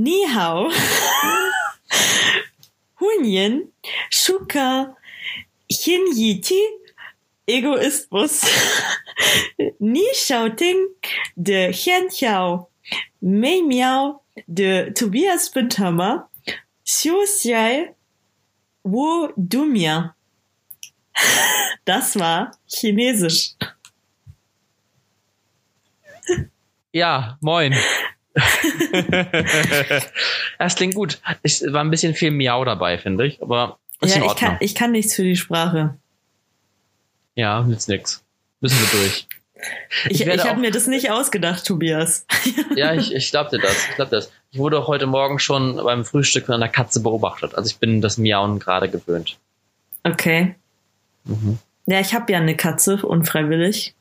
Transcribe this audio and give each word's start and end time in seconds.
Ni 0.00 0.24
hao. 0.24 0.70
Hunyen. 2.94 3.68
Shuka. 4.10 4.96
Hinyiti. 5.68 6.62
Egoismus. 7.46 8.44
Ni 9.80 10.04
Shouting 10.14 10.88
de 11.36 11.72
Hian 11.72 12.08
Xiao. 12.08 12.68
Mei 13.20 13.62
Miao 13.62 14.22
de 14.48 14.90
Tobias 14.90 15.50
Bindhammer. 15.54 16.24
Xiu 16.84 17.26
Xiai. 17.26 17.94
Wo 18.82 19.32
Dumia. 19.36 20.14
Das 21.84 22.16
war 22.16 22.52
Chinesisch. 22.66 23.54
Ja, 26.92 27.36
moin. 27.42 27.74
das 30.58 30.74
klingt 30.76 30.94
gut. 30.94 31.20
Es 31.42 31.62
war 31.72 31.82
ein 31.82 31.90
bisschen 31.90 32.14
viel 32.14 32.30
Miau 32.30 32.64
dabei, 32.64 32.98
finde 32.98 33.26
ich, 33.26 33.42
aber 33.42 33.78
ist 34.00 34.14
in 34.14 34.20
Ja, 34.22 34.26
ich 34.26 34.30
Ordnung. 34.32 34.50
kann, 34.50 34.58
ich 34.60 34.74
kann 34.74 34.92
nichts 34.92 35.14
für 35.14 35.22
die 35.24 35.36
Sprache. 35.36 35.96
ja, 37.34 37.62
nützt 37.62 37.88
nix. 37.88 38.22
Müssen 38.60 38.78
wir 38.80 39.00
durch. 39.00 39.26
Ich, 40.08 40.20
ich, 40.20 40.26
werde 40.26 40.44
habe 40.44 40.60
mir 40.60 40.70
das 40.70 40.86
nicht 40.86 41.10
ausgedacht, 41.10 41.66
Tobias. 41.66 42.26
Ja, 42.76 42.94
ich, 42.94 43.14
ich 43.14 43.30
dir 43.30 43.58
das. 43.58 43.88
Ich 43.88 43.94
glaub 43.96 44.08
dir 44.10 44.16
das. 44.16 44.32
Ich 44.52 44.58
wurde 44.58 44.78
auch 44.78 44.86
heute 44.88 45.06
Morgen 45.06 45.38
schon 45.38 45.76
beim 45.76 46.04
Frühstück 46.04 46.46
von 46.46 46.54
einer 46.54 46.68
Katze 46.68 47.00
beobachtet. 47.02 47.54
Also 47.54 47.68
ich 47.68 47.78
bin 47.78 48.00
das 48.00 48.16
Miauen 48.16 48.58
gerade 48.58 48.88
gewöhnt. 48.88 49.38
Okay. 50.04 50.54
Mhm. 51.24 51.58
Ja, 51.86 52.00
ich 52.00 52.14
habe 52.14 52.32
ja 52.32 52.38
eine 52.38 52.56
Katze, 52.56 53.04
unfreiwillig. 53.04 53.94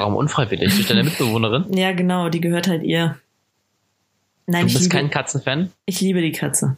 Warum 0.00 0.16
unfreiwillig? 0.16 0.74
Durch 0.74 0.86
deine 0.86 1.04
Mitbewohnerin? 1.04 1.66
Ja, 1.76 1.92
genau, 1.92 2.28
die 2.28 2.40
gehört 2.40 2.68
halt 2.68 2.82
ihr. 2.82 3.18
Nein, 4.46 4.62
Du 4.62 4.66
ich 4.68 4.72
bist 4.74 4.84
liebe, 4.84 4.94
kein 4.94 5.10
Katzenfan? 5.10 5.72
ich 5.86 6.00
liebe 6.00 6.20
die 6.20 6.32
Katze. 6.32 6.76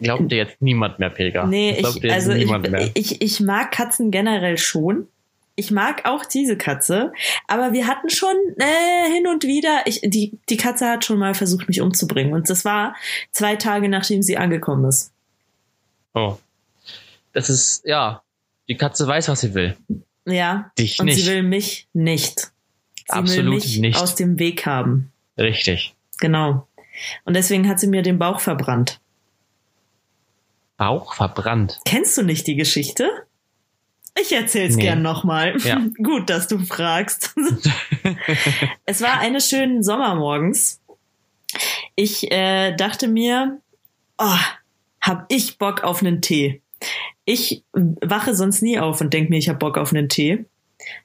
Glaubt 0.00 0.30
dir 0.32 0.36
jetzt 0.36 0.60
niemand 0.60 0.98
mehr, 0.98 1.10
Pilger. 1.10 1.46
Nee, 1.46 1.76
ich, 1.78 2.12
also 2.12 2.32
ich, 2.32 2.50
ich, 2.94 3.22
ich 3.22 3.40
mag 3.40 3.70
Katzen 3.70 4.10
generell 4.10 4.58
schon. 4.58 5.06
Ich 5.54 5.70
mag 5.70 6.06
auch 6.06 6.24
diese 6.24 6.56
Katze, 6.56 7.12
aber 7.46 7.72
wir 7.72 7.86
hatten 7.86 8.08
schon 8.08 8.34
äh, 8.56 9.12
hin 9.12 9.26
und 9.26 9.44
wieder, 9.44 9.82
ich, 9.84 10.00
die, 10.02 10.38
die 10.48 10.56
Katze 10.56 10.88
hat 10.88 11.04
schon 11.04 11.18
mal 11.18 11.34
versucht, 11.34 11.68
mich 11.68 11.82
umzubringen. 11.82 12.32
Und 12.32 12.48
das 12.48 12.64
war 12.64 12.96
zwei 13.32 13.56
Tage, 13.56 13.88
nachdem 13.88 14.22
sie 14.22 14.38
angekommen 14.38 14.86
ist. 14.86 15.12
Oh. 16.14 16.38
Das 17.34 17.50
ist, 17.50 17.84
ja, 17.84 18.22
die 18.68 18.76
Katze 18.76 19.06
weiß, 19.06 19.28
was 19.28 19.40
sie 19.40 19.54
will. 19.54 19.76
Ja. 20.26 20.70
Dich 20.78 20.98
und 21.00 21.06
nicht. 21.06 21.24
sie 21.24 21.30
will 21.30 21.42
mich 21.42 21.88
nicht. 21.92 22.40
Sie 22.96 23.04
Absolut 23.08 23.44
will 23.46 23.50
mich 23.54 23.78
nicht. 23.78 23.98
aus 24.00 24.14
dem 24.14 24.38
Weg 24.38 24.66
haben. 24.66 25.12
Richtig. 25.36 25.94
Genau. 26.20 26.68
Und 27.24 27.34
deswegen 27.34 27.68
hat 27.68 27.80
sie 27.80 27.88
mir 27.88 28.02
den 28.02 28.18
Bauch 28.18 28.40
verbrannt. 28.40 29.00
Bauch 30.76 31.14
verbrannt. 31.14 31.80
Kennst 31.84 32.16
du 32.16 32.22
nicht 32.22 32.46
die 32.46 32.56
Geschichte? 32.56 33.08
Ich 34.20 34.32
erzähl's 34.32 34.76
Nee. 34.76 34.82
gern 34.82 35.02
nochmal. 35.02 35.56
Ja. 35.62 35.80
Gut, 36.02 36.28
dass 36.28 36.48
du 36.48 36.58
fragst. 36.58 37.34
es 38.86 39.00
war 39.00 39.18
eines 39.20 39.48
schönen 39.48 39.82
Sommermorgens. 39.82 40.80
Ich 41.96 42.30
äh, 42.30 42.74
dachte 42.76 43.08
mir, 43.08 43.60
oh, 44.18 44.38
hab 45.00 45.26
ich 45.30 45.58
Bock 45.58 45.82
auf 45.82 46.00
einen 46.02 46.20
Tee. 46.20 46.62
Ich 47.24 47.62
wache 47.72 48.34
sonst 48.34 48.62
nie 48.62 48.78
auf 48.78 49.00
und 49.00 49.14
denk 49.14 49.30
mir, 49.30 49.38
ich 49.38 49.48
hab 49.48 49.60
Bock 49.60 49.78
auf 49.78 49.92
einen 49.92 50.08
Tee. 50.08 50.44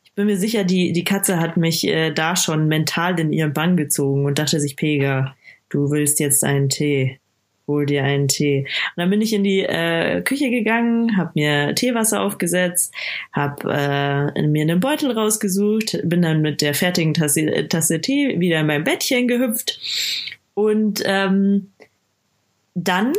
Ich 0.03 0.13
bin 0.13 0.25
mir 0.25 0.37
sicher, 0.37 0.63
die, 0.63 0.93
die 0.93 1.03
Katze 1.03 1.39
hat 1.39 1.57
mich 1.57 1.87
äh, 1.87 2.11
da 2.11 2.35
schon 2.35 2.67
mental 2.67 3.19
in 3.19 3.31
ihren 3.31 3.53
Bann 3.53 3.77
gezogen 3.77 4.25
und 4.25 4.39
dachte 4.39 4.59
sich, 4.59 4.75
Pega, 4.75 5.35
du 5.69 5.91
willst 5.91 6.19
jetzt 6.19 6.43
einen 6.43 6.69
Tee. 6.69 7.19
Hol 7.67 7.85
dir 7.85 8.03
einen 8.05 8.29
Tee. 8.29 8.61
Und 8.61 9.01
dann 9.01 9.09
bin 9.09 9.21
ich 9.21 9.33
in 9.33 9.43
die 9.43 9.59
äh, 9.59 10.21
Küche 10.21 10.49
gegangen, 10.49 11.17
habe 11.17 11.31
mir 11.35 11.75
Teewasser 11.75 12.21
aufgesetzt, 12.21 12.93
habe 13.33 13.69
äh, 13.69 14.47
mir 14.47 14.61
einen 14.61 14.79
Beutel 14.79 15.11
rausgesucht, 15.11 15.99
bin 16.03 16.21
dann 16.21 16.41
mit 16.41 16.61
der 16.61 16.73
fertigen 16.73 17.13
Tasse, 17.13 17.67
Tasse 17.67 17.99
Tee 17.99 18.39
wieder 18.39 18.61
in 18.61 18.67
mein 18.67 18.85
Bettchen 18.85 19.27
gehüpft 19.27 19.79
und 20.53 21.03
ähm, 21.05 21.71
dann 22.73 23.13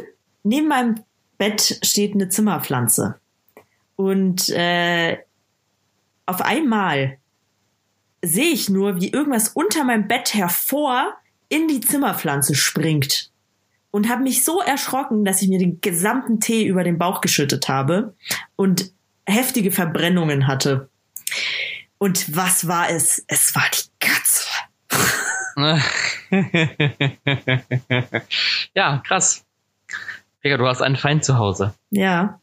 neben 0.45 0.69
meinem 0.69 0.95
Bett 1.39 1.81
steht 1.83 2.15
eine 2.15 2.29
Zimmerpflanze 2.29 3.19
und 3.97 4.49
äh, 4.51 5.19
auf 6.27 6.43
einmal 6.43 7.19
sehe 8.23 8.51
ich 8.51 8.69
nur, 8.69 9.01
wie 9.01 9.11
irgendwas 9.11 9.49
unter 9.49 9.85
meinem 9.85 10.09
Bett 10.09 10.35
hervor 10.35 11.15
in 11.49 11.69
die 11.69 11.81
Zimmerpflanze 11.81 12.55
springt 12.55 13.31
und 13.91 14.09
habe 14.09 14.23
mich 14.23 14.45
so 14.45 14.61
erschrocken, 14.61 15.25
dass 15.25 15.43
ich 15.43 15.49
mir 15.49 15.59
den 15.59 15.81
gesamten 15.81 16.39
Tee 16.41 16.67
über 16.67 16.85
den 16.85 16.99
Bauch 16.99 17.21
geschüttet 17.21 17.69
habe 17.69 18.15
und 18.57 18.93
heftige 19.27 19.73
Verbrennungen 19.73 20.47
hatte. 20.47 20.89
Und 21.99 22.37
was 22.37 22.69
war 22.69 22.91
es? 22.91 23.25
Es 23.27 23.55
war 23.55 23.65
die 23.73 23.89
Katze. 23.99 24.45
ja, 28.75 29.03
krass. 29.05 29.45
Pilger, 30.49 30.57
du 30.57 30.67
hast 30.67 30.81
einen 30.81 30.97
Feind 30.97 31.27
zu 31.27 31.37
Hause. 31.37 31.75
Ja. 31.91 32.41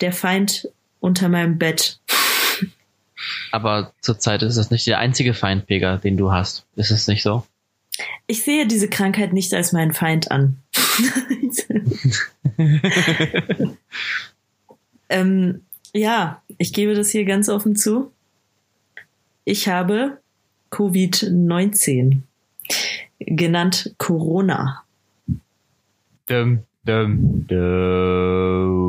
Der 0.00 0.12
Feind 0.12 0.68
unter 1.00 1.28
meinem 1.28 1.58
Bett. 1.58 1.98
Aber 3.50 3.92
zurzeit 4.00 4.44
ist 4.44 4.56
das 4.56 4.70
nicht 4.70 4.86
der 4.86 5.00
einzige 5.00 5.34
Feind, 5.34 5.66
Pilger, 5.66 5.98
den 5.98 6.16
du 6.16 6.30
hast. 6.30 6.66
Ist 6.76 6.92
es 6.92 7.08
nicht 7.08 7.24
so? 7.24 7.44
Ich 8.28 8.44
sehe 8.44 8.68
diese 8.68 8.88
Krankheit 8.88 9.32
nicht 9.32 9.52
als 9.54 9.72
meinen 9.72 9.92
Feind 9.92 10.30
an. 10.30 10.58
ähm, 15.08 15.62
ja, 15.92 16.42
ich 16.58 16.72
gebe 16.72 16.94
das 16.94 17.10
hier 17.10 17.24
ganz 17.24 17.48
offen 17.48 17.74
zu. 17.74 18.12
Ich 19.44 19.66
habe 19.66 20.20
Covid-19, 20.70 22.20
genannt 23.18 23.96
Corona. 23.98 24.84
Dum, 26.30 26.60
dum, 26.84 27.44
dum. 27.48 28.80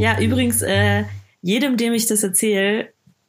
Ja, 0.00 0.20
übrigens, 0.20 0.60
äh, 0.62 1.04
jedem, 1.40 1.76
dem 1.76 1.92
ich 1.92 2.06
das 2.06 2.24
erzähle, 2.24 2.88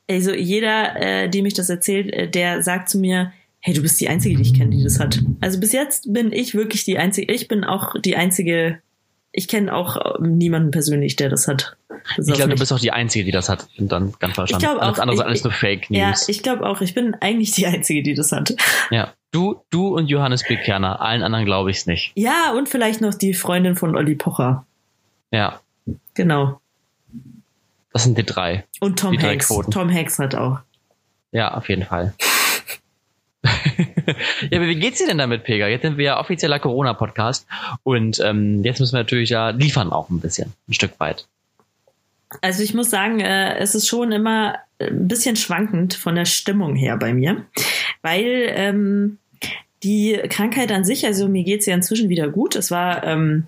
also 0.09 0.33
jeder, 0.33 0.99
äh, 0.99 1.29
dem 1.29 1.45
ich 1.45 1.53
das 1.53 1.69
erzähle, 1.69 2.11
äh, 2.11 2.27
der 2.27 2.63
sagt 2.63 2.89
zu 2.89 2.97
mir, 2.97 3.31
hey, 3.59 3.75
du 3.75 3.83
bist 3.83 4.01
die 4.01 4.09
Einzige, 4.09 4.35
die 4.35 4.41
ich 4.41 4.55
kenne, 4.55 4.75
die 4.75 4.83
das 4.83 4.99
hat. 4.99 5.21
Also 5.41 5.59
bis 5.59 5.73
jetzt 5.73 6.11
bin 6.11 6.31
ich 6.31 6.55
wirklich 6.55 6.85
die 6.85 6.97
Einzige, 6.97 7.31
ich 7.31 7.47
bin 7.47 7.63
auch 7.63 7.93
die 8.01 8.15
Einzige, 8.15 8.79
ich 9.31 9.47
kenne 9.47 9.73
auch 9.73 9.95
äh, 9.97 10.21
niemanden 10.27 10.71
persönlich, 10.71 11.15
der 11.15 11.29
das 11.29 11.47
hat. 11.47 11.77
Das 12.17 12.27
Ich 12.27 12.33
glaube, 12.33 12.51
du 12.53 12.59
bist 12.59 12.71
auch 12.73 12.79
die 12.79 12.91
Einzige, 12.91 13.25
die 13.25 13.31
das 13.31 13.49
hat. 13.49 13.67
Und 13.77 13.91
dann 13.91 14.13
ganz 14.19 14.35
Deutschland. 14.35 14.63
Ich 14.63 14.69
glaub 14.69 14.81
Alles 14.81 14.97
auch. 14.97 15.01
andere 15.01 15.15
ist 15.15 15.19
Ich- 15.21 15.25
alles 15.27 15.43
nur 15.43 15.53
Fake 15.53 15.89
ja, 15.89 16.09
News. 16.09 16.27
ich 16.29 16.41
glaube 16.43 16.65
auch, 16.67 16.81
ich 16.81 16.93
bin 16.95 17.15
eigentlich 17.21 17.51
die 17.51 17.67
Einzige, 17.67 18.01
die 18.03 18.13
das 18.13 18.31
hat. 18.31 18.55
Ja. 18.89 19.13
Du, 19.31 19.61
du 19.69 19.89
und 19.95 20.07
Johannes 20.07 20.43
B. 20.47 20.55
Kerner. 20.57 21.01
Allen 21.01 21.21
anderen 21.21 21.45
glaube 21.45 21.69
ich 21.69 21.77
es 21.77 21.85
nicht. 21.85 22.11
Ja, 22.15 22.53
und 22.57 22.67
vielleicht 22.67 23.01
noch 23.01 23.13
die 23.13 23.33
Freundin 23.35 23.75
von 23.75 23.95
Olli 23.95 24.15
Pocher. 24.15 24.65
Ja. 25.31 25.59
Genau. 26.15 26.59
Das 27.93 28.03
sind 28.03 28.17
die 28.17 28.25
drei. 28.25 28.65
Und 28.79 28.97
Tom 28.99 29.11
Die 29.11 29.19
Hanks. 29.19 29.47
Tom 29.69 29.93
Hanks 29.93 30.17
hat 30.19 30.33
auch. 30.35 30.59
Ja, 31.31 31.53
auf 31.53 31.69
jeden 31.69 31.83
Fall. 31.85 32.13
Ja, 33.43 34.57
aber 34.57 34.67
wie 34.67 34.75
geht's 34.75 34.99
dir 34.99 35.07
denn 35.07 35.17
damit, 35.17 35.43
Pega? 35.43 35.67
Jetzt 35.67 35.83
sind 35.83 35.97
wir 35.97 36.05
ja 36.05 36.19
offizieller 36.19 36.59
Corona-Podcast 36.59 37.47
und 37.83 38.19
ähm, 38.19 38.63
jetzt 38.63 38.79
müssen 38.79 38.93
wir 38.93 38.99
natürlich 38.99 39.29
ja 39.29 39.49
liefern 39.51 39.91
auch 39.91 40.09
ein 40.09 40.19
bisschen, 40.19 40.53
ein 40.67 40.73
Stück 40.73 40.99
weit. 40.99 41.27
Also 42.41 42.61
ich 42.61 42.73
muss 42.73 42.89
sagen, 42.89 43.21
äh, 43.21 43.57
es 43.57 43.75
ist 43.75 43.87
schon 43.87 44.11
immer 44.11 44.55
ein 44.79 45.07
bisschen 45.07 45.35
schwankend 45.35 45.93
von 45.93 46.15
der 46.15 46.25
Stimmung 46.25 46.75
her 46.75 46.97
bei 46.97 47.13
mir, 47.13 47.45
weil 48.01 48.47
ähm, 48.49 49.17
die 49.83 50.19
Krankheit 50.29 50.71
an 50.71 50.83
sich, 50.83 51.05
also 51.05 51.27
mir 51.27 51.43
geht's 51.43 51.65
ja 51.65 51.73
inzwischen 51.73 52.09
wieder 52.09 52.27
gut. 52.27 52.55
Es 52.55 52.69
war, 52.71 53.03
ähm, 53.03 53.47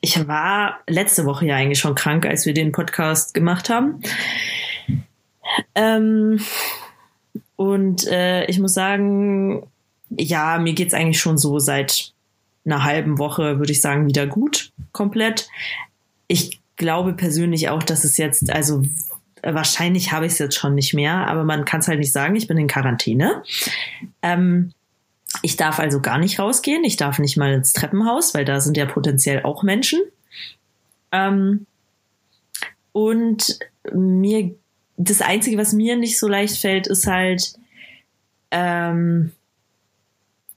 ich 0.00 0.28
war 0.28 0.80
letzte 0.86 1.24
Woche 1.24 1.46
ja 1.46 1.56
eigentlich 1.56 1.78
schon 1.78 1.94
krank, 1.94 2.26
als 2.26 2.46
wir 2.46 2.54
den 2.54 2.72
Podcast 2.72 3.34
gemacht 3.34 3.70
haben. 3.70 4.02
Ähm, 5.74 6.40
und 7.56 8.06
äh, 8.06 8.44
ich 8.46 8.58
muss 8.58 8.74
sagen, 8.74 9.66
ja, 10.10 10.58
mir 10.58 10.74
geht's 10.74 10.94
eigentlich 10.94 11.20
schon 11.20 11.38
so 11.38 11.58
seit 11.58 12.12
einer 12.64 12.84
halben 12.84 13.18
Woche, 13.18 13.58
würde 13.58 13.72
ich 13.72 13.80
sagen, 13.80 14.06
wieder 14.06 14.26
gut, 14.26 14.72
komplett. 14.92 15.48
Ich 16.26 16.60
glaube 16.76 17.14
persönlich 17.14 17.68
auch, 17.70 17.82
dass 17.82 18.04
es 18.04 18.16
jetzt, 18.18 18.50
also 18.50 18.82
wahrscheinlich 19.42 20.12
habe 20.12 20.26
ich 20.26 20.32
es 20.32 20.38
jetzt 20.38 20.56
schon 20.56 20.74
nicht 20.74 20.92
mehr, 20.92 21.26
aber 21.26 21.44
man 21.44 21.64
kann 21.64 21.80
es 21.80 21.88
halt 21.88 21.98
nicht 21.98 22.12
sagen, 22.12 22.36
ich 22.36 22.46
bin 22.46 22.58
in 22.58 22.66
Quarantäne. 22.66 23.42
Ähm, 24.22 24.72
ich 25.42 25.56
darf 25.56 25.78
also 25.78 26.00
gar 26.00 26.18
nicht 26.18 26.38
rausgehen, 26.38 26.84
ich 26.84 26.96
darf 26.96 27.18
nicht 27.18 27.36
mal 27.36 27.52
ins 27.52 27.72
Treppenhaus, 27.72 28.34
weil 28.34 28.44
da 28.44 28.60
sind 28.60 28.76
ja 28.76 28.86
potenziell 28.86 29.42
auch 29.42 29.62
Menschen. 29.62 30.00
Ähm, 31.12 31.66
und 32.92 33.58
mir 33.92 34.54
das 34.96 35.20
Einzige, 35.20 35.58
was 35.58 35.72
mir 35.72 35.96
nicht 35.96 36.18
so 36.18 36.28
leicht 36.28 36.58
fällt, 36.58 36.86
ist 36.86 37.06
halt, 37.06 37.54
ähm, 38.50 39.32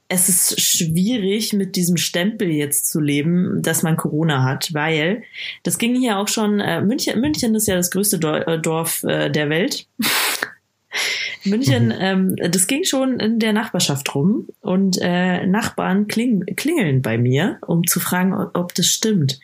es 0.07 0.27
ist 0.27 0.59
schwierig, 0.59 1.53
mit 1.53 1.75
diesem 1.75 1.97
Stempel 1.97 2.49
jetzt 2.49 2.89
zu 2.89 2.99
leben, 2.99 3.61
dass 3.61 3.83
man 3.83 3.95
Corona 3.95 4.43
hat, 4.43 4.73
weil 4.73 5.23
das 5.63 5.77
ging 5.77 5.95
hier 5.95 6.17
auch 6.17 6.27
schon, 6.27 6.59
äh, 6.59 6.81
München, 6.81 7.21
München 7.21 7.53
ist 7.53 7.67
ja 7.67 7.75
das 7.75 7.91
größte 7.91 8.17
äh, 8.47 8.59
Dorf 8.59 9.03
äh, 9.03 9.29
der 9.29 9.49
Welt. 9.49 9.87
München, 11.45 11.87
mhm. 11.87 12.35
ähm, 12.39 12.51
das 12.51 12.67
ging 12.67 12.83
schon 12.83 13.19
in 13.19 13.39
der 13.39 13.53
Nachbarschaft 13.53 14.13
rum 14.15 14.47
und 14.61 14.97
äh, 14.99 15.45
Nachbarn 15.45 16.07
kling, 16.07 16.43
klingeln 16.55 17.01
bei 17.01 17.17
mir, 17.17 17.59
um 17.65 17.85
zu 17.85 17.99
fragen, 17.99 18.33
ob, 18.33 18.57
ob 18.57 18.73
das 18.73 18.87
stimmt. 18.87 19.39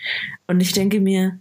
Und 0.48 0.60
ich 0.62 0.74
denke 0.74 1.00
mir, 1.00 1.40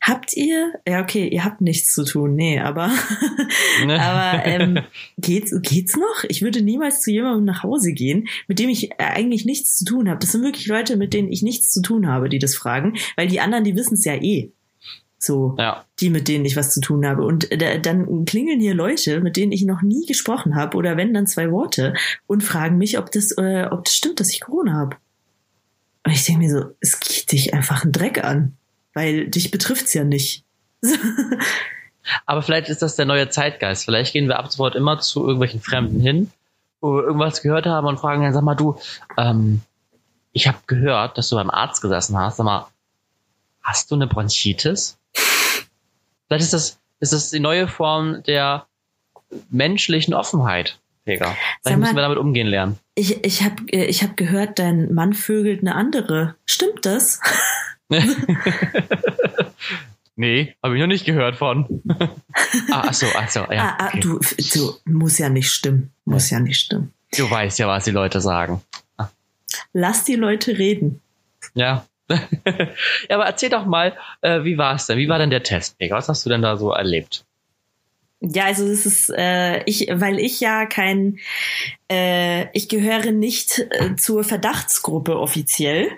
Habt 0.00 0.34
ihr? 0.34 0.72
Ja, 0.88 1.02
okay, 1.02 1.28
ihr 1.28 1.44
habt 1.44 1.60
nichts 1.60 1.94
zu 1.94 2.04
tun. 2.04 2.34
Nee, 2.34 2.58
aber, 2.58 2.90
ne? 3.86 4.00
aber 4.00 4.46
ähm, 4.46 4.78
geht's, 5.18 5.54
geht's 5.60 5.94
noch? 5.94 6.24
Ich 6.28 6.40
würde 6.40 6.62
niemals 6.62 7.02
zu 7.02 7.10
jemandem 7.10 7.44
nach 7.44 7.62
Hause 7.62 7.92
gehen, 7.92 8.26
mit 8.48 8.58
dem 8.58 8.70
ich 8.70 8.98
eigentlich 8.98 9.44
nichts 9.44 9.76
zu 9.76 9.84
tun 9.84 10.08
habe. 10.08 10.18
Das 10.20 10.32
sind 10.32 10.42
wirklich 10.42 10.66
Leute, 10.68 10.96
mit 10.96 11.12
denen 11.12 11.30
ich 11.30 11.42
nichts 11.42 11.70
zu 11.70 11.82
tun 11.82 12.08
habe, 12.08 12.30
die 12.30 12.38
das 12.38 12.54
fragen, 12.54 12.96
weil 13.16 13.28
die 13.28 13.40
anderen, 13.40 13.64
die 13.64 13.76
wissen 13.76 13.94
es 13.94 14.04
ja 14.04 14.14
eh. 14.14 14.50
So, 15.18 15.54
ja. 15.58 15.84
die, 16.00 16.08
mit 16.08 16.28
denen 16.28 16.46
ich 16.46 16.56
was 16.56 16.72
zu 16.72 16.80
tun 16.80 17.06
habe. 17.06 17.22
Und 17.22 17.52
äh, 17.52 17.78
dann 17.78 18.24
klingeln 18.24 18.58
hier 18.58 18.72
Leute, 18.72 19.20
mit 19.20 19.36
denen 19.36 19.52
ich 19.52 19.66
noch 19.66 19.82
nie 19.82 20.06
gesprochen 20.06 20.54
habe, 20.54 20.78
oder 20.78 20.96
wenn 20.96 21.12
dann 21.12 21.26
zwei 21.26 21.50
Worte 21.52 21.92
und 22.26 22.42
fragen 22.42 22.78
mich, 22.78 22.96
ob 22.96 23.12
das, 23.12 23.32
äh, 23.32 23.66
ob 23.70 23.84
das 23.84 23.94
stimmt, 23.94 24.18
dass 24.18 24.32
ich 24.32 24.40
Corona 24.40 24.72
habe. 24.72 24.96
Und 26.06 26.12
ich 26.12 26.24
denke 26.24 26.40
mir 26.40 26.50
so, 26.50 26.64
es 26.80 26.98
geht 27.00 27.32
dich 27.32 27.52
einfach 27.52 27.82
einen 27.82 27.92
Dreck 27.92 28.24
an 28.24 28.56
weil 28.94 29.28
dich 29.28 29.50
betrifft's 29.50 29.94
ja 29.94 30.04
nicht. 30.04 30.44
Aber 32.26 32.42
vielleicht 32.42 32.68
ist 32.68 32.82
das 32.82 32.96
der 32.96 33.06
neue 33.06 33.28
Zeitgeist. 33.28 33.84
Vielleicht 33.84 34.12
gehen 34.12 34.28
wir 34.28 34.38
ab 34.38 34.50
sofort 34.50 34.74
immer 34.74 34.98
zu 34.98 35.20
irgendwelchen 35.20 35.60
Fremden 35.60 36.00
hin, 36.00 36.30
wo 36.80 36.94
wir 36.94 37.04
irgendwas 37.04 37.42
gehört 37.42 37.66
haben 37.66 37.86
und 37.86 37.98
fragen 37.98 38.22
dann, 38.22 38.32
sag 38.32 38.42
mal 38.42 38.54
du, 38.54 38.78
ähm, 39.16 39.60
ich 40.32 40.48
habe 40.48 40.58
gehört, 40.66 41.18
dass 41.18 41.28
du 41.28 41.36
beim 41.36 41.50
Arzt 41.50 41.82
gesessen 41.82 42.16
hast. 42.16 42.36
Sag 42.36 42.44
mal, 42.44 42.66
hast 43.62 43.90
du 43.90 43.94
eine 43.94 44.06
Bronchitis? 44.06 44.98
Vielleicht 46.26 46.44
ist 46.44 46.52
das, 46.52 46.78
ist 47.00 47.12
das 47.12 47.30
die 47.30 47.40
neue 47.40 47.68
Form 47.68 48.22
der 48.24 48.66
menschlichen 49.50 50.14
Offenheit. 50.14 50.78
Vielleicht 51.04 51.22
mal, 51.22 51.76
müssen 51.76 51.96
wir 51.96 52.02
damit 52.02 52.18
umgehen 52.18 52.46
lernen. 52.46 52.78
Ich, 52.94 53.24
ich 53.24 53.42
habe 53.42 53.62
ich 53.70 54.02
hab 54.02 54.16
gehört, 54.16 54.58
dein 54.58 54.92
Mann 54.92 55.14
vögelt 55.14 55.60
eine 55.60 55.74
andere. 55.74 56.36
Stimmt 56.44 56.86
das? 56.86 57.20
nee, 60.16 60.54
habe 60.62 60.76
ich 60.76 60.80
noch 60.80 60.86
nicht 60.86 61.04
gehört 61.04 61.36
von. 61.36 61.82
ah, 62.70 62.84
ach 62.86 62.94
so, 62.94 63.06
ach 63.16 63.28
so, 63.28 63.40
ja. 63.40 63.76
Ah, 63.78 63.90
ah, 63.92 63.98
du, 63.98 64.20
du, 64.54 64.74
muss 64.84 65.18
ja 65.18 65.28
nicht 65.28 65.50
stimmen. 65.50 65.92
Muss 66.04 66.30
ja. 66.30 66.38
ja 66.38 66.44
nicht 66.44 66.60
stimmen. 66.60 66.92
Du 67.16 67.28
weißt 67.28 67.58
ja, 67.58 67.66
was 67.66 67.84
die 67.84 67.90
Leute 67.90 68.20
sagen. 68.20 68.62
Ah. 68.96 69.08
Lass 69.72 70.04
die 70.04 70.14
Leute 70.14 70.56
reden. 70.58 71.00
Ja. 71.54 71.86
ja, 72.08 72.16
aber 73.10 73.26
erzähl 73.26 73.50
doch 73.50 73.66
mal, 73.66 73.96
äh, 74.20 74.44
wie 74.44 74.58
war 74.58 74.74
es 74.74 74.86
denn? 74.86 74.98
Wie 74.98 75.08
war 75.08 75.18
denn 75.18 75.30
der 75.30 75.42
Test? 75.42 75.76
Was 75.90 76.08
hast 76.08 76.24
du 76.24 76.30
denn 76.30 76.42
da 76.42 76.56
so 76.56 76.72
erlebt? 76.72 77.24
Ja, 78.20 78.44
also 78.44 78.66
es 78.66 78.84
ist 78.84 79.10
äh, 79.16 79.62
ich, 79.64 79.88
weil 79.90 80.18
ich 80.18 80.40
ja 80.40 80.66
kein, 80.66 81.18
äh, 81.90 82.48
ich 82.52 82.68
gehöre 82.68 83.12
nicht 83.12 83.64
äh, 83.70 83.96
zur 83.96 84.24
Verdachtsgruppe 84.24 85.18
offiziell 85.18 85.90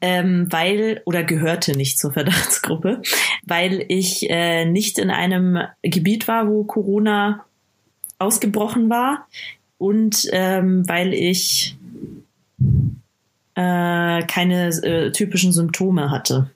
ähm, 0.00 0.46
weil 0.50 1.02
oder 1.04 1.24
gehörte 1.24 1.76
nicht 1.76 1.98
zur 1.98 2.12
Verdachtsgruppe, 2.12 3.02
weil 3.44 3.84
ich 3.88 4.28
äh, 4.30 4.64
nicht 4.64 4.98
in 4.98 5.10
einem 5.10 5.58
Gebiet 5.82 6.28
war, 6.28 6.48
wo 6.48 6.64
Corona 6.64 7.44
ausgebrochen 8.18 8.90
war 8.90 9.26
und 9.78 10.28
ähm, 10.32 10.88
weil 10.88 11.14
ich 11.14 11.76
äh, 13.54 14.22
keine 14.26 14.68
äh, 14.82 15.12
typischen 15.12 15.52
Symptome 15.52 16.10
hatte. 16.10 16.50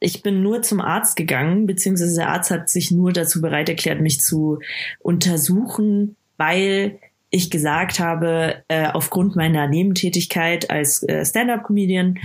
Ich 0.00 0.22
bin 0.22 0.42
nur 0.42 0.62
zum 0.62 0.80
Arzt 0.80 1.16
gegangen, 1.16 1.66
beziehungsweise 1.66 2.16
der 2.16 2.30
Arzt 2.30 2.50
hat 2.50 2.68
sich 2.68 2.90
nur 2.90 3.12
dazu 3.12 3.40
bereit 3.40 3.68
erklärt, 3.68 4.00
mich 4.00 4.20
zu 4.20 4.58
untersuchen, 4.98 6.16
weil 6.36 6.98
ich 7.32 7.50
gesagt 7.50 7.98
habe, 7.98 8.62
äh, 8.68 8.86
aufgrund 8.86 9.34
meiner 9.36 9.66
Nebentätigkeit 9.66 10.70
als 10.70 11.02
äh, 11.02 11.24
Stand-up-Comedian 11.24 12.18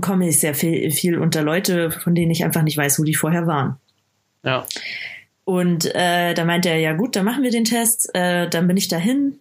komme 0.00 0.28
ich 0.28 0.38
sehr 0.38 0.54
viel, 0.54 0.90
viel 0.92 1.18
unter 1.18 1.42
Leute, 1.42 1.90
von 1.90 2.14
denen 2.14 2.30
ich 2.30 2.44
einfach 2.44 2.62
nicht 2.62 2.78
weiß, 2.78 3.00
wo 3.00 3.04
die 3.04 3.16
vorher 3.16 3.48
waren. 3.48 3.76
Ja. 4.44 4.64
Und 5.44 5.92
äh, 5.94 6.34
da 6.34 6.44
meinte 6.44 6.68
er, 6.68 6.78
ja 6.78 6.92
gut, 6.92 7.16
dann 7.16 7.24
machen 7.24 7.42
wir 7.42 7.50
den 7.50 7.64
Test. 7.64 8.14
Äh, 8.14 8.48
dann 8.48 8.68
bin 8.68 8.76
ich 8.76 8.86
dahin. 8.86 9.40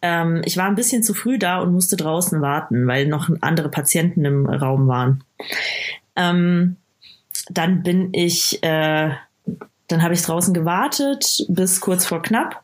Ähm, 0.00 0.40
ich 0.46 0.56
war 0.56 0.64
ein 0.64 0.76
bisschen 0.76 1.02
zu 1.02 1.12
früh 1.12 1.38
da 1.38 1.60
und 1.60 1.72
musste 1.72 1.96
draußen 1.96 2.40
warten, 2.40 2.86
weil 2.86 3.06
noch 3.06 3.28
andere 3.42 3.68
Patienten 3.68 4.24
im 4.24 4.46
Raum 4.46 4.88
waren. 4.88 5.24
Ähm, 6.16 6.76
dann 7.50 7.82
bin 7.82 8.14
ich, 8.14 8.62
äh, 8.62 9.10
dann 9.88 10.02
habe 10.02 10.14
ich 10.14 10.22
draußen 10.22 10.54
gewartet 10.54 11.44
bis 11.48 11.80
kurz 11.82 12.06
vor 12.06 12.22
knapp 12.22 12.63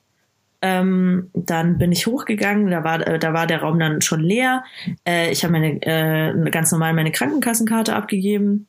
ähm, 0.62 1.30
dann 1.32 1.78
bin 1.78 1.92
ich 1.92 2.06
hochgegangen, 2.06 2.70
da 2.70 2.84
war, 2.84 3.06
äh, 3.06 3.18
da 3.18 3.32
war 3.32 3.46
der 3.46 3.62
Raum 3.62 3.78
dann 3.78 4.00
schon 4.02 4.20
leer. 4.20 4.64
Äh, 5.06 5.30
ich 5.30 5.42
habe 5.42 5.52
meine 5.52 5.80
äh, 5.82 6.50
ganz 6.50 6.70
normal 6.72 6.92
meine 6.92 7.12
Krankenkassenkarte 7.12 7.94
abgegeben 7.94 8.68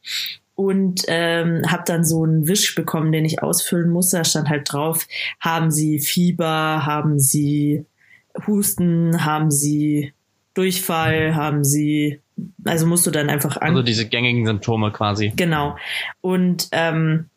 und 0.55 1.01
ähm, 1.07 1.63
habe 1.67 1.83
dann 1.85 2.05
so 2.05 2.23
einen 2.23 2.47
Wisch 2.47 2.75
bekommen, 2.75 3.11
den 3.11 3.25
ich 3.25 3.41
ausfüllen 3.41 3.89
musste. 3.89 4.17
Da 4.17 4.23
stand 4.23 4.49
halt 4.49 4.71
drauf, 4.71 5.07
haben 5.39 5.71
Sie 5.71 5.99
Fieber, 5.99 6.85
haben 6.85 7.19
Sie 7.19 7.85
Husten, 8.47 9.25
haben 9.25 9.51
Sie 9.51 10.13
Durchfall, 10.53 11.35
haben 11.35 11.63
Sie, 11.63 12.19
also 12.65 12.85
musst 12.85 13.07
du 13.07 13.11
dann 13.11 13.29
einfach 13.29 13.57
an. 13.57 13.69
Also 13.69 13.83
diese 13.83 14.07
gängigen 14.07 14.45
Symptome 14.45 14.91
quasi. 14.91 15.33
Genau. 15.35 15.77
Und 16.21 16.69
ähm, 16.71 17.30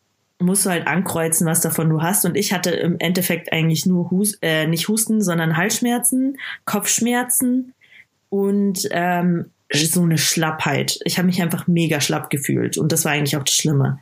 musst 0.45 0.65
du 0.65 0.69
halt 0.69 0.87
ankreuzen, 0.87 1.47
was 1.47 1.61
davon 1.61 1.89
du 1.89 2.01
hast. 2.01 2.25
Und 2.25 2.35
ich 2.35 2.53
hatte 2.53 2.71
im 2.71 2.97
Endeffekt 2.99 3.51
eigentlich 3.51 3.85
nur 3.85 4.11
Hus 4.11 4.37
äh, 4.41 4.67
nicht 4.67 4.87
Husten, 4.87 5.21
sondern 5.21 5.57
Halsschmerzen, 5.57 6.37
Kopfschmerzen 6.65 7.73
und 8.29 8.87
ähm, 8.91 9.51
so 9.73 10.03
eine 10.03 10.17
Schlappheit. 10.17 10.99
Ich 11.05 11.17
habe 11.17 11.25
mich 11.25 11.41
einfach 11.41 11.67
mega 11.67 11.99
schlapp 12.01 12.29
gefühlt 12.29 12.77
und 12.77 12.91
das 12.91 13.05
war 13.05 13.11
eigentlich 13.11 13.37
auch 13.37 13.43
das 13.43 13.55
Schlimme. 13.55 13.99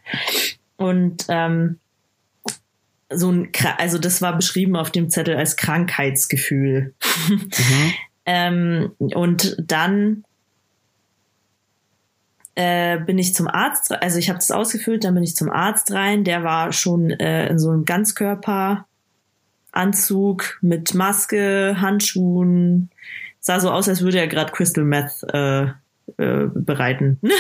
Und 0.78 1.26
ähm, 1.30 1.80
so 3.10 3.32
ein, 3.32 3.50
also 3.78 3.98
das 3.98 4.22
war 4.22 4.36
beschrieben 4.36 4.76
auf 4.76 4.92
dem 4.92 5.10
Zettel 5.10 5.36
als 5.36 5.56
Krankheitsgefühl. 5.56 6.94
Mhm. 7.30 7.50
ähm, 8.26 8.92
und 8.98 9.56
dann 9.60 10.24
äh, 12.56 13.00
bin 13.00 13.18
ich 13.18 13.34
zum 13.34 13.48
Arzt, 13.48 13.92
also 13.92 14.20
ich 14.20 14.30
habe 14.30 14.38
das 14.38 14.52
ausgefüllt, 14.52 15.04
dann 15.04 15.16
bin 15.16 15.24
ich 15.24 15.36
zum 15.36 15.50
Arzt 15.50 15.92
rein, 15.92 16.24
der 16.24 16.44
war 16.44 16.72
schon 16.72 17.10
äh, 17.10 17.48
in 17.48 17.58
so 17.58 17.72
einem 17.72 17.86
Ganzkörperanzug 17.86 20.60
mit 20.62 20.94
Maske, 20.94 21.78
Handschuhen, 21.80 22.92
sah 23.40 23.60
so 23.60 23.72
aus, 23.72 23.90
als 23.90 24.02
würde 24.02 24.20
er 24.20 24.28
gerade 24.28 24.52
Crystal 24.52 24.84
Meth 24.84 25.24
äh, 25.34 25.70
äh, 26.18 26.48
bereiten. 26.54 27.18
mhm. 27.22 27.32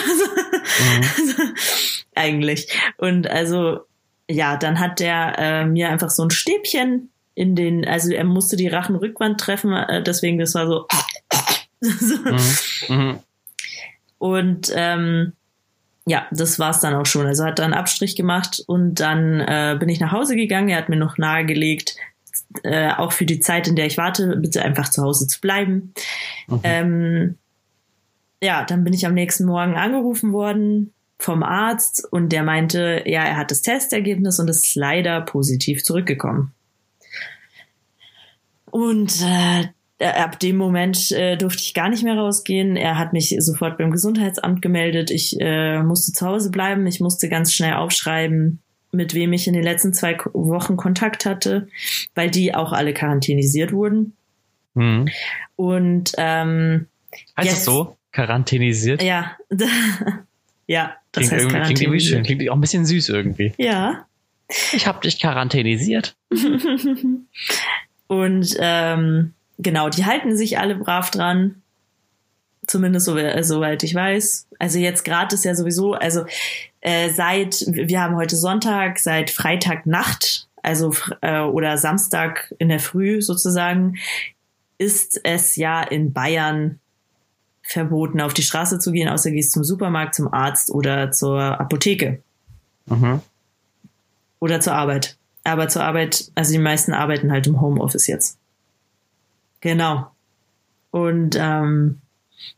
Eigentlich. 2.15 2.67
Und 2.97 3.29
also, 3.29 3.81
ja, 4.29 4.57
dann 4.57 4.79
hat 4.79 4.99
der 4.99 5.35
äh, 5.37 5.65
mir 5.65 5.89
einfach 5.89 6.09
so 6.09 6.23
ein 6.23 6.31
Stäbchen 6.31 7.09
in 7.35 7.55
den, 7.55 7.87
also 7.87 8.11
er 8.11 8.23
musste 8.23 8.55
die 8.55 8.67
Rachenrückwand 8.67 9.39
treffen, 9.39 9.73
äh, 9.73 10.01
deswegen 10.01 10.39
das 10.39 10.55
war 10.55 10.67
so. 10.67 10.87
mhm. 11.81 12.39
Mhm. 12.89 13.19
Und 14.17 14.71
ähm, 14.75 15.33
ja, 16.05 16.27
das 16.31 16.59
war's 16.59 16.79
dann 16.79 16.95
auch 16.95 17.05
schon. 17.05 17.25
Also 17.25 17.45
hat 17.45 17.59
dann 17.59 17.73
Abstrich 17.73 18.15
gemacht 18.15 18.61
und 18.67 18.99
dann 18.99 19.39
äh, 19.39 19.77
bin 19.79 19.89
ich 19.89 19.99
nach 19.99 20.11
Hause 20.11 20.35
gegangen. 20.35 20.69
Er 20.69 20.77
hat 20.77 20.89
mir 20.89 20.97
noch 20.97 21.17
nahegelegt, 21.17 21.95
äh, 22.63 22.91
auch 22.91 23.11
für 23.11 23.25
die 23.25 23.39
Zeit, 23.39 23.67
in 23.67 23.75
der 23.75 23.85
ich 23.85 23.97
warte, 23.97 24.35
bitte 24.37 24.63
einfach 24.63 24.89
zu 24.89 25.01
Hause 25.01 25.27
zu 25.27 25.39
bleiben. 25.39 25.93
Mhm. 26.47 26.59
Ähm, 26.63 27.37
ja, 28.41 28.65
dann 28.65 28.83
bin 28.83 28.93
ich 28.93 29.05
am 29.05 29.13
nächsten 29.13 29.45
Morgen 29.45 29.75
angerufen 29.75 30.33
worden 30.33 30.93
vom 31.17 31.41
Arzt 31.41 32.05
und 32.11 32.29
der 32.29 32.43
meinte, 32.43 33.03
ja, 33.05 33.23
er 33.23 33.37
hat 33.37 33.51
das 33.51 33.61
Testergebnis 33.61 34.39
und 34.39 34.49
ist 34.49 34.75
leider 34.75 35.21
positiv 35.21 35.83
zurückgekommen. 35.83 36.53
Und 38.65 39.21
äh, 39.21 39.69
ab 39.99 40.39
dem 40.39 40.57
Moment 40.57 41.11
äh, 41.11 41.37
durfte 41.37 41.61
ich 41.61 41.73
gar 41.73 41.89
nicht 41.89 42.03
mehr 42.03 42.17
rausgehen. 42.17 42.75
Er 42.75 42.97
hat 42.97 43.13
mich 43.13 43.35
sofort 43.39 43.77
beim 43.77 43.91
Gesundheitsamt 43.91 44.61
gemeldet. 44.61 45.11
Ich 45.11 45.35
äh, 45.39 45.81
musste 45.83 46.11
zu 46.13 46.25
Hause 46.25 46.51
bleiben. 46.51 46.87
Ich 46.87 46.99
musste 46.99 47.29
ganz 47.29 47.53
schnell 47.53 47.73
aufschreiben, 47.73 48.59
mit 48.91 49.13
wem 49.13 49.33
ich 49.33 49.47
in 49.47 49.53
den 49.53 49.63
letzten 49.63 49.93
zwei 49.93 50.17
Wochen 50.33 50.77
Kontakt 50.77 51.25
hatte, 51.25 51.67
weil 52.15 52.29
die 52.29 52.53
auch 52.55 52.73
alle 52.73 52.93
quarantänisiert 52.93 53.71
wurden. 53.71 54.13
Mhm. 54.73 55.09
Und 55.55 56.13
ähm, 56.17 56.87
heißt 57.37 57.47
jetzt, 57.47 57.57
das 57.59 57.65
so? 57.65 57.97
Quarantänisiert? 58.11 59.01
Ja. 59.03 59.37
ja, 60.67 60.95
das 61.11 61.29
klingt 61.29 61.33
heißt 61.33 61.43
irgendwie, 61.43 61.61
klingt, 61.61 61.81
irgendwie 61.81 61.99
schön. 61.99 62.23
klingt 62.23 62.49
auch 62.49 62.55
ein 62.55 62.61
bisschen 62.61 62.85
süß 62.85 63.09
irgendwie. 63.09 63.53
Ja. 63.57 64.05
Ich 64.73 64.87
habe 64.87 65.01
dich 65.01 65.19
quarantänisiert. 65.19 66.15
Und 68.07 68.55
ähm, 68.59 69.33
genau, 69.57 69.89
die 69.89 70.05
halten 70.05 70.35
sich 70.35 70.59
alle 70.59 70.75
brav 70.75 71.11
dran. 71.11 71.61
Zumindest 72.65 73.05
so, 73.05 73.17
äh, 73.17 73.43
soweit 73.43 73.83
ich 73.83 73.93
weiß. 73.93 74.47
Also 74.57 74.79
jetzt 74.79 75.03
gerade 75.03 75.35
ist 75.35 75.43
ja 75.43 75.53
sowieso, 75.53 75.93
also 75.93 76.25
äh, 76.79 77.09
seit, 77.09 77.65
wir 77.67 78.01
haben 78.01 78.15
heute 78.15 78.37
Sonntag, 78.37 78.99
seit 78.99 79.31
Freitagnacht, 79.31 80.47
also 80.61 80.93
äh, 81.21 81.41
oder 81.41 81.77
Samstag 81.77 82.53
in 82.59 82.69
der 82.69 82.79
Früh 82.79 83.21
sozusagen, 83.21 83.97
ist 84.77 85.19
es 85.23 85.55
ja 85.57 85.81
in 85.81 86.13
Bayern 86.13 86.79
verboten, 87.63 88.21
auf 88.21 88.33
die 88.33 88.43
Straße 88.43 88.79
zu 88.79 88.91
gehen, 88.91 89.09
außer 89.09 89.31
gehst 89.31 89.51
zum 89.51 89.63
Supermarkt, 89.63 90.15
zum 90.15 90.33
Arzt 90.33 90.71
oder 90.71 91.11
zur 91.11 91.41
Apotheke. 91.41 92.21
Mhm. 92.85 93.21
Oder 94.39 94.59
zur 94.59 94.73
Arbeit. 94.73 95.17
Aber 95.43 95.67
zur 95.69 95.83
Arbeit, 95.83 96.31
also 96.35 96.51
die 96.51 96.59
meisten 96.59 96.93
arbeiten 96.93 97.31
halt 97.31 97.47
im 97.47 97.61
Homeoffice 97.61 98.07
jetzt. 98.07 98.37
Genau. 99.63 100.11
Und 100.91 101.37
ähm, 101.39 102.01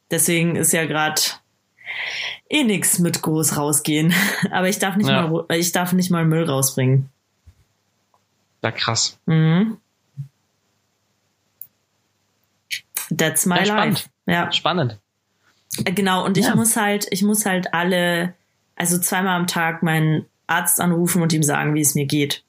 deswegen 0.10 0.56
ist 0.56 0.74
ja 0.74 0.86
gerade 0.88 1.22
eh 2.50 2.64
nix 2.64 2.98
mit 2.98 3.22
groß 3.22 3.58
rausgehen. 3.58 4.12
Aber 4.52 4.68
ich 4.70 4.80
darf 4.80 4.96
nicht 4.96 5.08
Ja. 5.08 5.28
mal, 5.28 5.46
ich 5.52 5.72
darf 5.72 5.94
nicht 5.94 6.10
mal 6.10 6.26
Müll 6.26 6.50
rausbringen. 6.50 7.10
Ja, 8.64 8.72
krass. 8.72 9.20
Mhm. 9.28 9.78
That's 13.16 13.46
my 13.46 13.58
Ja, 13.60 13.66
spannend. 13.66 13.98
life. 14.00 14.10
Ja, 14.26 14.52
Spannend. 14.52 15.00
Äh, 15.86 15.92
genau. 15.94 16.26
Und 16.26 16.38
ich 16.40 16.46
Ja. 16.48 16.56
muss 16.56 16.76
halt, 16.76 17.06
ich 17.12 17.22
muss 17.22 17.46
halt 17.46 17.72
alle, 17.74 18.34
also 18.76 18.98
zweimal 18.98 19.40
am 19.40 19.46
Tag 19.46 19.84
meinen 19.84 20.26
Arzt 20.48 20.82
anrufen 20.82 21.22
und 21.22 21.32
ihm 21.34 21.44
sagen, 21.44 21.76
wie 21.76 21.82
es 21.82 21.94
mir 21.94 22.08
geht. 22.08 22.44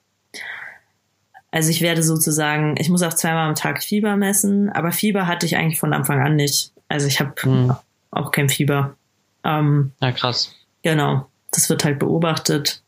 Also 1.56 1.70
ich 1.70 1.80
werde 1.80 2.02
sozusagen, 2.02 2.74
ich 2.78 2.90
muss 2.90 3.02
auch 3.02 3.14
zweimal 3.14 3.48
am 3.48 3.54
Tag 3.54 3.82
Fieber 3.82 4.14
messen, 4.16 4.68
aber 4.68 4.92
Fieber 4.92 5.26
hatte 5.26 5.46
ich 5.46 5.56
eigentlich 5.56 5.80
von 5.80 5.94
Anfang 5.94 6.20
an 6.20 6.36
nicht. 6.36 6.70
Also 6.86 7.06
ich 7.06 7.18
habe 7.18 7.32
Hm. 7.40 7.74
auch 8.10 8.30
kein 8.30 8.50
Fieber. 8.50 8.94
Ähm, 9.42 9.92
Ja, 10.02 10.12
krass. 10.12 10.54
genau. 10.82 11.30
Das 11.52 11.70
wird 11.70 11.82
halt 11.82 11.98
beobachtet. 11.98 12.82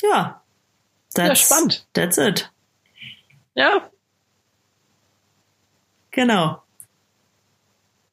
Ja. 0.00 0.40
Ja, 1.16 1.34
spannend. 1.34 1.88
That's 1.94 2.16
it. 2.16 2.48
Ja. 3.56 3.90
Genau. 6.12 6.62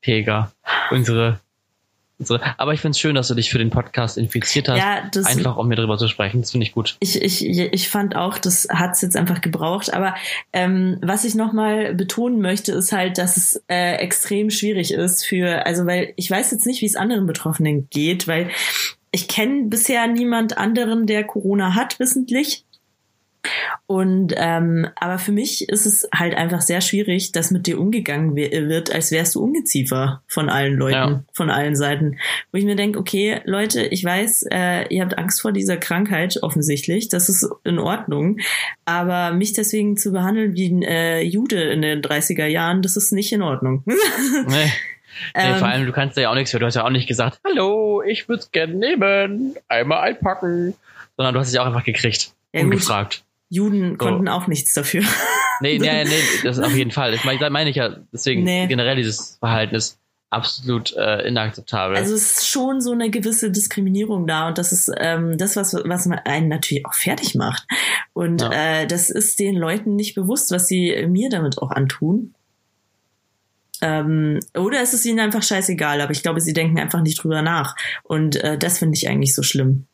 Pega. 0.02 0.52
Unsere, 0.90 1.40
unsere. 2.20 2.42
Aber 2.60 2.74
ich 2.74 2.82
find's 2.82 3.00
schön, 3.00 3.16
dass 3.16 3.28
du 3.28 3.36
dich 3.36 3.50
für 3.50 3.58
den 3.58 3.70
Podcast 3.70 4.18
infiziert 4.18 4.70
hast. 4.70 4.78
Ja, 4.78 5.10
das 5.12 5.26
Einfach 5.26 5.58
um 5.58 5.68
mir 5.68 5.76
darüber 5.76 5.98
zu 5.98 6.08
sprechen. 6.08 6.42
Das 6.42 6.52
finde 6.52 6.66
ich 6.66 6.74
gut. 6.74 6.98
ich, 7.00 7.22
ich, 7.22 7.46
ich 7.46 7.90
fand 7.90 8.16
auch, 8.16 8.38
das 8.38 8.68
hat's 8.72 9.02
jetzt 9.02 9.16
einfach 9.16 9.42
gebraucht. 9.42 9.94
Aber 9.94 10.16
ähm, 10.52 10.98
was 11.02 11.26
ich 11.26 11.36
nochmal 11.36 11.94
betonen 11.94 12.40
möchte, 12.42 12.72
ist 12.72 12.92
halt, 12.92 13.18
dass 13.18 13.38
es 13.38 13.64
äh, 13.68 13.96
extrem 13.96 14.50
schwierig 14.50 14.94
ist 14.94 15.26
für, 15.26 15.66
also 15.66 15.86
weil 15.86 16.14
ich 16.16 16.30
weiß 16.30 16.52
jetzt 16.52 16.66
nicht, 16.66 16.82
wie 16.82 16.88
es 16.88 16.96
anderen 16.96 17.26
Betroffenen 17.26 17.88
geht, 17.90 18.28
weil 18.28 18.50
ich 19.12 19.28
kenne 19.28 19.68
bisher 19.68 20.08
niemand 20.08 20.58
anderen, 20.58 21.06
der 21.06 21.24
Corona 21.24 21.76
hat, 21.76 22.00
wissentlich. 22.00 22.66
Und 23.86 24.34
ähm, 24.38 24.88
aber 24.96 25.20
für 25.20 25.32
mich 25.32 25.68
ist 25.70 25.86
es 25.86 26.08
halt 26.16 26.36
einfach 26.36 26.62
sehr 26.62 26.82
schwierig, 26.82 27.32
dass 27.34 27.52
mit 27.52 27.68
dir 27.68 27.80
umgegangen 27.80 28.36
we- 28.36 28.50
wird, 28.70 28.94
als 28.94 29.12
wärst 29.12 29.36
du 29.36 29.44
Ungeziefer 29.44 30.22
von 30.28 30.50
allen 30.50 30.76
Leuten, 30.76 30.94
Ja. 30.94 31.24
von 31.34 31.50
allen 31.50 31.76
Seiten. 31.76 32.18
Wo 32.52 32.58
ich 32.58 32.66
mir 32.66 32.76
denke, 32.76 32.98
okay, 33.00 33.42
Leute, 33.46 33.84
ich 33.86 34.04
weiß, 34.04 34.46
äh, 34.52 34.88
ihr 34.94 35.02
habt 35.04 35.18
Angst 35.18 35.42
vor 35.42 35.52
dieser 35.52 35.78
Krankheit 35.78 36.40
offensichtlich, 36.42 37.10
das 37.10 37.30
ist 37.30 37.48
in 37.64 37.80
Ordnung, 37.80 38.38
aber 38.86 39.32
mich 39.34 39.54
deswegen 39.54 39.98
zu 39.98 40.12
behandeln 40.12 40.54
wie 40.56 40.70
ein 40.70 40.82
äh, 40.84 41.22
Jude 41.22 41.62
in 41.72 41.82
den 41.82 42.02
30er 42.02 42.46
Jahren, 42.46 42.82
das 42.82 42.96
ist 42.96 43.12
nicht 43.12 43.32
in 43.34 43.42
Ordnung. 43.42 43.84
Nee. 44.48 44.72
Nee, 45.36 45.42
Ähm, 45.54 45.58
vor 45.60 45.68
allem, 45.68 45.86
du 45.86 45.92
kannst 45.92 46.18
ja 46.18 46.32
auch 46.32 46.36
nichts 46.36 46.50
für. 46.50 46.58
Du 46.60 46.66
hast 46.66 46.74
ja 46.76 46.84
auch 46.84 46.90
nicht 46.90 47.08
gesagt, 47.08 47.40
hallo, 47.46 48.02
ich 48.02 48.28
würde 48.28 48.40
es 48.42 48.52
gerne 48.52 48.74
nehmen, 48.74 49.54
einmal 49.68 50.00
einpacken. 50.00 50.74
Sondern 51.18 51.36
du 51.36 51.40
hast 51.40 51.50
es 51.50 51.54
ja 51.54 51.62
auch 51.62 51.68
einfach 51.68 51.84
gekriegt. 51.84 52.32
Ja, 52.52 52.64
gut. 52.64 52.84
Juden 53.54 53.92
So. 53.92 53.98
konnten 53.98 54.28
auch 54.28 54.48
nichts 54.48 54.74
dafür. 54.74 55.04
Nee, 55.62 55.78
nee, 55.78 56.04
nee, 56.04 56.10
das 56.44 56.58
ist 56.58 56.64
auf 56.64 56.76
jeden 56.76 56.92
Fall. 56.92 57.12
Das 57.14 57.24
meine 57.24 57.50
meine 57.52 57.70
ich 57.70 57.78
ja. 57.78 57.96
Deswegen 58.12 58.44
Nee. 58.44 58.68
generell 58.68 58.98
dieses 58.98 59.38
Verhalten 59.38 59.76
ist 59.76 59.98
absolut 60.30 60.94
äh, 60.98 61.26
inakzeptabel. 61.28 61.96
Also 61.96 62.16
es 62.16 62.40
ist 62.40 62.48
schon 62.50 62.82
so 62.82 62.92
eine 62.92 63.10
gewisse 63.12 63.50
Diskriminierung 63.52 64.26
da 64.28 64.48
und 64.48 64.58
das 64.58 64.74
ist 64.74 64.92
ähm, 64.98 65.38
das, 65.38 65.56
was, 65.56 65.74
was 65.86 66.06
man 66.08 66.20
einen 66.26 66.50
natürlich 66.50 66.86
auch 66.86 66.96
fertig 66.96 67.36
macht. 67.36 67.66
Und 68.14 68.42
Ja. 68.42 68.52
äh, 68.82 68.88
das 68.88 69.10
ist 69.12 69.40
den 69.40 69.56
Leuten 69.56 69.96
nicht 69.96 70.16
bewusst, 70.16 70.52
was 70.52 70.68
sie 70.68 71.06
mir 71.08 71.30
damit 71.30 71.60
auch 71.60 71.70
antun. 71.72 72.34
Ähm, 73.82 74.40
oder 74.58 74.82
es 74.82 74.94
ist 74.94 75.06
ihnen 75.06 75.20
einfach 75.20 75.44
scheißegal, 75.44 76.02
aber 76.02 76.12
ich 76.12 76.24
glaube, 76.24 76.42
sie 76.42 76.54
denken 76.54 76.80
einfach 76.80 77.02
nicht 77.02 77.24
drüber 77.24 77.42
nach. 77.44 77.76
Und 78.04 78.36
äh, 78.38 78.58
das 78.58 78.80
finde 78.80 78.96
ich 78.98 79.08
eigentlich 79.08 79.36
so 79.36 79.44
schlimm. 79.44 79.86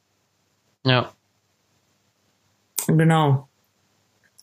ja. 0.83 1.11
Genau. 2.87 3.48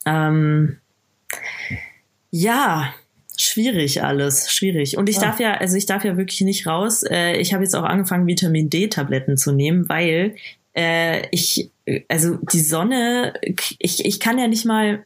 Ähm, 0.07 0.79
ja, 2.31 2.95
schwierig 3.37 4.03
alles, 4.03 4.51
schwierig. 4.53 4.97
Und 4.97 5.09
ich 5.09 5.17
Ja. 5.17 5.23
darf 5.23 5.41
ja, 5.41 5.55
also 5.55 5.77
ich 5.77 5.87
darf 5.87 6.05
ja 6.05 6.17
wirklich 6.17 6.41
nicht 6.43 6.67
raus. 6.67 7.03
Äh, 7.03 7.37
ich 7.39 7.53
habe 7.53 7.65
jetzt 7.65 7.75
auch 7.75 7.85
angefangen, 7.85 8.27
Vitamin 8.27 8.71
D-Tabletten 8.71 9.37
zu 9.37 9.53
nehmen, 9.53 9.89
weil 9.89 10.37
äh, 10.75 11.27
ich, 11.31 11.71
also 12.09 12.39
die 12.53 12.61
Sonne, 12.61 13.35
ich, 13.79 14.05
ich 14.05 14.21
kann 14.21 14.39
ja 14.39 14.49
nicht 14.49 14.65
mal, 14.65 15.05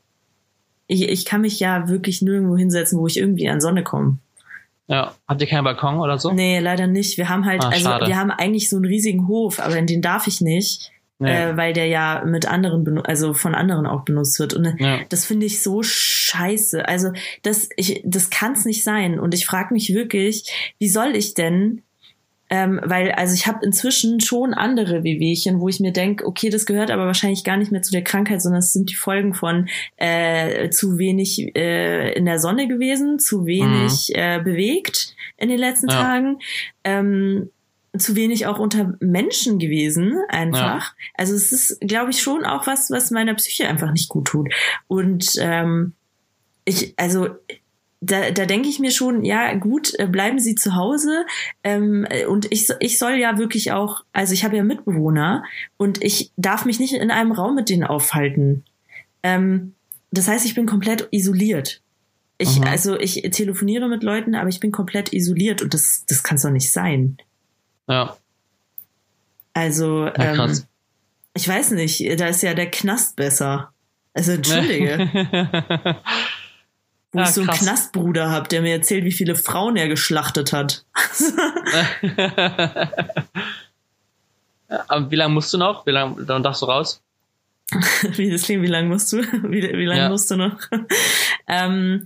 ich, 0.86 1.08
ich 1.08 1.24
kann 1.24 1.40
mich 1.42 1.60
ja 1.60 1.88
wirklich 1.88 2.22
nirgendwo 2.22 2.56
hinsetzen, 2.56 2.98
wo 2.98 3.06
ich 3.06 3.16
irgendwie 3.16 3.48
an 3.48 3.60
Sonne 3.60 3.82
komme. 3.84 4.18
Ja. 4.88 5.14
Habt 5.28 5.40
ihr 5.40 5.46
keinen 5.46 5.62
Balkon 5.62 6.00
oder 6.00 6.18
so? 6.18 6.32
Nee, 6.32 6.58
leider 6.58 6.88
nicht. 6.88 7.16
Wir 7.16 7.28
haben 7.28 7.44
halt, 7.46 7.62
Ah, 7.62 7.68
also 7.68 7.88
wir 7.88 8.16
haben 8.16 8.32
eigentlich 8.32 8.68
so 8.68 8.74
einen 8.76 8.86
riesigen 8.86 9.28
Hof, 9.28 9.60
aber 9.60 9.76
in 9.76 9.86
den 9.86 10.02
darf 10.02 10.26
ich 10.26 10.40
nicht, 10.40 10.90
Nee. 11.20 11.50
äh, 11.50 11.56
weil 11.56 11.74
der 11.74 11.86
ja 11.86 12.24
mit 12.24 12.46
anderen, 12.46 12.98
also 13.04 13.34
von 13.34 13.54
anderen 13.54 13.86
auch 13.86 14.04
benutzt 14.04 14.40
wird. 14.40 14.54
Und 14.54 14.64
äh, 14.64 14.74
ja. 14.78 14.98
das 15.10 15.26
finde 15.26 15.44
ich 15.46 15.62
so 15.62 15.82
scheiße. 15.82 16.88
Also 16.88 17.12
das, 17.42 17.68
ich, 17.76 18.02
das 18.04 18.30
kann 18.30 18.52
es 18.52 18.64
nicht 18.64 18.82
sein. 18.82 19.20
Und 19.20 19.34
ich 19.34 19.44
frage 19.44 19.74
mich 19.74 19.92
wirklich, 19.92 20.50
wie 20.78 20.88
soll 20.88 21.14
ich 21.14 21.34
denn, 21.34 21.82
ähm, 22.48 22.80
weil 22.82 23.12
also 23.12 23.34
ich 23.34 23.46
habe 23.46 23.64
inzwischen 23.64 24.20
schon 24.20 24.54
andere 24.54 25.04
Wehwehchen, 25.04 25.60
wo 25.60 25.68
ich 25.68 25.78
mir 25.78 25.92
denke, 25.92 26.26
okay, 26.26 26.48
das 26.50 26.66
gehört 26.66 26.90
aber 26.90 27.06
wahrscheinlich 27.06 27.44
gar 27.44 27.56
nicht 27.56 27.70
mehr 27.70 27.82
zu 27.82 27.92
der 27.92 28.02
Krankheit, 28.02 28.42
sondern 28.42 28.58
es 28.58 28.72
sind 28.72 28.90
die 28.90 28.96
Folgen 28.96 29.34
von 29.34 29.68
äh, 29.98 30.68
zu 30.70 30.98
wenig 30.98 31.54
äh, 31.54 32.12
in 32.14 32.24
der 32.24 32.40
Sonne 32.40 32.66
gewesen, 32.66 33.18
zu 33.20 33.46
wenig 33.46 34.10
äh, 34.14 34.40
bewegt 34.42 35.14
in 35.36 35.48
den 35.48 35.58
letzten 35.58 35.90
Ja. 35.90 36.02
Tagen. 36.02 36.38
Ähm, 36.82 37.50
zu 37.98 38.14
wenig 38.16 38.46
auch 38.46 38.58
unter 38.58 38.94
Menschen 39.00 39.58
gewesen, 39.58 40.18
einfach. 40.28 40.94
Also 41.14 41.34
es 41.34 41.52
ist, 41.52 41.80
glaube 41.80 42.10
ich, 42.10 42.22
schon 42.22 42.44
auch 42.44 42.66
was, 42.66 42.90
was 42.90 43.10
meiner 43.10 43.34
Psyche 43.34 43.68
einfach 43.68 43.92
nicht 43.92 44.08
gut 44.08 44.28
tut. 44.28 44.52
Und 44.86 45.34
ähm, 45.38 45.94
ich, 46.64 46.94
also 46.96 47.28
da, 48.00 48.30
da 48.30 48.46
denke 48.46 48.68
ich 48.68 48.78
mir 48.78 48.90
schon, 48.92 49.24
ja 49.24 49.54
gut, 49.54 49.92
äh, 49.98 50.06
bleiben 50.06 50.38
Sie 50.38 50.54
zu 50.54 50.74
Hause. 50.74 51.26
Ähm, 51.64 52.06
äh, 52.08 52.26
und 52.26 52.50
ich, 52.50 52.68
ich 52.80 52.98
soll 52.98 53.14
ja 53.14 53.38
wirklich 53.38 53.72
auch, 53.72 54.04
also 54.12 54.32
ich 54.32 54.44
habe 54.44 54.56
ja 54.56 54.62
Mitbewohner 54.64 55.44
und 55.76 56.02
ich 56.02 56.32
darf 56.36 56.64
mich 56.64 56.80
nicht 56.80 56.94
in 56.94 57.10
einem 57.10 57.32
Raum 57.32 57.54
mit 57.54 57.68
denen 57.68 57.84
aufhalten. 57.84 58.64
Ähm, 59.22 59.74
das 60.10 60.28
heißt, 60.28 60.46
ich 60.46 60.54
bin 60.54 60.66
komplett 60.66 61.08
isoliert. 61.10 61.82
Ich, 62.38 62.58
Mhm. 62.58 62.64
also 62.66 62.98
ich 62.98 63.20
telefoniere 63.32 63.86
mit 63.88 64.02
Leuten, 64.02 64.34
aber 64.34 64.48
ich 64.48 64.60
bin 64.60 64.72
komplett 64.72 65.12
isoliert 65.12 65.60
und 65.60 65.74
das, 65.74 66.04
das 66.08 66.22
kann 66.22 66.36
es 66.36 66.42
doch 66.42 66.50
nicht 66.50 66.72
sein. 66.72 67.18
Ja. 67.90 68.16
Also, 69.52 70.06
Ja, 70.06 70.44
ähm, 70.46 70.62
ich 71.34 71.46
weiß 71.48 71.72
nicht, 71.72 72.00
da 72.20 72.28
ist 72.28 72.42
ja 72.42 72.54
der 72.54 72.70
Knast 72.70 73.16
besser. 73.16 73.72
Also 74.14 74.32
entschuldige, 74.32 74.98
wo 77.12 77.18
Ja, 77.18 77.24
ich 77.24 77.30
so 77.30 77.40
einen 77.42 77.50
krass. 77.50 77.60
Knastbruder 77.60 78.30
hab, 78.30 78.48
der 78.48 78.62
mir 78.62 78.72
erzählt, 78.74 79.04
wie 79.04 79.12
viele 79.12 79.34
Frauen 79.36 79.76
er 79.76 79.88
geschlachtet 79.88 80.52
hat. 80.52 80.84
Aber 84.88 85.10
wie 85.10 85.16
lange 85.16 85.34
musst 85.34 85.52
du 85.52 85.58
noch? 85.58 85.84
Wie 85.86 85.90
lange 85.90 86.24
dann 86.24 86.42
darfst 86.42 86.62
du 86.62 86.66
raus? 86.66 87.02
wie 88.16 88.30
das 88.30 88.42
klingt, 88.42 88.62
wie 88.62 88.66
lange 88.68 88.88
musst 88.88 89.12
du? 89.12 89.18
Wie, 89.18 89.62
wie 89.62 89.84
lange 89.86 90.02
Ja. 90.02 90.08
musst 90.08 90.30
du 90.30 90.36
noch? 90.36 90.58
ähm, 91.46 92.04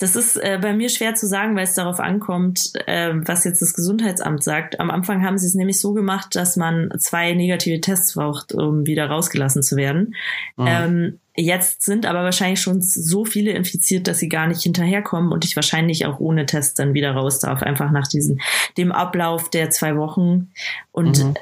das 0.00 0.16
ist 0.16 0.36
äh, 0.36 0.58
bei 0.60 0.72
mir 0.72 0.88
schwer 0.88 1.14
zu 1.14 1.26
sagen, 1.26 1.54
weil 1.56 1.64
es 1.64 1.74
darauf 1.74 2.00
ankommt, 2.00 2.72
äh, 2.86 3.12
was 3.12 3.44
jetzt 3.44 3.60
das 3.60 3.74
Gesundheitsamt 3.74 4.42
sagt. 4.42 4.80
Am 4.80 4.90
Anfang 4.90 5.22
haben 5.22 5.36
sie 5.36 5.46
es 5.46 5.54
nämlich 5.54 5.78
so 5.78 5.92
gemacht, 5.92 6.34
dass 6.34 6.56
man 6.56 6.90
zwei 6.98 7.34
negative 7.34 7.82
Tests 7.82 8.14
braucht, 8.14 8.54
um 8.54 8.86
wieder 8.86 9.06
rausgelassen 9.10 9.62
zu 9.62 9.76
werden. 9.76 10.14
Mhm. 10.56 10.66
Ähm, 10.66 11.18
jetzt 11.36 11.82
sind 11.82 12.06
aber 12.06 12.24
wahrscheinlich 12.24 12.62
schon 12.62 12.80
so 12.80 13.26
viele 13.26 13.50
infiziert, 13.50 14.08
dass 14.08 14.18
sie 14.18 14.30
gar 14.30 14.46
nicht 14.46 14.62
hinterherkommen 14.62 15.32
und 15.32 15.44
ich 15.44 15.54
wahrscheinlich 15.54 16.06
auch 16.06 16.18
ohne 16.18 16.46
Test 16.46 16.78
dann 16.78 16.94
wieder 16.94 17.12
raus 17.12 17.38
darf, 17.38 17.62
einfach 17.62 17.90
nach 17.90 18.08
diesem 18.08 18.40
dem 18.78 18.92
Ablauf 18.92 19.50
der 19.50 19.68
zwei 19.68 19.96
Wochen. 19.96 20.50
Und 20.92 21.22
Mhm. 21.22 21.34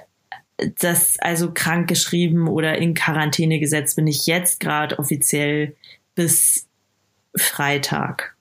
das 0.80 1.16
also 1.20 1.52
krank 1.54 1.88
geschrieben 1.88 2.48
oder 2.48 2.76
in 2.78 2.94
Quarantäne 2.94 3.60
gesetzt 3.60 3.94
bin 3.94 4.08
ich 4.08 4.26
jetzt 4.26 4.58
gerade 4.58 4.98
offiziell 4.98 5.76
bis 6.16 6.66
Freitag. 7.36 8.34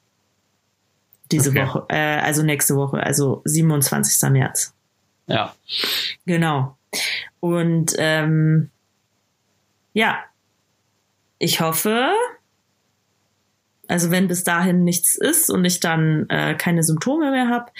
Diese 1.32 1.50
Okay. 1.50 1.66
Woche, 1.68 1.86
äh, 1.90 2.20
also 2.20 2.44
nächste 2.44 2.76
Woche, 2.76 3.02
also 3.04 3.42
27. 3.46 4.30
März. 4.32 4.74
Ja. 5.28 5.54
Genau. 6.26 6.78
Und 7.40 7.94
ähm, 7.98 8.70
ja, 9.94 10.20
ich 11.40 11.60
hoffe, 11.60 12.12
also 13.88 14.10
wenn 14.12 14.28
bis 14.28 14.44
dahin 14.44 14.84
nichts 14.84 15.16
ist 15.16 15.50
und 15.50 15.66
ich 15.66 15.80
dann 15.80 16.30
äh, 16.30 16.56
keine 16.56 16.84
Symptome 16.84 17.32
mehr 17.32 17.50
habe, 17.50 17.72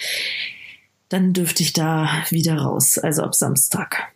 dann 1.08 1.32
dürfte 1.32 1.62
ich 1.62 1.72
da 1.72 2.08
wieder 2.28 2.58
raus, 2.58 2.98
also 2.98 3.22
ab 3.22 3.34
Samstag. 3.34 4.12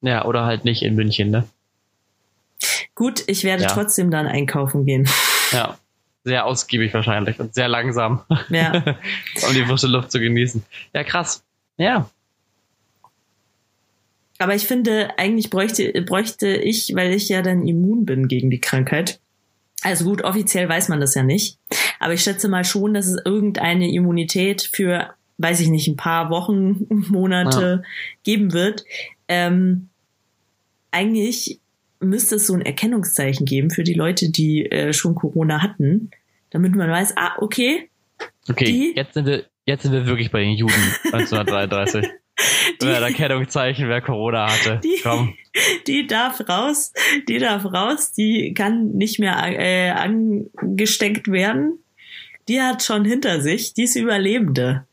Ja, 0.00 0.24
oder 0.24 0.46
halt 0.46 0.64
nicht 0.64 0.82
in 0.82 0.94
München, 0.94 1.30
ne? 1.30 1.46
Gut, 2.94 3.22
ich 3.26 3.44
werde 3.44 3.64
Ja. 3.64 3.68
trotzdem 3.68 4.10
dann 4.10 4.26
einkaufen 4.26 4.84
gehen. 4.86 5.08
Ja. 5.52 5.78
Sehr 6.24 6.44
ausgiebig 6.46 6.92
wahrscheinlich 6.92 7.40
und 7.40 7.54
sehr 7.54 7.68
langsam, 7.68 8.22
Ja, 8.50 8.72
um 9.48 9.54
die 9.54 9.64
frische 9.64 9.86
Luft 9.86 10.12
zu 10.12 10.20
genießen. 10.20 10.62
Ja, 10.92 11.02
krass. 11.04 11.42
Ja. 11.76 12.10
aber 14.38 14.54
ich 14.54 14.66
finde, 14.66 15.18
eigentlich 15.18 15.50
bräuchte, 15.50 15.92
bräuchte 16.02 16.48
ich, 16.48 16.94
weil 16.94 17.12
ich 17.14 17.28
ja 17.28 17.42
dann 17.42 17.66
immun 17.66 18.04
bin 18.04 18.28
gegen 18.28 18.50
die 18.50 18.60
Krankheit. 18.60 19.20
Also 19.82 20.04
gut, 20.04 20.22
offiziell 20.22 20.68
weiß 20.68 20.88
man 20.88 21.00
das 21.00 21.14
ja 21.14 21.22
nicht. 21.22 21.58
Aber 21.98 22.12
ich 22.12 22.22
schätze 22.22 22.48
mal 22.48 22.64
schon, 22.64 22.92
dass 22.94 23.06
es 23.06 23.20
irgendeine 23.24 23.90
Immunität 23.90 24.62
für, 24.62 25.14
weiß 25.38 25.60
ich 25.60 25.68
nicht, 25.68 25.88
ein 25.88 25.96
paar 25.96 26.28
Wochen, 26.30 26.86
Monate 27.08 27.82
geben 28.24 28.52
wird. 28.52 28.84
Ähm, 29.28 29.88
eigentlich 30.90 31.59
müsste 32.00 32.36
es 32.36 32.46
so 32.46 32.54
ein 32.54 32.62
Erkennungszeichen 32.62 33.46
geben 33.46 33.70
für 33.70 33.84
die 33.84 33.94
Leute, 33.94 34.30
die 34.30 34.66
äh, 34.66 34.92
schon 34.92 35.14
Corona 35.14 35.62
hatten, 35.62 36.10
damit 36.50 36.74
man 36.74 36.90
weiß, 36.90 37.14
ah, 37.16 37.32
okay, 37.38 37.88
Okay, 38.50 38.64
Die- 38.66 38.92
jetzt 38.96 39.14
sind 39.14 39.26
wir, 39.26 39.44
jetzt 39.64 39.82
sind 39.82 39.92
wir 39.92 40.06
wirklich 40.06 40.30
bei 40.30 40.40
den 40.40 40.52
Juden 40.52 40.74
1933. 41.12 42.06
Die- 42.82 42.86
das 42.86 43.00
Erkennungszeichen, 43.02 43.88
wer 43.88 44.00
Corona 44.00 44.50
hatte. 44.50 44.80
Die- 44.82 45.00
Komm. 45.02 45.34
die 45.86 46.06
darf 46.06 46.40
raus, 46.48 46.92
die 47.28 47.38
darf 47.38 47.64
raus, 47.64 48.12
die 48.12 48.52
kann 48.54 48.92
nicht 48.92 49.18
mehr 49.20 49.36
äh, 49.42 49.90
angesteckt 49.90 51.28
werden. 51.28 51.78
Die 52.48 52.60
hat 52.60 52.82
schon 52.82 53.04
hinter 53.04 53.40
sich, 53.40 53.74
die 53.74 53.84
ist 53.84 53.96
Überlebende. 53.96 54.86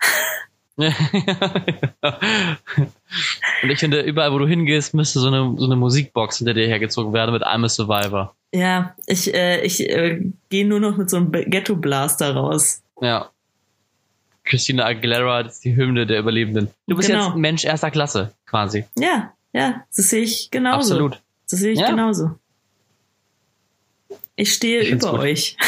Und 3.62 3.70
ich 3.70 3.78
finde, 3.78 4.00
überall, 4.02 4.32
wo 4.32 4.38
du 4.38 4.46
hingehst, 4.46 4.94
müsste 4.94 5.20
so 5.20 5.26
eine, 5.28 5.54
so 5.58 5.64
eine 5.66 5.76
Musikbox 5.76 6.38
hinter 6.38 6.54
dir 6.54 6.66
hergezogen 6.66 7.12
werden 7.12 7.32
mit 7.32 7.42
I'm 7.44 7.64
a 7.64 7.68
Survivor. 7.68 8.34
Ja, 8.52 8.94
ich, 9.06 9.32
äh, 9.34 9.60
ich 9.62 9.80
äh, 9.88 10.20
gehe 10.48 10.66
nur 10.66 10.80
noch 10.80 10.96
mit 10.96 11.10
so 11.10 11.16
einem 11.18 11.30
Ghetto-Blaster 11.32 12.34
raus. 12.34 12.82
Ja. 13.00 13.30
Christina 14.44 14.84
Aguilera 14.86 15.42
das 15.44 15.54
ist 15.56 15.64
die 15.64 15.76
Hymne 15.76 16.06
der 16.06 16.18
Überlebenden. 16.20 16.70
Du 16.88 16.96
bist 16.96 17.08
Genau. 17.08 17.26
jetzt 17.26 17.34
ein 17.34 17.40
Mensch 17.40 17.64
erster 17.64 17.90
Klasse, 17.90 18.32
quasi. 18.46 18.84
Ja, 18.98 19.32
ja, 19.52 19.84
das 19.94 20.10
sehe 20.10 20.22
ich 20.22 20.50
genauso. 20.50 20.94
Absolut. 20.94 21.20
Das 21.48 21.60
sehe 21.60 21.72
ich 21.72 21.78
Ja. 21.80 21.90
genauso. 21.90 22.30
Ich 24.36 24.54
stehe 24.54 24.80
Ich 24.80 24.90
über 24.90 25.10
gut. 25.12 25.20
euch. 25.20 25.56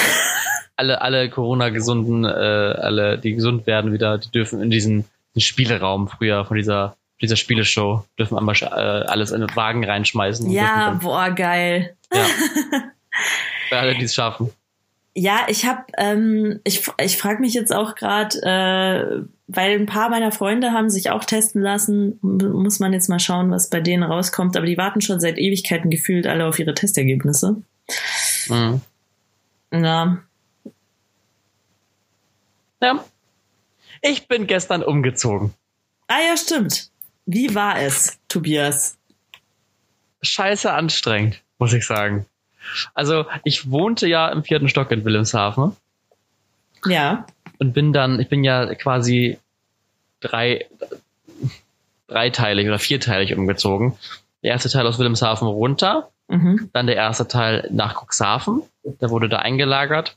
Alle, 0.82 1.00
alle 1.00 1.30
Corona-Gesunden, 1.30 2.24
äh, 2.24 2.28
alle, 2.28 3.16
die 3.16 3.34
gesund 3.34 3.68
werden 3.68 3.92
wieder, 3.92 4.18
die 4.18 4.32
dürfen 4.32 4.60
in 4.60 4.68
diesen, 4.68 5.04
diesen 5.32 5.46
Spielraum 5.46 6.08
früher 6.08 6.44
von 6.44 6.56
dieser, 6.56 6.96
dieser 7.20 7.36
Spieleshow, 7.36 8.04
dürfen 8.18 8.36
einmal 8.36 8.56
äh, 8.60 8.64
alles 8.64 9.30
in 9.30 9.42
den 9.42 9.54
Wagen 9.54 9.84
reinschmeißen. 9.84 10.50
Ja, 10.50 10.98
boah, 11.00 11.30
geil. 11.30 11.94
ja. 12.12 12.24
Für 13.68 13.78
alle, 13.78 13.94
die 13.94 14.06
es 14.06 14.14
schaffen. 14.16 14.50
Ja, 15.14 15.46
ich 15.46 15.66
habe, 15.66 15.84
ähm, 15.98 16.58
ich, 16.64 16.82
ich 17.00 17.16
frage 17.16 17.40
mich 17.40 17.54
jetzt 17.54 17.72
auch 17.72 17.94
gerade, 17.94 18.38
äh, 18.42 19.22
weil 19.46 19.78
ein 19.78 19.86
paar 19.86 20.10
meiner 20.10 20.32
Freunde 20.32 20.72
haben 20.72 20.90
sich 20.90 21.10
auch 21.10 21.22
testen 21.24 21.62
lassen, 21.62 22.18
muss 22.22 22.80
man 22.80 22.92
jetzt 22.92 23.08
mal 23.08 23.20
schauen, 23.20 23.52
was 23.52 23.70
bei 23.70 23.78
denen 23.78 24.02
rauskommt. 24.02 24.56
Aber 24.56 24.66
die 24.66 24.78
warten 24.78 25.00
schon 25.00 25.20
seit 25.20 25.38
Ewigkeiten 25.38 25.90
gefühlt 25.90 26.26
alle 26.26 26.44
auf 26.44 26.58
ihre 26.58 26.74
Testergebnisse. 26.74 27.62
Mhm. 28.48 28.80
Ja, 29.72 30.18
Ja. 32.82 33.04
Ich 34.02 34.26
bin 34.26 34.46
gestern 34.46 34.82
umgezogen. 34.82 35.54
ah 36.08 36.18
ja, 36.28 36.36
stimmt. 36.36 36.90
Wie 37.24 37.54
war 37.54 37.78
es, 37.78 38.18
Tobias? 38.28 38.98
Scheiße 40.22 40.72
anstrengend, 40.72 41.40
muss 41.58 41.72
ich 41.72 41.86
sagen. 41.86 42.26
Also, 42.94 43.26
ich 43.44 43.70
wohnte 43.70 44.08
ja 44.08 44.28
im 44.28 44.44
vierten 44.44 44.68
Stock 44.68 44.90
in 44.90 45.04
Wilhelmshaven 45.04 45.76
Ja, 46.84 47.26
und 47.58 47.72
bin 47.72 47.92
dann, 47.92 48.18
ich 48.18 48.28
bin 48.28 48.42
ja 48.42 48.74
quasi 48.74 49.38
drei, 50.20 50.66
dreiteilig 52.08 52.66
oder 52.66 52.78
vierteilig 52.78 53.34
umgezogen. 53.34 53.96
Der 54.42 54.50
erste 54.50 54.68
Teil 54.68 54.86
aus 54.86 54.98
Wilhelmshaven 54.98 55.46
runter, 55.46 56.10
mhm. 56.26 56.70
dann 56.72 56.86
der 56.86 56.96
erste 56.96 57.28
Teil 57.28 57.68
nach 57.70 58.02
Cuxhaven, 58.02 58.62
der 58.82 59.10
wurde 59.10 59.28
da 59.28 59.38
eingelagert. 59.38 60.16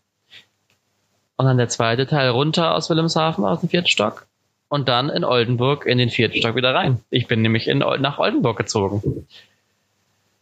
Und 1.38 1.46
dann 1.46 1.58
der 1.58 1.70
zweite 1.70 2.08
Teil 2.08 2.30
runter 2.30 2.76
aus 2.76 2.90
Wilhelmshaven 2.90 3.44
aus 3.46 3.60
dem 3.60 3.70
vierten 3.70 3.88
Stock. 3.88 4.28
Und 4.70 4.88
dann 4.88 5.10
in 5.10 5.24
Oldenburg 5.24 5.86
in 5.86 5.98
den 5.98 6.10
vierten 6.10 6.38
Stock 6.38 6.56
wieder 6.56 6.74
rein. 6.74 7.00
Ich 7.10 7.28
bin 7.28 7.42
nämlich 7.42 7.68
in, 7.68 7.80
nach 7.80 8.18
Oldenburg 8.18 8.58
gezogen. 8.58 9.28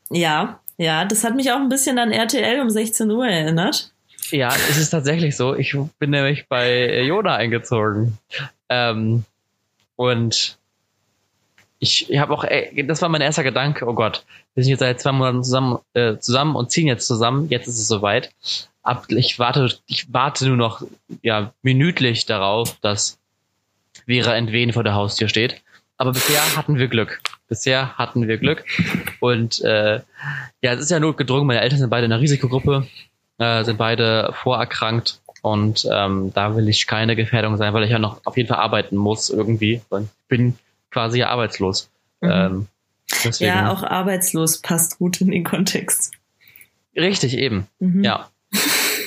ja, 0.10 0.60
ja, 0.78 1.06
das 1.06 1.24
hat 1.24 1.36
mich 1.36 1.52
auch 1.52 1.58
ein 1.58 1.70
bisschen 1.70 2.00
an 2.00 2.12
RTL 2.12 2.62
um 2.62 2.70
16 2.70 3.10
Uhr 3.12 3.28
erinnert. 3.28 3.92
Ja, 4.32 4.48
es 4.48 4.78
ist 4.78 4.90
tatsächlich 4.90 5.36
so. 5.36 5.56
Ich 5.56 5.76
bin 6.00 6.10
nämlich 6.10 6.48
bei 6.48 7.02
Yoda 7.02 7.36
eingezogen. 7.36 8.18
Ähm, 8.70 9.26
und 9.96 10.58
ich, 11.84 12.10
ich 12.10 12.18
habe 12.18 12.34
auch, 12.34 12.44
ey, 12.44 12.86
das 12.88 13.02
war 13.02 13.10
mein 13.10 13.22
erster 13.22 13.44
Gedanke, 13.44 13.86
oh 13.86 13.94
Gott, 13.94 14.26
wir 14.56 14.64
sind 14.64 14.72
jetzt 14.72 14.80
seit 14.80 15.02
zwei 15.02 15.12
Monaten 15.12 15.44
zusammen, 15.44 15.80
äh, 15.94 16.18
zusammen 16.18 16.56
und 16.56 16.72
ziehen 16.72 16.88
jetzt 16.88 17.06
zusammen, 17.06 17.50
jetzt 17.50 17.68
ist 17.68 17.78
es 17.78 17.88
soweit. 17.88 18.32
Ab, 18.82 19.06
ich 19.10 19.38
warte, 19.38 19.78
ich 19.86 20.12
warte 20.12 20.48
nur 20.48 20.58
noch 20.58 20.82
ja, 21.22 21.54
minütlich 21.62 22.26
darauf, 22.26 22.78
dass 22.80 23.20
Vera 24.06 24.36
Entwen 24.36 24.74
vor 24.74 24.84
der 24.84 24.96
Haustür 24.96 25.28
steht. 25.28 25.62
Aber 25.98 26.14
bisher 26.14 26.56
hatten 26.56 26.78
wir 26.78 26.88
Glück. 26.88 27.22
Bisher 27.48 27.98
hatten 27.98 28.28
wir 28.28 28.38
Glück. 28.38 28.66
Und 29.20 29.62
äh, 29.62 30.02
ja, 30.62 30.74
es 30.74 30.80
ist 30.80 30.92
ja 30.92 31.00
notgedrungen, 31.00 31.46
meine 31.46 31.62
Eltern 31.62 31.80
sind 31.80 31.90
beide 31.90 32.06
in 32.06 32.12
einer 32.12 32.22
Risikogruppe 32.22 32.88
äh, 33.38 33.64
sind 33.64 33.78
beide 33.78 34.34
vorerkrankt 34.34 35.20
und 35.42 35.88
ähm, 35.92 36.32
da 36.34 36.56
will 36.56 36.70
ich 36.70 36.88
keine 36.88 37.16
Gefährdung 37.16 37.58
sein, 37.58 37.74
weil 37.74 37.84
ich 37.84 37.92
ja 37.92 38.00
noch 38.00 38.22
auf 38.26 38.38
jeden 38.38 38.48
Fall 38.48 38.60
arbeiten 38.60 38.96
muss 38.96 39.30
irgendwie. 39.30 39.82
Weil 39.90 40.04
Ich 40.04 40.28
bin 40.28 40.56
quasi 40.94 41.24
arbeitslos. 41.24 41.90
Mhm. 42.22 42.32
Ähm. 42.32 42.68
Ja, 43.40 43.72
auch 43.72 43.84
arbeitslos 43.84 44.60
passt 44.60 44.98
gut 44.98 45.22
in 45.22 45.32
den 45.32 45.44
Kontext. 45.44 46.12
Richtig, 46.96 47.38
eben. 47.38 47.68
Mhm. 47.80 48.04
Ja. 48.04 48.30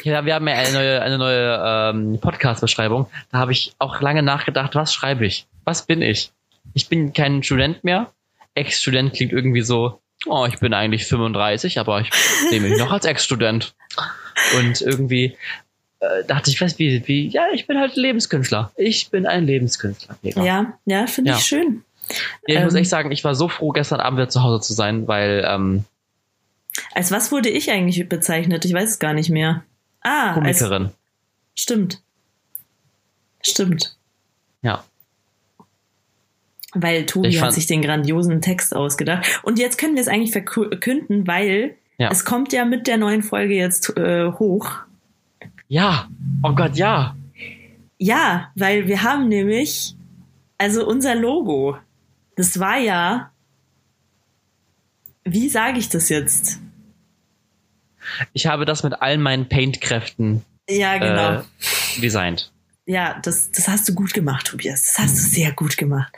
Ja, 0.03 0.25
wir 0.25 0.35
haben 0.35 0.47
ja 0.47 0.55
eine 0.55 0.73
neue, 0.73 1.03
eine 1.03 1.19
neue 1.19 1.63
ähm, 1.65 2.21
Podcast-Beschreibung. 2.21 3.09
Da 3.33 3.39
habe 3.39 3.53
ich 3.53 3.75
auch 3.79 4.01
lange 4.01 4.23
nachgedacht, 4.23 4.75
was 4.77 4.93
schreibe 4.93 5.27
ich? 5.27 5.47
Was 5.65 5.85
bin 5.85 6.01
ich? 6.01 6.31
Ich 6.75 6.89
bin 6.89 7.13
kein 7.13 7.43
Student 7.43 7.83
mehr. 7.83 8.13
Ex-Student 8.55 9.15
klingt 9.15 9.33
irgendwie 9.33 9.63
so, 9.63 10.01
oh, 10.27 10.47
ich 10.49 10.61
bin 10.61 10.75
eigentlich 10.75 11.07
35, 11.07 11.81
aber 11.81 12.01
ich 12.01 12.11
sehe 12.51 12.61
mich 12.61 12.79
noch 12.79 12.93
als 12.93 13.05
Ex-Student. 13.05 13.75
Und 14.57 14.81
irgendwie 14.81 15.37
äh, 16.01 16.25
dachte 16.25 16.51
ich, 16.51 16.61
weiß 16.61 16.79
wie, 16.79 17.03
wie, 17.07 17.29
ja, 17.29 17.47
ich 17.53 17.67
bin 17.67 17.79
halt 17.79 17.97
Lebenskünstler. 17.97 18.73
Ich 18.77 19.11
bin 19.11 19.27
ein 19.27 19.45
Lebenskünstler. 19.47 20.17
Mega. 20.23 20.45
Ja, 20.45 20.79
ja, 20.85 21.07
finde 21.07 21.31
Ja. 21.31 21.37
ich 21.37 21.45
schön. 21.45 21.83
Ja, 22.47 22.59
ich 22.59 22.65
muss 22.65 22.75
Ähm. 22.75 22.81
echt 22.81 22.91
sagen, 22.91 23.11
ich 23.13 23.25
war 23.25 23.35
so 23.35 23.49
froh, 23.49 23.71
gestern 23.73 24.01
Abend 24.01 24.19
wieder 24.19 24.29
zu 24.29 24.43
Hause 24.43 24.61
zu 24.65 24.73
sein, 24.75 25.09
weil 25.09 25.45
ähm, 25.47 25.85
Als 26.95 27.11
was 27.11 27.33
wurde 27.33 27.49
ich 27.49 27.71
eigentlich 27.71 28.09
bezeichnet? 28.09 28.65
Ich 28.65 28.73
weiß 28.75 28.91
es 28.91 28.99
gar 28.99 29.13
nicht 29.15 29.31
mehr. 29.31 29.65
Ah, 30.03 30.35
als, 30.35 30.59
Komikerin. 30.61 30.91
stimmt. 31.55 32.01
Stimmt. 33.43 33.97
Ja. 34.63 34.85
Weil 36.75 37.07
Tobi 37.07 37.29
Ich 37.29 37.37
hat 37.37 37.47
fand- 37.47 37.55
sich 37.55 37.67
den 37.67 37.81
grandiosen 37.83 38.43
Text 38.43 38.75
ausgedacht. 38.77 39.41
Und 39.43 39.59
jetzt 39.59 39.79
können 39.79 39.95
wir 39.95 40.03
es 40.03 40.09
eigentlich 40.09 40.33
verkünden, 40.33 41.27
weil 41.27 41.75
Ja. 41.99 42.11
es 42.11 42.25
kommt 42.25 42.53
ja 42.53 42.65
mit 42.65 42.87
der 42.87 42.99
neuen 42.99 43.23
Folge 43.23 43.55
jetzt 43.55 43.97
äh, 43.97 44.31
hoch. 44.33 44.71
Ja. 45.69 46.09
Oh 46.43 46.55
Gott, 46.55 46.77
ja. 46.77 47.17
Ja, 47.99 48.53
weil 48.55 48.89
wir 48.89 49.03
haben 49.03 49.29
nämlich, 49.29 49.95
also 50.59 50.87
unser 50.87 51.15
Logo, 51.15 51.79
das 52.37 52.59
war 52.59 52.79
ja, 52.79 53.33
wie 55.25 55.49
sage 55.49 55.79
ich 55.79 55.89
das 55.89 56.09
jetzt? 56.09 56.61
Ich 58.33 58.47
habe 58.47 58.65
das 58.65 58.83
mit 58.83 59.01
all 59.01 59.19
meinen 59.19 59.49
Paint-Kräften 59.49 60.45
Ja, 60.69 60.99
genau. 60.99 61.41
äh, 61.41 62.01
designt. 62.01 62.53
Ja, 62.85 63.19
das, 63.21 63.51
das 63.51 63.67
hast 63.67 63.89
du 63.89 63.95
gut 63.95 64.15
gemacht, 64.15 64.47
Tobias. 64.47 64.83
Das 64.85 64.99
hast 64.99 65.17
du 65.17 65.23
sehr 65.23 65.53
gut 65.53 65.77
gemacht. 65.77 66.13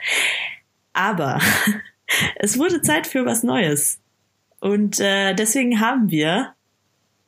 Aber 0.92 1.40
es 2.36 2.58
wurde 2.58 2.82
Zeit 2.82 3.06
für 3.06 3.24
was 3.24 3.42
Neues. 3.42 4.00
Und 4.60 5.00
äh, 5.00 5.34
deswegen 5.34 5.80
haben 5.80 6.10
wir 6.10 6.54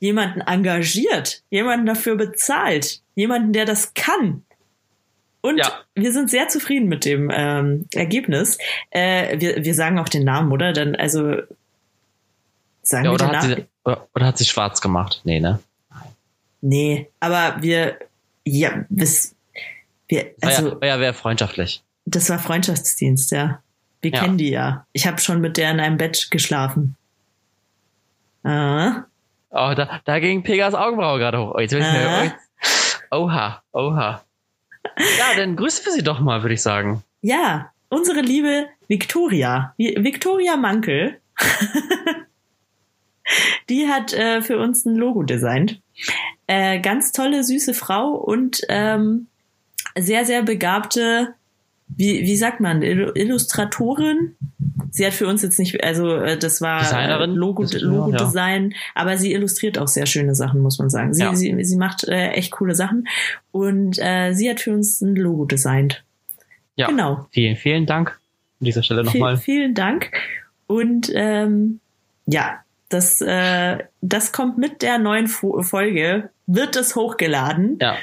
jemanden 0.01 0.41
engagiert, 0.41 1.43
jemanden 1.51 1.87
dafür 1.87 2.17
bezahlt, 2.17 3.01
jemanden, 3.15 3.53
der 3.53 3.65
das 3.67 3.95
kann. 3.95 4.43
Und 5.43 5.59
Ja. 5.59 5.81
wir 5.95 6.13
sind 6.13 6.31
sehr 6.31 6.49
zufrieden 6.49 6.89
mit 6.89 7.05
dem 7.05 7.31
ähm, 7.33 7.87
Ergebnis. 7.95 8.59
Äh, 8.91 9.39
wir, 9.41 9.65
wir 9.65 9.75
sagen 9.75 9.99
auch 9.99 10.09
den 10.09 10.25
Namen, 10.25 10.51
oder? 10.53 10.73
Dann, 10.73 10.97
also 10.97 11.37
sagen 12.83 13.05
Ja, 13.05 13.11
wir 13.11 13.15
oder, 13.15 13.27
den 13.29 13.37
hat 13.37 13.43
Namen. 13.45 13.57
sie, 13.57 13.67
oder, 13.85 14.09
oder 14.15 14.27
hat 14.27 14.39
sie 14.39 14.45
schwarz 14.45 14.81
gemacht? 14.81 15.21
Nee, 15.25 15.41
ne? 15.41 15.61
Nee, 16.63 17.09
aber 17.21 17.57
wir, 17.63 17.99
ja, 18.45 18.85
bis, 18.91 19.35
wir, 20.09 20.35
War, 20.43 20.51
also 20.51 20.69
ja, 20.69 20.81
war 20.81 20.89
ja 20.89 20.99
sehr 20.99 21.15
freundschaftlich. 21.15 21.83
das 22.05 22.29
war 22.29 22.39
Freundschaftsdienst, 22.39 23.31
ja. 23.33 23.63
Wir 24.03 24.13
Ja. 24.13 24.21
kennen 24.21 24.37
die 24.39 24.51
ja. 24.51 24.87
Ich 24.93 25.07
habe 25.07 25.19
schon 25.21 25.41
mit 25.41 25.57
der 25.59 25.71
in 25.71 25.81
einem 25.81 25.97
Bett 25.99 26.29
geschlafen. 26.31 26.97
Ah, 28.43 29.05
Oh, 29.51 29.73
da, 29.77 30.01
da 30.05 30.19
ging 30.21 30.43
Pegas 30.43 30.75
Augenbraue 30.75 31.19
gerade 31.19 31.39
hoch. 31.39 31.53
Oh, 31.57 31.61
jetzt 31.61 31.73
will 31.73 31.81
ich 31.81 31.93
mir, 31.93 32.35
oha, 33.11 33.63
oha. 33.73 34.23
Ja, 34.99 35.37
dann 35.37 35.57
grüßen 35.57 35.85
wir 35.85 35.93
sie 35.93 36.03
doch 36.03 36.21
mal, 36.21 36.43
würde 36.43 36.55
ich 36.55 36.63
sagen. 36.63 37.03
ja, 37.23 37.71
unsere 37.89 38.21
liebe 38.21 38.69
Victoria, 38.87 39.75
Vi- 39.77 40.03
Victoria 40.05 40.57
Mankel, 40.57 41.19
die 43.69 43.89
hat 43.89 44.13
äh, 44.13 44.43
für 44.43 44.59
uns 44.59 44.85
ein 44.85 44.95
Logo 44.97 45.23
designt. 45.23 45.81
Äh, 46.47 46.81
ganz 46.81 47.13
tolle, 47.13 47.45
süße 47.45 47.75
Frau 47.75 48.11
und 48.15 48.61
ähm, 48.69 49.27
sehr, 49.99 50.25
sehr 50.25 50.43
begabte, 50.43 51.35
wie, 51.89 52.23
wie 52.23 52.37
sagt 52.37 52.61
man, 52.61 52.83
Illu- 52.83 53.17
Illustratorin. 53.17 54.37
Sie 54.93 55.07
hat 55.07 55.13
für 55.13 55.27
uns 55.27 55.43
jetzt 55.43 55.59
nicht, 55.59 55.83
also 55.85 56.17
äh, 56.17 56.37
das 56.39 56.61
war 56.61 56.81
Designerin? 56.81 57.31
äh, 57.31 57.35
Logo, 57.35 57.63
Das- 57.63 57.81
Logo-Design, 57.81 58.75
aber 58.95 59.17
sie 59.17 59.33
illustriert 59.33 59.79
auch 59.79 59.89
sehr 59.89 60.07
schöne 60.07 60.35
Sachen, 60.35 60.61
muss 60.61 60.79
man 60.79 60.91
sagen. 60.91 61.15
Sie, 61.15 61.23
Ja. 61.23 61.35
sie, 61.35 61.65
sie 61.65 61.77
macht 61.77 62.05
äh, 62.09 62.31
echt 62.31 62.51
coole 62.53 62.75
Sachen 62.75 63.07
und 63.53 63.99
äh, 63.99 64.33
sie 64.33 64.51
hat 64.51 64.61
für 64.61 64.73
uns 64.73 65.01
ein 65.01 65.17
Logo 65.17 65.45
designt. 65.45 66.03
Ja. 66.77 66.89
Genau. 66.89 67.27
Vielen, 67.31 67.57
vielen 67.57 67.87
Dank 67.87 68.19
an 68.61 68.65
dieser 68.65 68.83
Stelle 68.83 69.05
nochmal. 69.05 69.37
vielen 69.37 69.75
Dank. 69.75 70.11
Und 70.67 71.11
ähm, 71.15 71.81
ja, 72.27 72.61
das, 72.89 73.21
äh, 73.21 73.79
das 74.01 74.33
kommt 74.33 74.59
mit 74.59 74.83
der 74.83 74.99
neuen 74.99 75.27
Fo 75.29 75.63
Folge, 75.63 76.31
wird 76.47 76.77
es 76.77 76.97
hochgeladen. 76.97 77.79
Ja. 77.81 77.97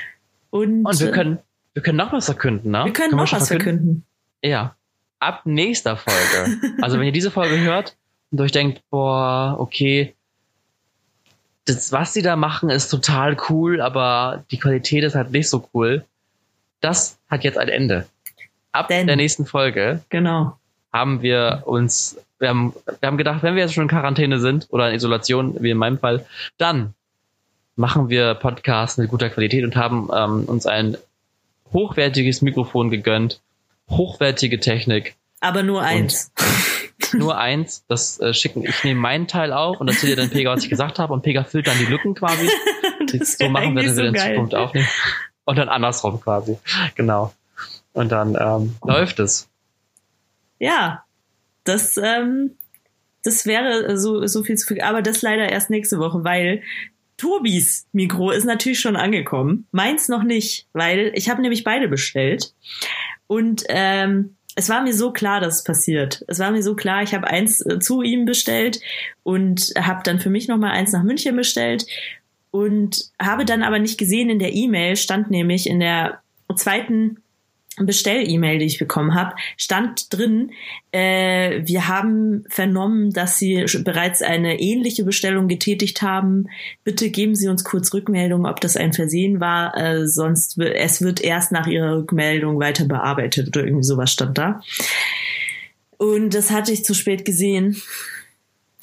Und, 0.49 0.85
Und 0.85 0.99
wir 0.99 1.09
äh, 1.09 1.11
können, 1.11 1.37
wir 1.73 1.81
können 1.83 1.97
noch 1.97 2.13
was 2.13 2.25
verkünden, 2.25 2.71
ne? 2.71 2.83
wir 2.85 2.93
können 2.93 3.15
noch 3.15 3.27
schon 3.27 3.41
was 3.41 3.47
verkünden. 3.49 4.05
Ja. 4.43 4.75
Ab 5.19 5.41
nächster 5.45 5.97
Folge. 5.97 6.57
also 6.81 6.97
wenn 6.99 7.05
ihr 7.05 7.11
diese 7.11 7.31
Folge 7.31 7.59
hört 7.59 7.95
und 8.31 8.41
euch 8.41 8.51
denkt, 8.51 8.81
boah, 8.89 9.55
okay, 9.59 10.13
das, 11.65 11.91
was 11.91 12.13
sie 12.13 12.21
da 12.21 12.35
machen, 12.35 12.69
ist 12.69 12.89
total 12.89 13.35
cool, 13.49 13.81
aber 13.81 14.45
die 14.51 14.57
Qualität 14.59 15.03
ist 15.03 15.15
halt 15.15 15.31
nicht 15.31 15.49
so 15.49 15.67
cool. 15.73 16.05
Das 16.79 17.17
hat 17.29 17.43
jetzt 17.43 17.57
ein 17.57 17.67
Ende. 17.67 18.05
Ab 18.71 18.87
Denn- 18.87 19.07
der 19.07 19.15
nächsten 19.15 19.45
Folge 19.45 20.01
Genau. 20.09 20.57
haben 20.93 21.21
wir 21.21 21.63
uns, 21.65 22.17
wir 22.39 22.49
haben, 22.49 22.73
wir 22.99 23.07
haben 23.07 23.17
gedacht, 23.17 23.43
wenn 23.43 23.55
wir 23.55 23.63
jetzt 23.63 23.73
schon 23.73 23.83
in 23.83 23.89
Quarantäne 23.89 24.39
sind 24.39 24.67
oder 24.69 24.89
in 24.89 24.95
Isolation, 24.95 25.61
wie 25.61 25.71
in 25.71 25.77
meinem 25.77 25.97
Fall, 25.97 26.25
dann 26.57 26.93
machen 27.75 28.09
wir 28.09 28.35
Podcasts 28.35 28.97
mit 28.97 29.09
guter 29.09 29.29
Qualität 29.29 29.63
und 29.63 29.75
haben 29.75 30.09
ähm, 30.15 30.45
uns 30.45 30.65
ein 30.65 30.97
hochwertiges 31.73 32.41
Mikrofon 32.41 32.89
gegönnt, 32.89 33.41
hochwertige 33.89 34.59
Technik, 34.59 35.15
Aber 35.39 35.63
nur 35.63 35.81
eins. 35.81 36.31
nur 37.13 37.37
eins, 37.37 37.85
das 37.87 38.19
äh, 38.19 38.33
schicken, 38.33 38.63
ich 38.65 38.83
nehme 38.83 38.99
meinen 38.99 39.27
Teil 39.27 39.53
auf 39.53 39.79
und 39.79 39.87
erzähle 39.87 40.15
dann 40.15 40.29
Pega, 40.29 40.51
was 40.51 40.63
ich 40.63 40.69
gesagt 40.69 40.99
habe 40.99 41.13
und 41.13 41.21
Pega 41.21 41.43
füllt 41.43 41.67
dann 41.67 41.77
die 41.77 41.85
Lücken 41.85 42.15
quasi. 42.15 42.49
Das 43.09 43.37
so 43.37 43.47
machen 43.47 43.73
wir 43.73 43.83
das 43.83 43.95
so 43.95 44.01
in. 44.01 44.13
Zukunft 44.13 44.53
aufnehmen. 44.53 44.89
Und 45.45 45.57
dann 45.57 45.69
andersrum 45.69 46.19
quasi. 46.19 46.57
Genau. 46.95 47.33
Und 47.93 48.11
dann 48.11 48.35
ähm, 48.37 48.75
läuft 48.83 49.19
es. 49.19 49.47
Ja, 50.59 51.05
das, 51.63 51.95
ähm, 51.95 52.51
das 53.23 53.45
wäre 53.45 53.97
so, 53.97 54.27
so 54.27 54.43
viel 54.43 54.57
zu 54.57 54.67
viel. 54.67 54.81
Aber 54.81 55.01
das 55.01 55.21
leider 55.21 55.47
erst 55.47 55.69
nächste 55.69 55.99
Woche, 55.99 56.25
weil 56.25 56.63
Tobis 57.17 57.87
Mikro 57.91 58.31
ist 58.31 58.45
natürlich 58.45 58.79
schon 58.79 58.95
angekommen. 58.95 59.67
Meins 59.71 60.07
noch 60.07 60.23
nicht, 60.23 60.67
weil 60.73 61.11
ich 61.15 61.29
habe 61.29 61.41
nämlich 61.41 61.63
beide 61.63 61.87
bestellt. 61.87 62.53
Und 63.25 63.63
ähm, 63.69 64.37
es 64.55 64.69
war 64.69 64.81
mir 64.81 64.93
so 64.93 65.11
klar, 65.11 65.39
dass 65.39 65.57
es 65.57 65.63
passiert. 65.63 66.23
Es 66.27 66.39
war 66.39 66.51
mir 66.51 66.63
so 66.63 66.75
klar, 66.75 67.03
ich 67.03 67.13
habe 67.13 67.27
eins 67.27 67.63
äh, 67.65 67.79
zu 67.79 68.01
ihm 68.01 68.25
bestellt 68.25 68.79
und 69.23 69.73
habe 69.79 70.01
dann 70.03 70.19
für 70.19 70.29
mich 70.29 70.47
nochmal 70.47 70.71
eins 70.71 70.91
nach 70.93 71.03
München 71.03 71.35
bestellt 71.35 71.85
und 72.51 73.11
habe 73.21 73.45
dann 73.45 73.63
aber 73.63 73.79
nicht 73.79 73.97
gesehen, 73.97 74.29
in 74.29 74.39
der 74.39 74.53
E-Mail 74.53 74.95
stand 74.95 75.29
nämlich 75.29 75.67
in 75.67 75.79
der 75.79 76.21
zweiten 76.55 77.17
Bestell-E-Mail, 77.79 78.59
die 78.59 78.65
ich 78.65 78.79
bekommen 78.79 79.13
habe, 79.13 79.35
stand 79.55 80.11
drin, 80.13 80.51
äh, 80.91 81.61
wir 81.63 81.87
haben 81.87 82.43
vernommen, 82.49 83.11
dass 83.11 83.37
Sie 83.37 83.65
bereits 83.83 84.21
eine 84.21 84.59
ähnliche 84.59 85.03
Bestellung 85.03 85.47
getätigt 85.47 86.01
haben. 86.01 86.49
Bitte 86.83 87.09
geben 87.09 87.35
Sie 87.35 87.47
uns 87.47 87.63
kurz 87.63 87.93
Rückmeldung, 87.93 88.45
ob 88.45 88.59
das 88.61 88.77
ein 88.77 88.93
Versehen 88.93 89.39
war, 89.39 89.77
äh, 89.77 90.07
sonst 90.07 90.57
es 90.59 91.01
wird 91.01 91.21
erst 91.21 91.51
nach 91.51 91.67
Ihrer 91.67 91.97
Rückmeldung 91.97 92.59
weiter 92.59 92.85
bearbeitet 92.85 93.49
oder 93.49 93.65
irgendwie 93.65 93.83
sowas 93.83 94.11
stand 94.11 94.37
da. 94.37 94.61
Und 95.97 96.33
das 96.33 96.51
hatte 96.51 96.71
ich 96.71 96.85
zu 96.85 96.93
spät 96.93 97.25
gesehen 97.25 97.81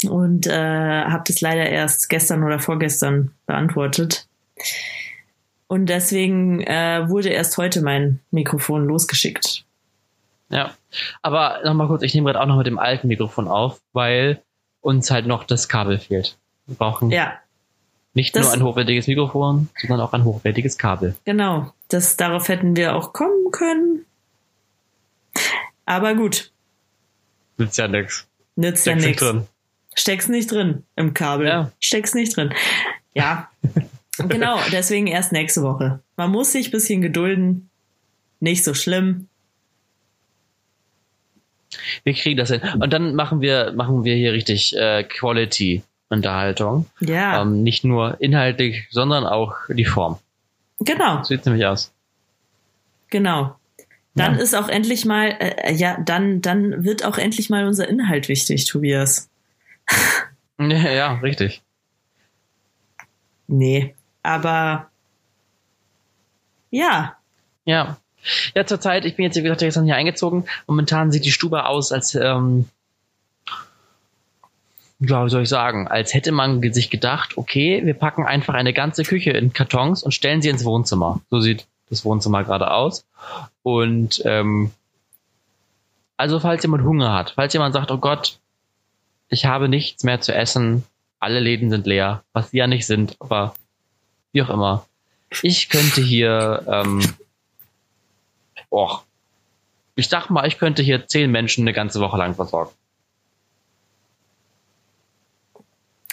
und 0.09 0.47
äh, 0.47 0.53
habe 0.53 1.25
das 1.27 1.41
leider 1.41 1.69
erst 1.69 2.09
gestern 2.09 2.43
oder 2.43 2.59
vorgestern 2.59 3.31
beantwortet. 3.47 4.27
Und 5.67 5.87
deswegen 5.87 6.61
äh, 6.63 7.09
wurde 7.09 7.31
erst 7.31 7.57
heute 7.57 7.81
mein 7.83 8.21
Mikrofon 8.31 8.87
losgeschickt. 8.87 9.65
Ja. 10.51 10.75
Aber 11.23 11.61
nochmal 11.65 11.87
kurz, 11.89 12.03
ich 12.03 12.15
nehme 12.15 12.27
gerade 12.31 12.41
auch 12.43 12.47
noch 12.47 12.59
mit 12.59 12.67
dem 12.67 12.79
alten 12.79 13.09
Mikrofon 13.09 13.49
auf, 13.49 13.81
weil 13.93 14.43
uns 14.83 15.11
halt 15.11 15.27
noch 15.27 15.45
das 15.45 15.69
Kabel 15.69 15.99
fehlt. 15.99 16.37
Wir 16.67 16.77
brauchen 16.77 17.11
Ja, 17.11 17.35
nicht 18.13 18.37
das- 18.37 18.45
nur 18.45 18.53
ein 18.55 18.63
hochwertiges 18.63 19.07
Mikrofon, 19.07 19.69
sondern 19.81 20.01
auch 20.01 20.13
ein 20.13 20.25
hochwertiges 20.25 20.79
Kabel. 20.79 21.15
genau. 21.25 21.73
Das, 21.89 22.17
darauf 22.17 22.49
hätten 22.49 22.77
wir 22.77 22.95
auch 22.97 23.13
kommen 23.13 23.51
können. 23.53 24.05
Aber 25.87 26.15
gut, 26.15 26.51
Nützt 27.59 27.77
ja 27.79 27.89
nix. 27.89 28.27
nützt 28.57 28.87
ja 28.87 28.93
Steck's 28.93 28.97
nicht 29.03 29.07
nichts. 29.07 29.23
drin. 29.23 29.47
Steck's 29.95 30.29
nicht 30.29 30.51
drin 30.51 30.85
im 30.97 31.15
Kabel. 31.15 31.47
Ja. 31.47 31.71
Steck's 31.81 32.15
nicht 32.15 32.37
drin. 32.37 32.53
Ja, 33.15 33.49
genau. 34.19 34.59
Deswegen 34.73 35.07
erst 35.07 35.33
nächste 35.33 35.63
Woche. 35.63 36.01
Man 36.17 36.31
muss 36.31 36.53
sich 36.53 36.69
ein 36.69 36.73
bisschen 36.73 37.01
gedulden. 37.03 37.69
Nicht 38.41 38.65
so 38.65 38.75
schlimm. 38.75 39.29
Wir 42.05 42.15
kriegen 42.15 42.37
das 42.39 42.51
hin. 42.51 42.61
Und 42.81 42.93
dann 42.93 43.15
machen 43.15 43.41
wir, 43.41 43.73
machen 43.73 44.05
wir 44.05 44.15
hier 44.15 44.33
richtig 44.33 44.77
äh, 44.77 45.03
Quality-Unterhaltung. 45.05 46.87
Ja, 47.01 47.43
Ähm, 47.43 47.63
nicht 47.63 47.85
nur 47.85 48.21
inhaltlich, 48.21 48.87
sondern 48.91 49.27
auch 49.27 49.55
die 49.69 49.85
Form. 49.85 50.19
genau, 50.81 51.19
So 51.23 51.29
sieht's 51.35 51.47
nämlich 51.47 51.67
aus. 51.67 51.93
genau. 53.11 53.57
Dann 54.17 54.37
Ja. 54.37 54.41
ist 54.43 54.55
auch 54.55 54.69
endlich 54.69 55.05
mal, 55.05 55.37
äh, 55.41 55.73
ja, 55.75 55.99
dann, 56.05 56.41
dann 56.41 56.85
wird 56.85 57.05
auch 57.05 57.19
endlich 57.19 57.51
mal 57.51 57.67
unser 57.67 57.89
Inhalt 57.89 58.29
wichtig, 58.29 58.65
Tobias. 58.67 59.29
Ja, 60.61 60.89
ja, 60.93 61.13
richtig. 61.15 61.63
Nee, 63.49 63.97
aber 64.25 64.91
ja, 66.71 67.17
Ja. 67.65 67.99
Ja, 68.55 68.65
zurzeit, 68.65 69.05
ich 69.05 69.17
bin 69.17 69.25
jetzt, 69.25 69.37
wie 69.37 69.43
gesagt, 69.43 69.61
gestern 69.61 69.85
hier 69.85 69.97
eingezogen. 69.97 70.47
Momentan 70.67 71.13
sieht 71.13 71.27
die 71.27 71.31
Stube 71.31 71.67
aus, 71.67 71.93
als, 71.93 72.15
ähm, 72.15 72.69
ja, 74.99 75.27
wie 75.27 75.31
soll 75.31 75.43
ich 75.43 75.49
sagen, 75.49 75.89
als 75.89 76.15
hätte 76.15 76.33
man 76.33 76.63
sich 76.73 76.89
gedacht, 76.89 77.37
okay, 77.37 77.83
wir 77.85 77.93
packen 77.93 78.25
einfach 78.25 78.55
eine 78.55 78.73
ganze 78.73 79.03
Küche 79.03 79.31
in 79.31 79.53
Kartons 79.53 80.03
und 80.03 80.13
stellen 80.13 80.41
sie 80.41 80.49
ins 80.49 80.65
Wohnzimmer. 80.65 81.21
So 81.31 81.41
sieht 81.41 81.67
das 81.91 82.05
Wohnzimmer 82.05 82.45
gerade 82.45 82.71
aus. 82.71 83.05
Und 83.63 84.23
ähm, 84.25 84.71
also 86.17 86.41
falls 86.41 86.63
jemand 86.63 86.85
Hunger 86.85 87.13
hat, 87.13 87.33
falls 87.33 87.53
jemand 87.53 87.75
sagt, 87.75 87.91
oh 87.91 87.99
Gott, 87.99 88.39
ich 89.29 89.45
habe 89.45 89.69
nichts 89.69 90.03
mehr 90.03 90.21
zu 90.23 90.35
essen, 90.35 90.85
alle 91.21 91.41
Läden 91.41 91.69
sind 91.69 91.87
leer, 91.87 92.23
was 92.33 92.51
sie 92.51 92.59
ja 92.59 92.67
nicht 92.67 92.87
sind, 92.87 93.17
aber 93.21 93.55
wie 94.35 94.43
auch 94.43 94.51
immer. 94.51 94.87
Ich 95.43 95.69
könnte 95.71 96.03
hier, 96.03 96.63
ähm, 96.71 97.01
och, 98.71 99.05
ich 99.97 100.09
sag 100.09 100.29
mal, 100.29 100.47
ich 100.47 100.59
könnte 100.59 100.83
hier 100.83 101.07
zehn 101.07 101.31
Menschen 101.31 101.63
eine 101.65 101.73
ganze 101.73 102.01
Woche 102.01 102.19
lang 102.19 102.35
versorgen. 102.35 102.73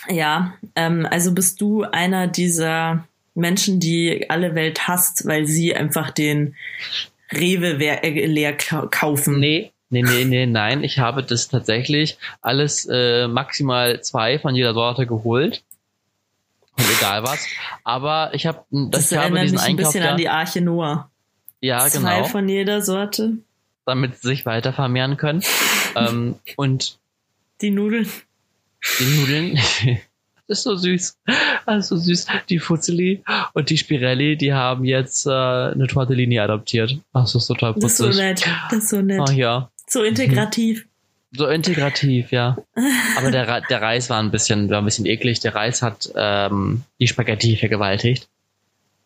ja, 0.10 0.53
ähm, 0.75 1.07
also 1.10 1.34
bist 1.34 1.62
du 1.62 1.84
einer 1.84 2.27
dieser 2.27 3.07
Menschen, 3.36 3.79
die 3.79 4.29
alle 4.29 4.55
Welt 4.55 4.88
hasst, 4.88 5.25
weil 5.27 5.45
sie 5.45 5.75
einfach 5.75 6.10
den 6.12 6.55
Rewe 7.31 7.73
äh, 8.03 8.25
leer 8.25 8.57
kau- 8.57 8.88
kaufen. 8.89 9.39
Nee, 9.39 9.71
Nee, 9.93 10.03
nee, 10.03 10.23
nee, 10.23 10.45
nein. 10.45 10.84
Ich 10.86 10.99
habe 10.99 11.21
das 11.21 11.49
tatsächlich 11.49 12.17
alles 12.41 12.88
äh, 12.89 13.27
maximal 13.27 14.01
zwei 14.01 14.39
von 14.39 14.55
jeder 14.55 14.73
Sorte 14.73 15.05
geholt. 15.05 15.63
Und 16.82 16.98
egal 16.98 17.24
was. 17.24 17.46
Aber 17.84 18.32
ich 18.34 18.46
habe 18.46 18.63
Das 18.72 19.12
ich 19.12 19.17
habe 19.17 19.26
erinnert 19.26 19.44
diesen 19.44 19.56
mich 19.56 19.63
ein 19.63 19.70
Einkauf 19.72 19.86
bisschen 19.94 20.04
da, 20.04 20.12
an 20.12 20.17
die 20.17 20.30
Arche 20.30 20.62
Noah. 20.62 21.10
ja 21.62 21.88
Zwei 21.88 22.15
genau, 22.17 22.24
von 22.28 22.50
jeder 22.50 22.82
Sorte. 22.82 23.34
damit 23.86 24.17
sie 24.22 24.28
sich 24.30 24.46
weiter 24.46 24.74
vermehren 24.74 25.17
können. 25.17 25.44
ähm, 25.96 26.36
und 26.56 26.98
Die 27.62 27.72
Nudeln. 27.72 28.08
die 29.00 29.04
Nudeln. 29.20 29.60
Das 30.48 30.58
ist 30.58 30.63
so 30.65 30.76
süß. 30.76 31.17
Alles 31.65 31.88
so 31.88 31.96
süß. 31.96 32.28
Die 32.50 32.60
Fuzzeli 32.60 33.24
und 33.54 33.70
die 33.70 33.78
Spirelli, 33.78 34.36
die 34.36 34.52
haben 34.54 34.84
jetzt 34.84 35.26
äh, 35.26 35.30
eine 35.32 35.88
Tortellini 35.88 36.39
adoptiert. 36.39 36.98
Ach, 37.13 37.22
das 37.22 37.36
ist 37.36 37.48
total 37.48 37.74
Das 37.76 37.91
ist 37.94 37.98
so 38.00 38.06
putzig. 38.08 38.22
nett. 38.22 38.46
Das 38.70 38.80
ist 38.80 38.89
so 38.89 39.02
nett. 39.02 39.22
Ach 39.24 39.32
ja. 39.32 39.72
So 39.88 40.04
integrativ. 40.04 40.86
So 41.34 41.48
integrativ, 41.48 42.32
ja. 42.32 42.58
Aber 43.17 43.32
der, 43.32 43.62
der 43.62 43.82
Reis 43.82 44.10
war 44.10 44.20
ein 44.22 44.32
bisschen, 44.32 44.70
war 44.70 44.80
ein 44.80 44.86
bisschen 44.86 45.06
eklig. 45.06 45.39
Der 45.39 45.56
Reis 45.56 45.82
hat 45.82 46.10
ähm, 46.15 46.84
die 47.00 47.08
Spaghetti 47.08 47.56
vergewaltigt. 47.56 48.28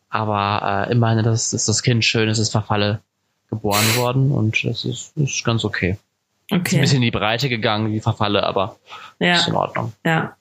Aber 0.10 0.88
äh, 0.88 0.92
immerhin 0.92 1.24
das 1.24 1.54
ist 1.54 1.68
das 1.68 1.84
Kind 1.84 2.04
schön, 2.06 2.30
es 2.30 2.40
ist 2.40 2.50
verfalle 2.52 3.02
geboren 3.50 3.96
worden 3.96 4.32
und 4.32 4.64
das 4.64 4.86
ist, 4.86 5.16
ist 5.18 5.44
ganz 5.44 5.64
okay. 5.66 5.92
Ist 5.92 6.52
ein 6.52 6.60
Okay. 6.62 6.80
bisschen 6.80 6.98
in 6.98 7.02
die 7.04 7.12
Breite 7.12 7.50
gegangen, 7.50 7.92
die 7.92 8.00
Verfalle, 8.02 8.44
aber 8.44 8.78
ist 9.20 9.48
in 9.48 9.54
Ja, 9.54 9.60
Ordnung. 9.60 9.94
ja. 10.06 10.36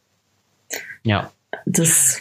Ja. 1.02 1.30
Das, 1.66 2.20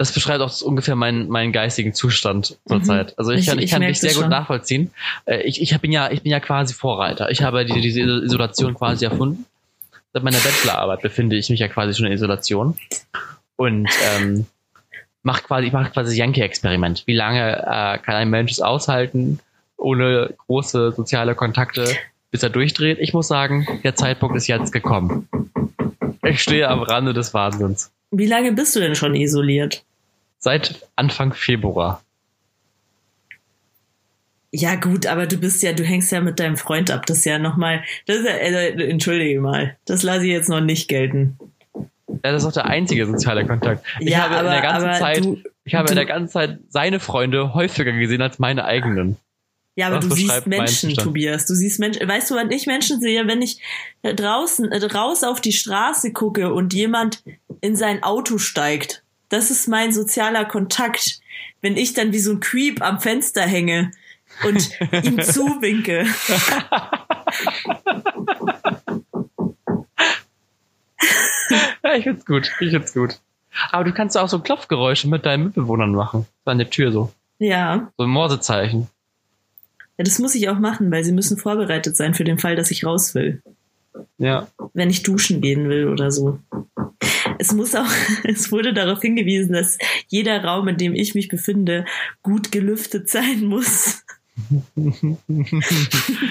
Das 0.00 0.12
beschreibt 0.12 0.40
auch 0.40 0.62
ungefähr 0.62 0.96
meinen, 0.96 1.28
meinen 1.28 1.52
geistigen 1.52 1.92
Zustand 1.92 2.56
zurzeit. 2.66 3.18
Also 3.18 3.32
ich 3.32 3.44
kann, 3.44 3.58
ich 3.58 3.66
ich 3.66 3.70
kann 3.70 3.82
mich 3.82 4.00
sehr 4.00 4.14
gut 4.14 4.22
schon. 4.22 4.30
nachvollziehen. 4.30 4.92
Äh, 5.26 5.42
Ich, 5.42 5.60
ich 5.60 5.78
bin 5.78 5.92
ja, 5.92 6.10
ich 6.10 6.22
bin 6.22 6.32
ja 6.32 6.40
quasi 6.40 6.72
Vorreiter. 6.72 7.30
Ich 7.30 7.42
habe 7.42 7.66
die, 7.66 7.82
diese 7.82 8.00
Isolation 8.00 8.72
quasi 8.74 9.04
erfunden. 9.04 9.44
Seit 10.14 10.22
meiner 10.22 10.38
Bachelorarbeit 10.38 11.02
befinde 11.02 11.36
ich 11.36 11.50
mich 11.50 11.60
ja 11.60 11.68
quasi 11.68 11.92
schon 11.92 12.06
in 12.06 12.12
Isolation. 12.12 12.78
Und 13.56 13.90
ähm, 14.16 14.46
mach 15.22 15.42
quasi, 15.42 15.66
ich 15.66 15.72
mache 15.74 15.90
quasi 15.90 16.12
das 16.12 16.16
Yankee-Experiment. 16.16 17.02
Wie 17.04 17.14
lange 17.14 17.58
äh, 17.58 17.98
kann 17.98 18.14
ein 18.14 18.30
Mensch 18.30 18.52
es 18.52 18.62
aushalten, 18.62 19.38
ohne 19.76 20.32
große 20.46 20.92
soziale 20.92 21.34
Kontakte, 21.34 21.94
bis 22.30 22.42
er 22.42 22.48
durchdreht? 22.48 22.96
Ich 23.00 23.12
muss 23.12 23.28
sagen, 23.28 23.66
der 23.84 23.96
Zeitpunkt 23.96 24.34
ist 24.34 24.46
jetzt 24.46 24.72
gekommen. 24.72 25.28
Ich 26.22 26.40
stehe 26.40 26.68
am 26.68 26.80
Rande 26.80 27.12
des 27.12 27.34
Wahnsinns. 27.34 27.92
wie 28.10 28.26
lange 28.26 28.52
bist 28.52 28.74
du 28.74 28.80
denn 28.80 28.94
schon 28.94 29.14
isoliert? 29.14 29.84
Seit 30.40 30.86
Anfang 30.96 31.32
Februar. 31.34 32.02
Ja, 34.52 34.74
gut, 34.74 35.06
aber 35.06 35.26
du 35.26 35.36
bist 35.36 35.62
ja, 35.62 35.72
du 35.72 35.84
hängst 35.84 36.10
ja 36.10 36.20
mit 36.20 36.40
deinem 36.40 36.56
Freund 36.56 36.90
ab. 36.90 37.06
Das 37.06 37.18
ist 37.18 37.24
ja 37.24 37.38
nochmal, 37.38 37.84
das 38.06 38.16
ist 38.16 38.24
ja, 38.26 38.32
äh, 38.32 38.90
entschuldige 38.90 39.40
mal, 39.40 39.76
das 39.84 40.02
lasse 40.02 40.24
ich 40.26 40.32
jetzt 40.32 40.48
noch 40.48 40.60
nicht 40.60 40.88
gelten. 40.88 41.38
Ja, 42.08 42.32
das 42.32 42.42
ist 42.42 42.48
auch 42.48 42.52
der 42.52 42.66
einzige 42.66 43.06
soziale 43.06 43.46
Kontakt. 43.46 43.86
Ich 44.00 44.08
ja, 44.08 44.22
habe 44.24 44.36
aber, 44.38 44.48
in 44.48 44.60
der 44.60 44.62
ganzen 44.62 44.94
Zeit, 44.94 45.24
du, 45.24 45.38
ich 45.64 45.74
habe 45.76 45.88
in 45.88 45.94
du- 45.94 45.94
der 45.94 46.06
ganzen 46.06 46.32
Zeit 46.32 46.58
seine 46.68 46.98
Freunde 46.98 47.54
häufiger 47.54 47.92
gesehen 47.92 48.22
als 48.22 48.40
meine 48.40 48.64
eigenen. 48.64 49.16
ja, 49.76 49.86
aber 49.86 50.00
das 50.00 50.08
du 50.08 50.14
siehst 50.16 50.46
Menschen. 50.48 50.94
Tobias. 50.94 51.46
Du 51.46 51.54
siehst 51.54 51.78
Menschen. 51.78 52.08
Weißt 52.08 52.28
du, 52.30 52.34
wann 52.34 52.50
ich 52.50 52.66
Menschen 52.66 53.00
sehe, 53.00 53.28
wenn 53.28 53.42
ich 53.42 53.60
äh, 54.02 54.14
draußen 54.14 54.72
äh, 54.72 54.84
raus 54.86 55.22
auf 55.22 55.40
die 55.40 55.52
Straße 55.52 56.12
gucke 56.12 56.52
und 56.52 56.74
jemand 56.74 57.22
in 57.60 57.76
sein 57.76 58.02
Auto 58.02 58.38
steigt. 58.38 59.04
Das 59.30 59.50
ist 59.50 59.68
mein 59.68 59.92
sozialer 59.92 60.44
Kontakt. 60.44 61.20
Wenn 61.62 61.76
ich 61.76 61.94
dann 61.94 62.12
wie 62.12 62.18
so 62.18 62.32
ein 62.32 62.40
Creep 62.40 62.82
am 62.82 63.00
Fenster 63.00 63.42
hänge 63.42 63.92
und 64.44 64.70
ihm 65.04 65.22
zuwinke. 65.22 66.04
Ja, 71.82 71.94
ich 71.94 72.04
find's 72.04 72.26
gut. 72.26 72.50
Ich 72.60 72.70
find's 72.70 72.92
gut. 72.92 73.18
Aber 73.70 73.84
du 73.84 73.92
kannst 73.92 74.16
auch 74.16 74.28
so 74.28 74.38
Klopfgeräusche 74.40 75.08
mit 75.08 75.26
deinen 75.26 75.44
Mitbewohnern 75.44 75.92
machen. 75.92 76.26
So 76.44 76.50
an 76.50 76.58
der 76.58 76.70
Tür 76.70 76.92
so. 76.92 77.12
Ja, 77.38 77.90
So 77.96 78.04
ein 78.04 78.10
Morsezeichen. 78.10 78.88
Ja, 79.96 80.04
das 80.04 80.18
muss 80.18 80.34
ich 80.34 80.48
auch 80.48 80.58
machen, 80.58 80.90
weil 80.90 81.04
sie 81.04 81.12
müssen 81.12 81.38
vorbereitet 81.38 81.96
sein 81.96 82.14
für 82.14 82.24
den 82.24 82.38
Fall, 82.38 82.56
dass 82.56 82.70
ich 82.70 82.84
raus 82.84 83.14
will. 83.14 83.42
Ja. 84.18 84.48
Wenn 84.72 84.90
ich 84.90 85.02
duschen 85.02 85.40
gehen 85.40 85.68
will 85.68 85.88
oder 85.88 86.10
so. 86.10 86.38
Es 87.40 87.52
muss 87.54 87.74
auch, 87.74 87.90
es 88.24 88.52
wurde 88.52 88.74
darauf 88.74 89.00
hingewiesen, 89.00 89.54
dass 89.54 89.78
jeder 90.08 90.44
Raum, 90.44 90.68
in 90.68 90.76
dem 90.76 90.94
ich 90.94 91.14
mich 91.14 91.28
befinde, 91.28 91.86
gut 92.22 92.52
gelüftet 92.52 93.08
sein 93.08 93.44
muss. 93.44 94.04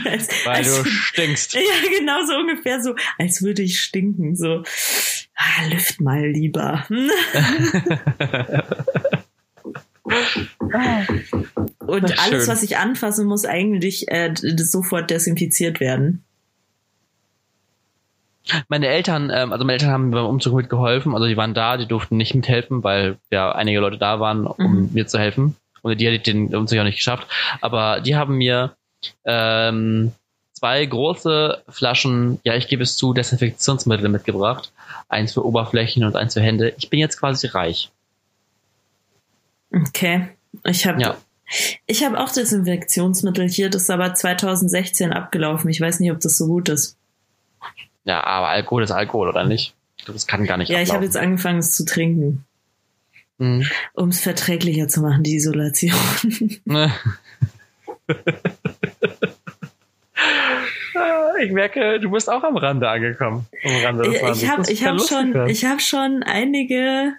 als, 0.06 0.30
Weil 0.46 0.56
als, 0.56 0.84
du 0.84 0.90
stinkst. 0.90 1.54
ja, 1.56 1.62
genau 1.98 2.26
so 2.26 2.36
ungefähr 2.38 2.82
so, 2.82 2.96
als 3.18 3.42
würde 3.42 3.64
ich 3.64 3.80
stinken. 3.80 4.36
So, 4.36 4.64
ah, 5.36 5.66
lüft 5.72 6.00
mal 6.00 6.28
lieber. 6.28 6.88
Und 11.80 12.20
alles, 12.20 12.48
was 12.48 12.64
ich 12.64 12.78
anfassen 12.78 13.28
muss, 13.28 13.46
eigentlich 13.46 14.10
äh, 14.10 14.34
sofort 14.36 15.10
desinfiziert 15.10 15.80
werden. 15.80 16.24
Meine 18.68 18.88
Eltern, 18.88 19.32
ähm, 19.34 19.52
also 19.52 19.64
meine 19.64 19.74
Eltern 19.74 19.92
haben 19.92 20.12
beim 20.12 20.26
Umzug 20.26 20.54
mitgeholfen, 20.56 21.14
also 21.14 21.28
die 21.28 21.38
waren 21.38 21.54
da, 21.54 21.78
die 21.78 21.86
durften 21.86 22.18
nicht 22.18 22.34
mithelfen, 22.36 22.84
weil 22.84 23.18
ja 23.32 23.52
einige 23.52 23.80
Leute 23.80 23.98
da 23.98 24.20
waren, 24.20 24.48
um 24.48 24.84
Mhm. 24.84 24.90
mir 24.94 25.08
zu 25.08 25.20
helfen. 25.20 25.56
Und 25.82 26.00
die 26.00 26.08
hätte 26.08 26.32
den 26.34 26.54
Umzug 26.56 26.80
auch 26.80 26.84
nicht 26.84 26.98
geschafft. 26.98 27.28
Aber 27.62 28.02
die 28.02 28.16
haben 28.16 28.38
mir 28.38 28.76
ähm, 29.26 30.12
zwei 30.52 30.86
große 30.86 31.64
Flaschen, 31.70 32.40
ja, 32.44 32.56
ich 32.56 32.68
gebe 32.68 32.84
es 32.84 32.98
zu, 32.98 33.14
Desinfektionsmittel 33.14 34.10
mitgebracht. 34.10 34.72
Eins 35.08 35.34
für 35.34 35.46
Oberflächen 35.46 36.04
und 36.04 36.16
eins 36.18 36.34
für 36.34 36.42
Hände. 36.42 36.74
Ich 36.78 36.90
bin 36.90 37.00
jetzt 37.00 37.18
quasi 37.18 37.48
reich. 37.48 37.92
Okay. 39.74 40.30
Ich 40.66 40.86
habe 40.86 41.02
Ja. 41.02 41.16
ich 41.86 42.04
habe 42.04 42.20
auch 42.20 42.32
Desinfektionsmittel 42.32 43.48
hier, 43.48 43.70
das 43.70 43.84
ist 43.84 43.90
aber 43.90 44.14
2016 44.14 45.14
abgelaufen. 45.14 45.70
Ich 45.70 45.80
weiß 45.80 46.00
nicht, 46.00 46.12
ob 46.12 46.20
das 46.20 46.38
so 46.38 46.48
gut 46.48 46.70
ist. 46.70 46.98
Ja, 48.10 48.24
aber 48.24 48.48
Alkohol 48.48 48.82
ist 48.84 48.90
Alkohol, 48.92 49.30
oder 49.30 49.44
nicht? 49.46 49.76
Das 50.08 50.26
kann 50.26 50.46
gar 50.46 50.58
nicht 50.58 50.70
Ja, 50.70 50.78
ich 50.82 50.90
habe 50.90 50.98
ablaufen. 51.00 51.04
jetzt 51.04 51.18
angefangen, 51.18 51.60
es 51.60 51.74
zu 51.74 51.86
trinken, 51.86 52.44
Mhm. 53.38 53.68
um 53.94 54.10
es 54.10 54.20
verträglicher 54.20 54.88
zu 54.88 55.02
machen, 55.02 55.22
die 55.24 55.36
Isolation. 55.36 55.94
Ne. 56.66 56.92
Ich 61.42 61.52
merke, 61.52 62.00
du 62.02 62.12
bist 62.12 62.30
auch 62.30 62.44
am 62.44 62.58
Rande 62.58 62.90
angekommen. 62.90 63.46
Am 63.64 63.76
Rande 63.86 64.08
ich 64.08 64.50
habe 64.50 64.70
ich 64.70 64.86
hab 64.86 65.00
schon, 65.00 65.48
ich 65.48 65.64
hab 65.64 65.80
schon 65.82 66.22
einige. 66.24 67.14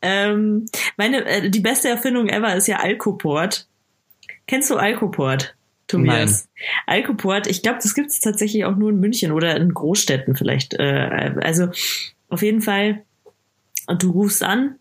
Ähm, 0.00 0.64
meine, 0.96 1.24
äh, 1.26 1.50
die 1.50 1.60
beste 1.60 1.88
Erfindung 1.88 2.28
ever 2.28 2.54
ist 2.54 2.68
ja 2.68 2.76
Alcoport. 2.78 3.66
Kennst 4.46 4.70
du 4.70 4.76
Alcoport, 4.76 5.54
Tobias? 5.88 6.48
Alcoport, 6.86 7.46
ich 7.46 7.62
glaube, 7.62 7.78
das 7.82 7.94
gibt 7.94 8.10
es 8.10 8.20
tatsächlich 8.20 8.64
auch 8.64 8.76
nur 8.76 8.90
in 8.90 9.00
München 9.00 9.32
oder 9.32 9.56
in 9.56 9.72
Großstädten 9.72 10.36
vielleicht. 10.36 10.74
Äh, 10.74 11.34
also 11.40 11.70
auf 12.28 12.42
jeden 12.42 12.60
Fall, 12.60 13.04
du 13.98 14.10
rufst 14.10 14.42
an 14.42 14.76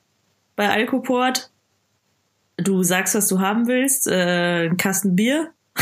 bei 0.55 0.69
Alcoport, 0.69 1.49
du 2.57 2.83
sagst, 2.83 3.15
was 3.15 3.27
du 3.27 3.39
haben 3.39 3.67
willst, 3.67 4.07
äh, 4.07 4.65
einen 4.65 4.77
Kasten 4.77 5.15
Bier. 5.15 5.51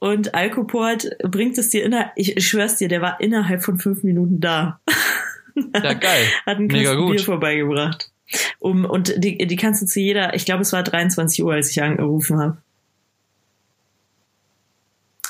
Und 0.00 0.34
Alcoport 0.34 1.08
bringt 1.22 1.58
es 1.58 1.68
dir 1.68 1.84
innerhalb, 1.84 2.12
ich 2.16 2.44
schwör's 2.44 2.76
dir, 2.76 2.88
der 2.88 3.02
war 3.02 3.20
innerhalb 3.20 3.62
von 3.62 3.78
fünf 3.78 4.02
Minuten 4.02 4.40
da. 4.40 4.80
Ja, 5.74 5.92
geil. 5.92 6.24
Hat 6.46 6.56
einen 6.56 6.66
Mega 6.66 6.90
Kasten 6.90 7.02
gut. 7.02 7.16
Bier 7.16 7.24
vorbeigebracht. 7.24 8.10
Um, 8.58 8.84
und 8.84 9.22
die, 9.22 9.38
die 9.38 9.56
kannst 9.56 9.82
du 9.82 9.86
zu 9.86 10.00
jeder, 10.00 10.34
ich 10.34 10.44
glaube, 10.44 10.62
es 10.62 10.72
war 10.72 10.82
23 10.82 11.44
Uhr, 11.44 11.52
als 11.52 11.70
ich 11.70 11.82
angerufen 11.82 12.38
habe. 12.38 12.58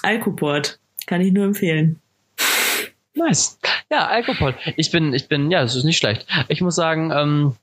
Alcoport. 0.02 0.78
Kann 1.06 1.20
ich 1.20 1.32
nur 1.32 1.44
empfehlen. 1.44 2.00
Nice. 3.14 3.58
Ja, 3.90 4.06
Alkohol. 4.06 4.54
Ich 4.76 4.90
bin, 4.90 5.12
ich 5.12 5.28
bin, 5.28 5.50
ja, 5.50 5.62
das 5.62 5.74
ist 5.74 5.84
nicht 5.84 5.98
schlecht. 5.98 6.26
Ich 6.48 6.60
muss 6.60 6.76
sagen, 6.76 7.10
ähm, 7.12 7.56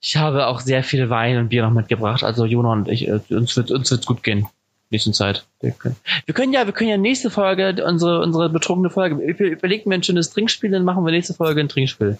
ich 0.00 0.16
habe 0.16 0.46
auch 0.46 0.60
sehr 0.60 0.82
viel 0.82 1.10
Wein 1.10 1.36
und 1.38 1.48
Bier 1.50 1.62
noch 1.62 1.72
mitgebracht. 1.72 2.24
Also 2.24 2.46
Jona 2.46 2.72
und 2.72 2.88
ich, 2.88 3.06
äh, 3.08 3.20
uns 3.30 3.56
wird 3.56 3.70
uns 3.70 3.90
wird's 3.90 4.06
gut 4.06 4.22
gehen. 4.22 4.46
Nächsten 4.90 5.12
Zeit. 5.12 5.44
Wir 5.60 5.72
können, 5.72 5.96
wir 6.26 6.34
können 6.34 6.52
ja, 6.52 6.66
wir 6.66 6.72
können 6.72 6.90
ja 6.90 6.96
nächste 6.96 7.30
Folge 7.30 7.84
unsere 7.84 8.20
unsere 8.20 8.48
betrunkene 8.48 8.90
Folge. 8.90 9.16
Über- 9.16 9.44
Überlegt 9.44 9.86
mir 9.86 9.94
ein 9.96 10.02
schönes 10.02 10.30
Trinkspiel, 10.30 10.70
dann 10.70 10.84
machen 10.84 11.04
wir 11.04 11.10
nächste 11.10 11.34
Folge 11.34 11.60
ein 11.60 11.68
Trinkspiel 11.68 12.18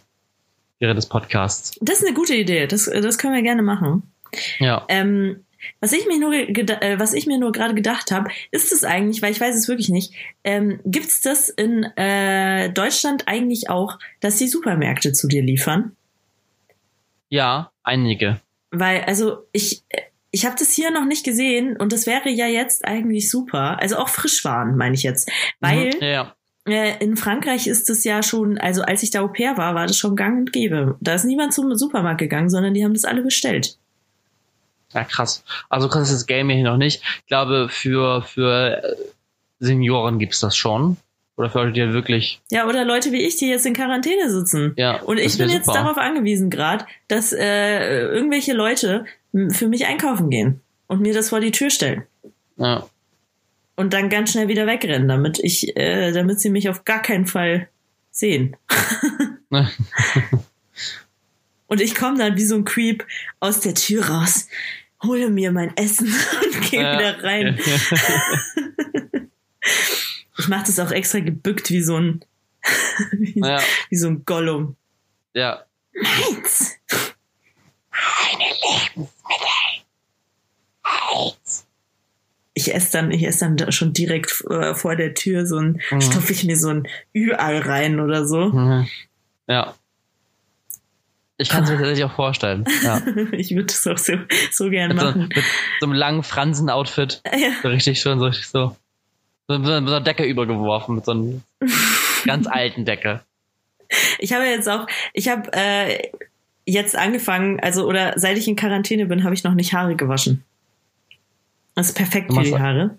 während 0.80 0.98
des 0.98 1.06
Podcasts. 1.06 1.78
Das 1.80 1.98
ist 2.00 2.06
eine 2.06 2.14
gute 2.14 2.34
Idee. 2.34 2.66
Das, 2.66 2.84
das 2.86 3.18
können 3.18 3.34
wir 3.34 3.42
gerne 3.42 3.62
machen. 3.62 4.02
Ja. 4.58 4.84
Ähm, 4.88 5.44
was 5.80 5.92
ich 5.92 6.06
mir 6.06 6.18
nur, 6.18 6.32
äh, 6.32 6.98
was 6.98 7.12
ich 7.12 7.26
mir 7.26 7.38
nur 7.38 7.52
gerade 7.52 7.74
gedacht 7.74 8.10
habe, 8.10 8.30
ist 8.50 8.72
es 8.72 8.84
eigentlich, 8.84 9.22
weil 9.22 9.32
ich 9.32 9.40
weiß 9.40 9.54
es 9.54 9.68
wirklich 9.68 9.88
nicht, 9.88 10.12
ähm, 10.44 10.80
gibt 10.84 11.06
es 11.06 11.20
das 11.20 11.48
in 11.48 11.84
äh, 11.96 12.70
Deutschland 12.72 13.28
eigentlich 13.28 13.70
auch, 13.70 13.98
dass 14.20 14.36
die 14.36 14.48
Supermärkte 14.48 15.12
zu 15.12 15.28
dir 15.28 15.42
liefern? 15.42 15.96
Ja, 17.28 17.72
einige. 17.82 18.40
Weil, 18.70 19.02
also 19.02 19.46
ich, 19.52 19.84
ich 20.30 20.44
habe 20.46 20.56
das 20.58 20.72
hier 20.72 20.90
noch 20.90 21.04
nicht 21.04 21.24
gesehen 21.24 21.76
und 21.76 21.92
das 21.92 22.06
wäre 22.06 22.28
ja 22.28 22.46
jetzt 22.46 22.84
eigentlich 22.84 23.30
super. 23.30 23.80
Also 23.80 23.96
auch 23.96 24.08
Frischwaren, 24.08 24.76
meine 24.76 24.94
ich 24.94 25.02
jetzt. 25.02 25.30
Weil 25.60 25.86
Mhm, 25.86 26.02
ja. 26.02 26.34
äh, 26.68 26.98
in 26.98 27.16
Frankreich 27.16 27.66
ist 27.66 27.88
es 27.90 28.04
ja 28.04 28.22
schon, 28.22 28.58
also 28.58 28.82
als 28.82 29.02
ich 29.02 29.10
da 29.10 29.20
Au 29.20 29.28
pair 29.28 29.56
war, 29.56 29.74
war 29.74 29.86
das 29.86 29.96
schon 29.96 30.16
gang 30.16 30.38
und 30.40 30.52
gäbe. 30.52 30.96
Da 31.00 31.14
ist 31.14 31.24
niemand 31.24 31.52
zum 31.54 31.74
Supermarkt 31.76 32.18
gegangen, 32.20 32.50
sondern 32.50 32.74
die 32.74 32.84
haben 32.84 32.94
das 32.94 33.04
alle 33.04 33.22
bestellt. 33.22 33.78
Ja, 34.94 35.04
krass. 35.04 35.44
Also 35.68 35.88
krass 35.88 36.10
ist 36.10 36.14
das 36.14 36.26
Game 36.26 36.48
hier 36.48 36.64
noch 36.64 36.76
nicht. 36.76 37.02
Ich 37.20 37.26
glaube, 37.26 37.68
für, 37.68 38.22
für 38.22 38.82
äh, 38.84 38.96
Senioren 39.58 40.18
gibt's 40.18 40.40
das 40.40 40.56
schon. 40.56 40.96
Oder 41.36 41.50
für 41.50 41.58
Leute, 41.58 41.72
die 41.72 41.80
ja 41.80 41.92
wirklich, 41.92 42.40
Ja, 42.52 42.68
oder 42.68 42.84
Leute 42.84 43.10
wie 43.10 43.22
ich, 43.22 43.36
die 43.36 43.48
jetzt 43.48 43.66
in 43.66 43.74
Quarantäne 43.74 44.30
sitzen. 44.30 44.72
ja. 44.76 45.00
Und 45.02 45.18
ich 45.18 45.36
bin 45.36 45.48
jetzt 45.48 45.66
super. 45.66 45.78
darauf 45.78 45.98
angewiesen 45.98 46.48
gerade, 46.48 46.86
dass 47.08 47.32
äh, 47.32 48.02
irgendwelche 48.02 48.52
Leute 48.52 49.04
für 49.50 49.66
mich 49.66 49.86
einkaufen 49.86 50.30
gehen 50.30 50.60
und 50.86 51.00
mir 51.00 51.12
das 51.12 51.30
vor 51.30 51.40
die 51.40 51.50
Tür 51.50 51.70
stellen. 51.70 52.04
Ja. 52.56 52.86
Und 53.74 53.92
dann 53.92 54.10
ganz 54.10 54.30
schnell 54.30 54.46
wieder 54.46 54.68
wegrennen, 54.68 55.08
damit 55.08 55.40
ich, 55.40 55.76
äh, 55.76 56.12
damit 56.12 56.38
sie 56.38 56.50
mich 56.50 56.68
auf 56.68 56.84
gar 56.84 57.02
keinen 57.02 57.26
Fall 57.26 57.68
sehen. 58.12 58.56
Und 61.66 61.80
ich 61.80 61.94
komme 61.94 62.18
dann 62.18 62.36
wie 62.36 62.44
so 62.44 62.54
ein 62.54 62.64
Creep 62.64 63.04
aus 63.40 63.60
der 63.60 63.74
Tür 63.74 64.08
raus, 64.08 64.48
hole 65.04 65.30
mir 65.30 65.52
mein 65.52 65.76
Essen 65.76 66.06
und 66.44 66.70
gehe 66.70 66.82
Ja. 66.82 66.98
wieder 66.98 67.22
rein. 67.24 67.58
Ich 70.36 70.48
mache 70.48 70.66
das 70.66 70.78
auch 70.80 70.90
extra 70.90 71.20
gebückt 71.20 71.70
wie 71.70 71.80
so 71.80 71.96
ein 71.96 72.22
wie, 73.12 73.38
ja. 73.40 73.60
wie 73.88 73.96
so 73.96 74.08
ein 74.08 74.24
Gollum. 74.26 74.76
Ja. 75.32 75.64
Meins. 75.94 76.76
Ich 82.56 82.72
esse 82.72 82.92
dann, 82.92 83.10
ich 83.10 83.24
esse 83.26 83.40
dann 83.40 83.56
da 83.56 83.72
schon 83.72 83.92
direkt 83.92 84.44
äh, 84.48 84.74
vor 84.74 84.94
der 84.96 85.14
Tür 85.14 85.44
so 85.46 85.56
ein, 85.58 85.80
Mhm. 85.90 86.00
stopfe 86.00 86.32
ich 86.32 86.44
mir 86.44 86.56
so 86.56 86.68
ein 86.68 86.86
Ü-Ei 87.14 87.58
rein 87.58 87.98
oder 88.00 88.26
so. 88.26 88.46
Mhm. 88.50 88.88
Ja. 89.48 89.74
Ich 91.36 91.48
kann 91.48 91.64
es 91.64 91.70
mir 91.70 91.76
tatsächlich 91.78 92.04
auch 92.04 92.14
vorstellen. 92.14 92.64
Ja. 92.82 93.00
Ich 93.32 93.50
würde 93.50 93.66
das 93.66 93.86
auch 93.86 93.98
so, 93.98 94.14
so 94.52 94.70
gern 94.70 94.90
Mit, 94.90 95.00
so, 95.00 95.06
machen. 95.06 95.28
mit 95.34 95.44
so 95.80 95.86
einem 95.86 95.94
langen 95.94 96.22
Fransen-Outfit. 96.22 97.22
Ja. 97.26 97.50
So 97.62 97.68
richtig 97.68 98.00
schön, 98.00 98.18
so 98.18 98.26
richtig 98.26 98.46
so. 98.46 98.76
So 99.48 99.58
mit 99.58 99.66
so 99.66 99.72
einer 99.72 100.00
Decke 100.00 100.24
übergeworfen, 100.24 100.94
mit 100.94 101.04
so 101.04 101.12
einer 101.12 101.40
ganz 102.24 102.46
alten 102.46 102.84
Decke. 102.84 103.20
Ich 104.18 104.32
habe 104.32 104.44
jetzt 104.44 104.68
auch, 104.68 104.86
ich 105.12 105.28
habe 105.28 105.50
äh, 105.52 106.08
jetzt 106.64 106.96
angefangen, 106.96 107.60
also 107.60 107.86
oder 107.86 108.14
seit 108.16 108.38
ich 108.38 108.48
in 108.48 108.56
Quarantäne 108.56 109.06
bin, 109.06 109.24
habe 109.24 109.34
ich 109.34 109.44
noch 109.44 109.54
nicht 109.54 109.74
Haare 109.74 109.96
gewaschen. 109.96 110.44
Das 111.74 111.88
ist 111.88 111.96
perfekt 111.96 112.32
für 112.32 112.42
die 112.42 112.58
Haare. 112.58 112.96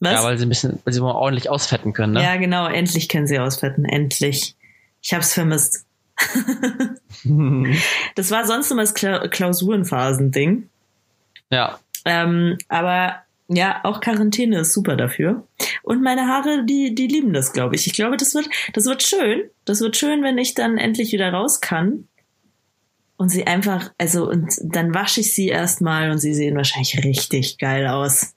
Was? 0.00 0.14
Ja, 0.14 0.24
weil 0.24 0.36
sie 0.36 0.46
ein 0.46 0.48
bisschen, 0.48 0.80
weil 0.84 0.92
sie 0.92 1.00
mal 1.00 1.12
ordentlich 1.12 1.48
ausfetten 1.48 1.92
können, 1.92 2.14
ne? 2.14 2.22
Ja, 2.22 2.36
genau, 2.36 2.66
endlich 2.66 3.08
können 3.08 3.28
sie 3.28 3.38
ausfetten, 3.38 3.84
endlich. 3.84 4.56
Ich 5.00 5.14
hab's 5.14 5.34
vermisst. 5.34 5.84
Das 8.14 8.30
war 8.30 8.46
sonst 8.46 8.70
immer 8.70 8.82
das 8.82 8.94
Kla 8.94 9.28
Klausurenphasen-Ding. 9.28 10.68
ja. 11.50 11.78
Ähm, 12.04 12.58
aber 12.68 13.22
ja, 13.48 13.80
auch 13.84 14.00
Quarantäne 14.00 14.60
ist 14.60 14.72
super 14.72 14.96
dafür. 14.96 15.46
Und 15.82 16.02
meine 16.02 16.26
Haare, 16.26 16.64
die, 16.64 16.94
die 16.94 17.06
lieben 17.06 17.32
das, 17.32 17.52
glaube 17.52 17.74
ich. 17.74 17.86
Ich 17.86 17.92
glaube, 17.92 18.16
das 18.16 18.34
wird, 18.34 18.48
das 18.72 18.86
wird 18.86 19.02
schön. 19.02 19.50
Das 19.64 19.80
wird 19.80 19.96
schön, 19.96 20.22
wenn 20.22 20.38
ich 20.38 20.54
dann 20.54 20.78
endlich 20.78 21.12
wieder 21.12 21.32
raus 21.32 21.60
kann. 21.60 22.08
Und 23.16 23.28
sie 23.28 23.46
einfach, 23.46 23.92
also, 23.98 24.28
und 24.28 24.54
dann 24.62 24.94
wasche 24.94 25.20
ich 25.20 25.34
sie 25.34 25.48
erstmal 25.48 26.10
und 26.10 26.18
sie 26.18 26.34
sehen 26.34 26.56
wahrscheinlich 26.56 27.04
richtig 27.04 27.58
geil 27.58 27.86
aus. 27.86 28.34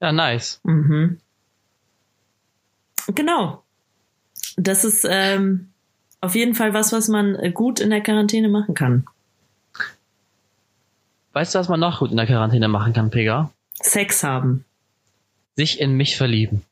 Ja, 0.00 0.12
nice. 0.12 0.60
Mhm. 0.62 1.18
Genau. 3.08 3.64
Das 4.56 4.84
ist 4.84 5.06
ähm, 5.08 5.71
auf 6.22 6.34
jeden 6.34 6.54
Fall 6.54 6.72
was, 6.72 6.92
was 6.92 7.08
man 7.08 7.34
äh, 7.34 7.50
gut 7.50 7.80
in 7.80 7.90
der 7.90 8.00
Quarantäne 8.00 8.48
machen 8.48 8.74
kann. 8.74 9.04
Weißt 11.34 11.54
du, 11.54 11.58
was 11.58 11.68
man 11.68 11.80
noch 11.80 11.98
gut 11.98 12.10
in 12.10 12.16
der 12.16 12.26
Quarantäne 12.26 12.68
machen 12.68 12.92
kann, 12.92 13.10
Pega? 13.10 13.50
Sex 13.74 14.22
haben. 14.22 14.64
Sich 15.56 15.80
in 15.80 15.92
mich 15.96 16.16
verlieben. 16.16 16.62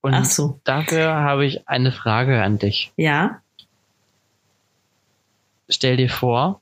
Und 0.00 0.14
Ach 0.14 0.24
so. 0.24 0.60
dafür 0.64 1.14
habe 1.14 1.44
ich 1.44 1.68
eine 1.68 1.92
Frage 1.92 2.42
an 2.42 2.58
dich. 2.58 2.92
Ja. 2.96 3.40
Stell 5.68 5.96
dir 5.96 6.10
vor, 6.10 6.60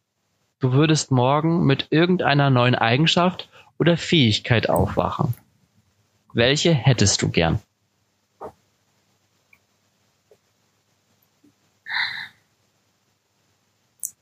du 0.60 0.72
würdest 0.72 1.10
morgen 1.10 1.64
mit 1.64 1.88
irgendeiner 1.90 2.50
neuen 2.50 2.74
Eigenschaft 2.74 3.48
oder 3.78 3.96
Fähigkeit 3.96 4.68
aufwachen. 4.68 5.34
Welche 6.32 6.72
hättest 6.72 7.22
du 7.22 7.28
gern? 7.30 7.60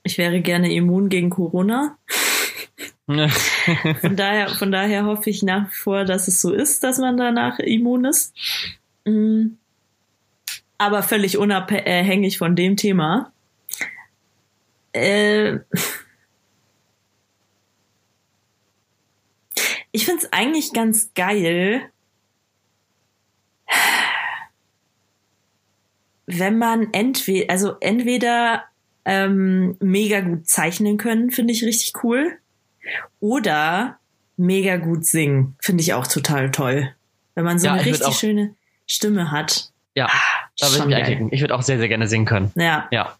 Ich 0.09 0.17
wäre 0.17 0.41
gerne 0.41 0.73
immun 0.73 1.11
gegen 1.11 1.29
Corona. 1.29 1.99
Von 3.05 4.17
daher, 4.17 4.49
von 4.49 4.73
daher 4.73 5.05
hoffe 5.05 5.29
ich 5.29 5.43
nach 5.43 5.71
wie 5.71 5.75
vor, 5.75 6.07
dass 6.07 6.29
es 6.29 6.41
so 6.41 6.51
ist, 6.51 6.83
dass 6.83 6.97
man 6.97 7.19
danach 7.19 7.59
immun 7.59 8.07
ist. 8.07 8.35
Mm. 9.05 9.59
Aber 10.79 11.03
völlig 11.03 11.37
unabhängig 11.37 12.39
von 12.39 12.57
dem 12.57 12.79
Thema. 12.79 13.35
Äh, 14.93 15.59
ich 19.93 20.07
finde 20.07 20.23
es 20.23 20.33
eigentlich 20.33 20.73
ganz 20.73 21.13
geil, 21.13 21.83
wenn 26.25 26.57
man 26.57 26.95
entweder, 26.95 27.51
also 27.53 27.77
entweder 27.81 28.65
ähm, 29.09 29.77
mega 29.81 30.21
gut 30.21 30.47
zeichnen 30.47 30.99
können, 30.99 31.31
finde 31.31 31.53
ich 31.53 31.65
richtig 31.65 32.05
cool. 32.05 32.37
Oder 33.21 33.99
mega 34.37 34.77
gut 34.77 35.05
singen, 35.05 35.57
finde 35.61 35.83
ich 35.83 35.95
auch 35.95 36.07
total 36.07 36.51
toll. 36.51 36.95
Wenn 37.35 37.45
man 37.45 37.59
so 37.59 37.67
Ja, 37.67 37.73
eine 37.75 37.85
richtig 37.85 38.07
auch- 38.07 38.15
schöne 38.19 38.55
Stimme 38.87 39.31
hat. 39.31 39.71
ja, 39.95 40.09
da 40.59 40.67
will 40.73 40.79
ich 40.81 40.85
mich 40.87 40.95
einklicken. 40.95 41.29
Ich 41.33 41.41
würde 41.41 41.55
auch 41.55 41.63
sehr, 41.63 41.79
sehr 41.79 41.89
gerne 41.89 42.07
singen 42.09 42.27
können. 42.27 42.53
Ja, 42.55 42.87
Ja. 42.91 43.17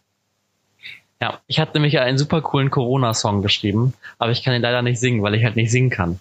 Ja, 1.21 1.41
ich 1.47 1.59
hatte 1.59 1.73
nämlich 1.73 1.99
einen 1.99 2.17
super 2.17 2.41
coolen 2.41 2.69
Corona-Song 2.69 3.41
geschrieben, 3.41 3.93
aber 4.19 4.31
ich 4.31 4.41
kann 4.41 4.53
ihn 4.53 4.61
leider 4.61 4.81
nicht 4.81 5.01
singen, 5.01 5.21
weil 5.21 5.35
ich 5.35 5.43
halt 5.43 5.57
nicht 5.57 5.69
singen 5.69 5.89
kann. 5.89 6.17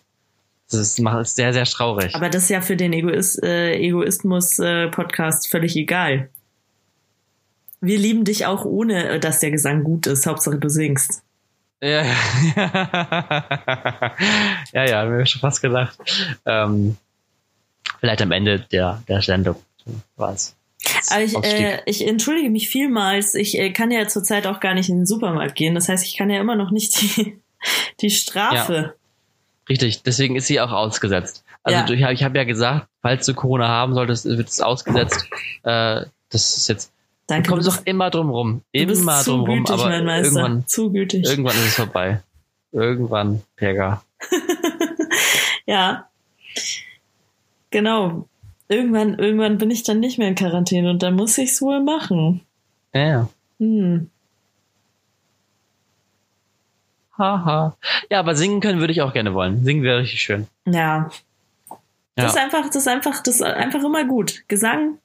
Das 0.69 0.81
ist, 0.81 0.99
macht 0.99 1.21
es 1.21 1.37
sehr, 1.37 1.53
sehr 1.53 1.65
traurig. 1.67 2.17
aber 2.17 2.29
das 2.29 2.43
ist 2.45 2.49
ja 2.51 2.61
für 2.61 2.75
den 2.77 2.93
Egoist, 2.93 3.41
äh, 3.45 3.75
Egoismus-Podcast 3.77 5.49
völlig 5.51 5.77
egal. 5.77 6.31
Wir 7.81 7.99
lieben 7.99 8.25
dich 8.25 8.47
auch 8.47 8.65
ohne, 8.65 9.21
dass 9.21 9.41
der 9.41 9.51
Gesang 9.51 9.85
gut 9.85 10.07
ist. 10.07 10.27
Hauptsache 10.27 10.59
du 10.59 10.69
singst. 10.69 11.23
Ja, 11.81 12.03
ja, 12.57 13.45
ja, 14.73 14.85
ja, 14.85 15.05
mir 15.05 15.27
schon 15.27 15.41
fast 15.41 15.63
gedacht. 15.63 15.97
Ähm, 16.45 16.97
vielleicht 18.01 18.21
am 18.23 18.33
Ende 18.33 18.61
der, 18.61 19.03
der 19.07 19.23
Sendung 19.23 19.57
was. 20.17 20.57
Aber 21.11 21.23
ich, 21.23 21.37
äh, 21.37 21.81
ich 21.87 22.07
entschuldige 22.07 22.51
mich 22.51 22.69
vielmals. 22.69 23.35
Ich 23.35 23.59
äh, 23.59 23.71
kann 23.71 23.91
ja 23.91 24.09
zurzeit 24.09 24.47
auch 24.47 24.59
gar 24.61 24.75
nicht 24.75 24.89
in 24.89 24.99
den 24.99 25.07
Supermarkt 25.07 25.55
gehen. 25.55 25.75
Das 25.75 25.89
heißt, 25.89 26.05
ich 26.05 26.17
kann 26.17 26.31
ja 26.31 26.41
immer 26.41 26.57
noch 26.57 26.71
nicht 26.71 27.01
die, 27.01 27.39
die 28.01 28.11
Strafe. 28.11 28.95
Richtig, 29.69 30.03
deswegen 30.03 30.35
ist 30.37 30.47
sie 30.47 30.61
auch 30.61 30.73
ausgesetzt. 30.73 31.45
Also 31.63 31.81
Ja. 31.81 31.87
du, 31.87 31.95
ich 31.95 32.03
habe 32.03 32.17
hab 32.17 32.35
ja 32.35 32.45
gesagt, 32.45 32.89
falls 33.03 33.27
du 33.27 33.35
Corona 33.35 33.69
haben 33.69 33.95
solltest, 33.95 34.25
wird 34.25 34.49
es 34.49 34.61
ausgesetzt. 34.61 35.27
Äh, 35.63 36.07
das 36.31 36.57
ist 36.57 36.69
jetzt, 36.69 36.93
du 37.29 37.35
Danke. 37.35 37.51
kommst 37.51 37.67
du 37.67 37.71
doch 37.71 37.77
bist, 37.77 37.87
immer 37.87 38.11
drum 38.11 38.31
rum. 38.31 38.63
Immer 38.73 39.23
drum 39.23 39.41
rum, 39.43 39.67
aber 39.67 39.95
irgendwann, 39.95 40.65
irgendwann 40.67 41.57
ist 41.57 41.67
es 41.67 41.75
vorbei. 41.75 42.23
Irgendwann, 42.73 43.43
Pega. 43.57 44.03
ja. 45.67 46.09
Genau. 47.71 48.27
Irgendwann, 48.69 49.19
irgendwann 49.19 49.59
bin 49.59 49.71
ich 49.71 49.83
dann 49.83 50.01
nicht 50.01 50.19
mehr 50.19 50.29
in 50.29 50.35
Quarantäne 50.35 50.91
und 50.91 51.03
dann 51.03 51.15
muss 51.15 51.39
ich's 51.39 51.63
wohl 51.63 51.83
machen. 51.83 52.41
Ja, 52.95 53.01
ja. 53.07 53.29
Hm. 53.59 54.11
Haha. 57.17 57.77
Ja, 58.11 58.21
aber 58.21 58.37
singen 58.37 58.61
können 58.61 58.81
würde 58.81 58.93
ich 58.93 59.03
auch 59.03 59.13
gerne 59.13 59.35
wollen. 59.35 59.65
Singen 59.65 59.83
wäre 59.83 60.01
richtig 60.01 60.23
schön. 60.23 60.47
Ja. 60.67 61.11
Das 62.15 62.25
Ja. 62.25 62.27
ist 62.27 62.37
einfach, 62.39 62.67
das 62.67 62.77
ist 62.77 62.89
einfach, 62.89 63.23
das 63.23 63.37
ist 63.37 63.43
einfach 63.43 63.83
immer 63.83 64.05
gut. 64.05 64.45
Gesang 64.49 64.99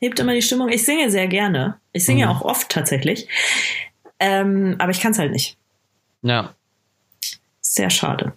hebt 0.00 0.18
immer 0.20 0.34
die 0.34 0.42
Stimmung. 0.42 0.68
Ich 0.68 0.84
singe 0.84 1.10
sehr 1.10 1.28
gerne. 1.28 1.78
Ich 1.92 2.04
singe 2.04 2.24
Mhm. 2.26 2.30
auch 2.32 2.42
oft 2.42 2.68
tatsächlich. 2.70 3.28
Ähm, 4.20 4.76
aber 4.78 4.90
ich 4.90 5.00
kann 5.00 5.12
es 5.12 5.18
halt 5.18 5.32
nicht. 5.32 5.56
Ja. 6.22 6.54
Sehr 7.60 7.90
schade. 7.90 8.32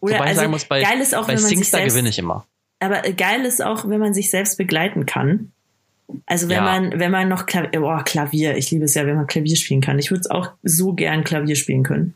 Oder 0.00 0.14
Wobei 0.14 0.24
ich 0.24 0.28
also, 0.30 0.40
sagen 0.40 0.50
muss, 0.52 0.64
bei, 0.64 0.80
geil 0.82 1.00
ist 1.00 1.14
auch, 1.14 1.22
bei 1.22 1.28
wenn 1.28 1.34
man 1.40 1.48
sich 1.48 1.58
Singstar 1.58 1.80
selbst, 1.80 1.94
gewinne 1.94 2.08
ich 2.08 2.18
immer. 2.18 2.46
aber 2.80 3.02
geil 3.12 3.44
ist 3.44 3.62
auch, 3.62 3.88
wenn 3.88 4.00
man 4.00 4.14
sich 4.14 4.30
selbst 4.30 4.56
begleiten 4.58 5.06
kann. 5.06 5.52
Also 6.26 6.48
wenn 6.48 6.56
Ja. 6.56 6.62
man, 6.62 6.98
wenn 6.98 7.10
man 7.10 7.28
noch 7.28 7.46
Klavier, 7.46 7.82
oh, 7.82 7.96
Klavier, 8.04 8.56
ich 8.56 8.70
liebe 8.70 8.84
es 8.84 8.94
ja, 8.94 9.06
wenn 9.06 9.16
man 9.16 9.26
Klavier 9.26 9.56
spielen 9.56 9.80
kann. 9.80 9.98
Ich 9.98 10.10
würde 10.10 10.20
es 10.20 10.30
auch 10.30 10.50
so 10.62 10.92
gern 10.92 11.24
Klavier 11.24 11.56
spielen 11.56 11.82
können. 11.84 12.14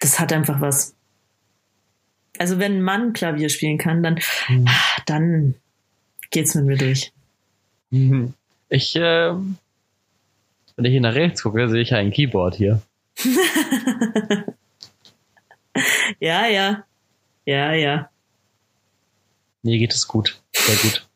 das 0.00 0.20
hat 0.20 0.32
einfach 0.34 0.60
was. 0.60 0.94
Also 2.38 2.58
wenn 2.58 2.78
ein 2.78 2.82
Mann 2.82 3.12
Klavier 3.14 3.48
spielen 3.48 3.78
kann, 3.78 4.02
dann, 4.02 4.18
Hm. 4.46 4.66
dann 5.06 5.54
geht's 6.34 6.54
mit 6.54 6.66
mir 6.66 6.76
durch. 6.76 7.12
Ich, 8.68 8.96
äh, 8.96 9.32
wenn 10.76 10.84
ich 10.84 10.90
hier 10.90 11.00
nach 11.00 11.14
rechts 11.14 11.42
gucke, 11.42 11.68
sehe 11.68 11.80
ich 11.80 11.94
ein 11.94 12.10
Keyboard 12.10 12.56
hier. 12.56 12.82
Ja, 16.20 16.46
ja. 16.46 16.84
Ja, 17.44 17.72
ja. 17.72 18.08
Mir 19.62 19.78
geht 19.78 19.92
es 19.92 20.06
gut. 20.06 20.40
Sehr 20.52 20.76
gut. 20.76 21.06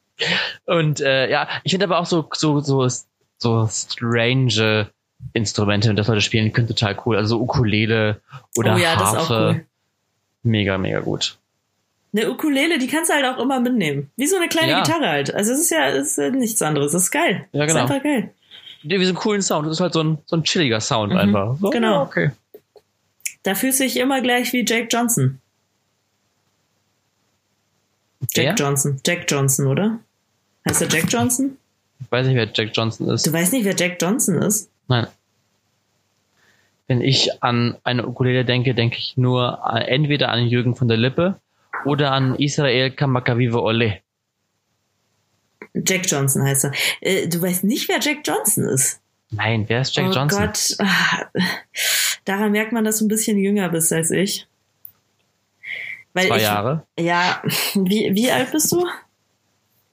Und 0.66 1.00
äh, 1.00 1.30
ja, 1.30 1.48
ich 1.64 1.72
finde 1.72 1.84
aber 1.86 1.98
auch 1.98 2.06
so, 2.06 2.28
so, 2.34 2.60
so, 2.60 2.88
so 3.38 3.66
strange 3.68 4.90
Instrumente, 5.32 5.94
das 5.94 6.08
Leute 6.08 6.20
spielen 6.20 6.52
können, 6.52 6.68
total 6.68 7.00
cool. 7.04 7.16
Also 7.16 7.36
so 7.36 7.42
Ukulele 7.42 8.20
oder 8.56 8.74
oh 8.74 8.78
ja, 8.78 8.96
das 8.96 9.12
ist 9.12 9.16
auch 9.16 9.30
Harfe. 9.30 9.54
cool. 9.54 9.66
Mega, 10.42 10.78
mega 10.78 11.00
gut. 11.00 11.38
Eine 12.12 12.30
Ukulele, 12.30 12.78
die 12.78 12.86
kannst 12.86 13.10
du 13.10 13.14
halt 13.14 13.24
auch 13.26 13.38
immer 13.38 13.60
mitnehmen. 13.60 14.10
Wie 14.16 14.26
so 14.26 14.36
eine 14.36 14.48
kleine 14.48 14.72
Ja. 14.72 14.82
Gitarre 14.82 15.08
halt. 15.08 15.34
Also 15.34 15.52
es 15.52 15.60
ist 15.60 15.70
ja 15.70 15.88
es 15.88 16.16
ist 16.16 16.34
nichts 16.34 16.62
anderes. 16.62 16.92
Das 16.92 17.02
ist 17.04 17.10
geil. 17.10 17.46
Ja, 17.52 17.66
Das 17.66 17.72
genau. 17.72 17.84
ist 17.84 17.90
einfach 17.90 18.02
geil. 18.02 18.32
So 18.82 18.94
einen 18.94 19.14
coolen 19.14 19.42
Sound. 19.42 19.66
Das 19.66 19.74
ist 19.74 19.80
halt 19.80 19.92
so 19.92 20.02
ein, 20.02 20.18
so 20.24 20.36
ein 20.36 20.44
chilliger 20.44 20.80
Sound 20.80 21.12
Mhm, 21.12 21.18
einfach. 21.18 21.56
So, 21.60 21.70
genau. 21.70 21.92
ja, 21.94 22.02
Okay. 22.02 22.30
Da 23.42 23.54
fühlst 23.54 23.80
du 23.80 23.84
dich 23.84 23.96
immer 23.98 24.20
gleich 24.20 24.52
wie 24.52 24.64
Jack 24.66 24.88
Johnson. 24.92 25.40
Jack 28.34 28.44
Wer? 28.46 28.54
Johnson. 28.54 29.00
Jack 29.06 29.30
Johnson, 29.30 29.66
oder? 29.66 29.98
Heißt 30.68 30.82
er 30.82 30.88
Jack 30.88 31.04
Johnson? 31.12 31.56
Ich 32.00 32.10
weiß 32.10 32.26
nicht, 32.26 32.36
wer 32.36 32.48
Jack 32.52 32.70
Johnson 32.74 33.08
ist. 33.10 33.26
Du 33.26 33.32
weißt 33.32 33.52
nicht, 33.52 33.64
wer 33.64 33.74
Jack 33.76 33.98
Johnson 34.00 34.36
ist? 34.42 34.70
Nein. 34.88 35.06
Wenn 36.86 37.00
ich 37.00 37.42
an 37.42 37.76
eine 37.84 38.06
Ukulele 38.06 38.44
denke, 38.44 38.74
denke 38.74 38.96
ich 38.98 39.16
nur 39.16 39.64
an, 39.64 39.82
entweder 39.82 40.30
an 40.30 40.46
Jürgen 40.46 40.74
von 40.74 40.88
der 40.88 40.96
Lippe 40.96 41.38
oder 41.84 42.12
an 42.12 42.34
Israel 42.36 42.90
Kamakavive 42.90 43.62
Ole. 43.62 44.00
Jack 45.74 46.10
Johnson 46.10 46.42
heißt 46.42 46.64
er. 46.64 46.72
Äh, 47.00 47.28
du 47.28 47.40
weißt 47.40 47.64
nicht, 47.64 47.88
wer 47.88 48.00
Jack 48.00 48.18
Johnson 48.24 48.64
ist. 48.64 49.00
Nein, 49.30 49.64
wer 49.68 49.82
ist 49.82 49.94
Jack 49.94 50.06
oh 50.08 50.12
Johnson? 50.12 50.46
Gott. 50.46 50.76
Ah, 50.78 51.30
Daran 52.24 52.52
merkt 52.52 52.72
man, 52.72 52.84
dass 52.84 52.98
du 52.98 53.04
ein 53.04 53.08
bisschen 53.08 53.38
jünger 53.38 53.68
bist 53.68 53.92
als 53.92 54.10
ich. 54.10 54.46
Weil 56.14 56.28
Zwei 56.28 56.36
ich, 56.36 56.42
Jahre. 56.42 56.86
Ja, 56.98 57.42
wie, 57.74 58.14
wie 58.14 58.30
alt 58.30 58.52
bist 58.52 58.72
du? 58.72 58.86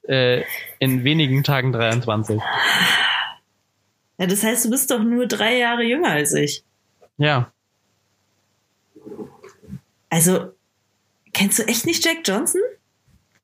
Äh, 0.08 0.44
in 0.80 1.04
wenigen 1.04 1.44
Tagen 1.44 1.72
23. 1.72 2.40
Ja, 4.18 4.28
das 4.28 4.44
heißt, 4.44 4.66
du 4.66 4.70
bist 4.70 4.92
doch 4.92 5.04
nur 5.04 5.28
drei 5.28 5.58
Jahre 5.58 5.84
jünger 5.84 6.12
als 6.12 6.34
ich. 6.34 6.64
Ja. 7.18 7.52
Also, 10.10 10.55
kennst 11.36 11.60
du 11.60 11.64
echt 11.68 11.86
nicht 11.86 12.04
Jack 12.04 12.20
Johnson? 12.26 12.62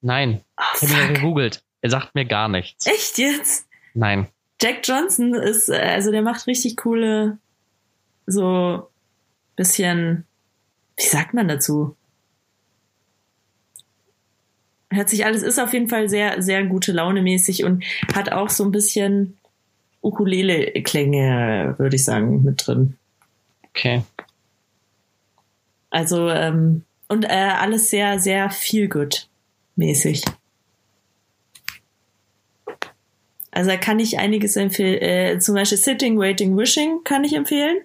Nein. 0.01 0.41
Oh, 0.57 0.63
Ich 0.81 0.89
habe 0.89 1.07
ihn 1.09 1.13
gegoogelt. 1.13 1.63
Er 1.81 1.89
sagt 1.89 2.15
mir 2.15 2.25
gar 2.25 2.47
nichts. 2.47 2.85
Echt 2.87 3.17
jetzt? 3.17 3.67
Nein. 3.93 4.27
Jack 4.61 4.87
Johnson 4.87 5.33
ist, 5.33 5.69
äh, 5.69 5.77
also 5.77 6.11
der 6.11 6.21
macht 6.21 6.47
richtig 6.47 6.77
coole, 6.77 7.37
so 8.27 8.89
bisschen, 9.55 10.25
wie 10.97 11.05
sagt 11.05 11.33
man 11.33 11.47
dazu? 11.47 11.95
Hört 14.91 15.09
sich 15.09 15.25
alles, 15.25 15.41
ist 15.41 15.59
auf 15.59 15.73
jeden 15.73 15.87
Fall 15.89 16.09
sehr, 16.09 16.41
sehr 16.41 16.63
gute 16.65 16.91
Laune 16.91 17.21
mäßig 17.21 17.63
und 17.63 17.83
hat 18.13 18.31
auch 18.31 18.49
so 18.49 18.63
ein 18.63 18.71
bisschen 18.71 19.37
Ukulele-Klänge, 20.01 21.75
würde 21.77 21.95
ich 21.95 22.03
sagen, 22.03 22.43
mit 22.43 22.65
drin. 22.65 22.97
Okay. 23.69 24.03
Also, 25.89 26.29
ähm, 26.29 26.83
und 27.11 27.25
äh, 27.25 27.27
alles 27.27 27.89
sehr, 27.89 28.19
sehr 28.19 28.49
viel 28.49 28.87
good 28.87 29.27
mäßig. 29.75 30.23
Also 33.51 33.69
da 33.69 33.75
kann 33.75 33.99
ich 33.99 34.17
einiges 34.17 34.55
empfehlen. 34.55 35.01
Äh, 35.01 35.39
zum 35.39 35.55
Beispiel 35.55 35.77
Sitting, 35.77 36.17
Waiting, 36.17 36.57
Wishing 36.57 37.03
kann 37.03 37.25
ich 37.25 37.33
empfehlen. 37.33 37.81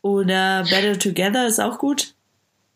Oder 0.00 0.62
Better 0.70 0.96
Together 0.96 1.48
ist 1.48 1.58
auch 1.58 1.78
gut. 1.78 2.14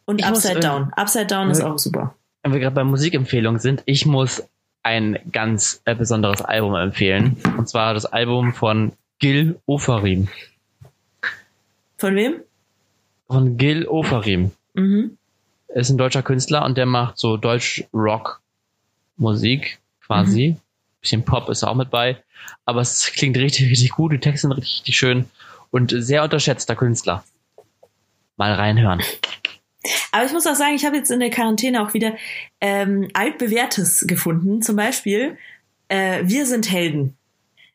Und 0.07 0.21
Ich 0.21 0.29
muss, 0.29 0.45
Upside 0.45 0.59
äh, 0.59 0.61
Down. 0.61 0.93
Upside 0.95 1.27
Down 1.27 1.51
ist 1.51 1.61
äh, 1.61 1.65
auch 1.65 1.79
super. 1.79 2.17
Wenn 2.43 2.53
wir 2.53 2.59
gerade 2.59 2.75
bei 2.75 2.83
Musikempfehlungen 2.83 3.61
sind, 3.61 3.85
ich 3.87 4.07
muss 4.07 4.43
ein 4.83 5.21
ganz 5.31 5.83
äh, 5.85 5.95
besonderes 5.95 6.43
Album 6.43 6.75
empfehlen. 6.75 7.37
Und 7.57 7.69
zwar 7.69 7.95
das 7.95 8.07
Album 8.07 8.55
von 8.55 8.91
Gil 9.21 9.61
Ofarim. 9.67 10.27
Von 11.97 12.17
wem? 12.17 12.41
Von 13.29 13.57
Gil 13.57 13.87
Ofarim. 13.87 14.51
Mhm. 14.75 15.17
Er 15.69 15.81
ist 15.81 15.91
ein 15.91 15.99
deutscher 15.99 16.23
Künstler 16.23 16.65
und 16.65 16.77
der 16.77 16.87
macht 16.87 17.19
so 17.19 17.37
Deutsch-Rock-Musik 17.37 19.79
quasi. 20.05 20.57
Bisschen 21.01 21.25
Pop 21.25 21.49
ist 21.49 21.65
auch 21.65 21.75
mit 21.75 21.91
bei. 21.91 22.23
Aber 22.67 22.81
es 22.81 23.07
klingt 23.07 23.37
richtig, 23.37 23.71
richtig 23.71 23.93
gut. 23.93 24.13
Die 24.13 24.19
Texte 24.19 24.49
sind 24.49 24.53
richtig 24.53 24.97
schön 24.97 25.27
und 25.71 25.95
sehr 25.97 26.23
unterschätzter 26.23 26.77
Künstler. 26.77 27.25
Mal 28.37 28.55
reinhören. 28.55 29.01
Aber 30.13 30.25
ich 30.25 30.33
muss 30.33 30.47
auch 30.47 30.55
sagen, 30.55 30.75
ich 30.75 30.85
habe 30.85 30.97
jetzt 30.97 31.11
in 31.11 31.21
der 31.21 31.31
Quarantäne 31.31 31.83
auch 31.83 31.95
wieder 31.95 32.15
ähm, 32.61 33.09
altbewährtes 33.15 34.05
gefunden. 34.07 34.63
Zum 34.63 34.77
Beispiel 34.77 35.37
äh, 35.89 36.23
Wir 36.25 36.47
sind 36.47 36.71
Helden. 36.71 37.17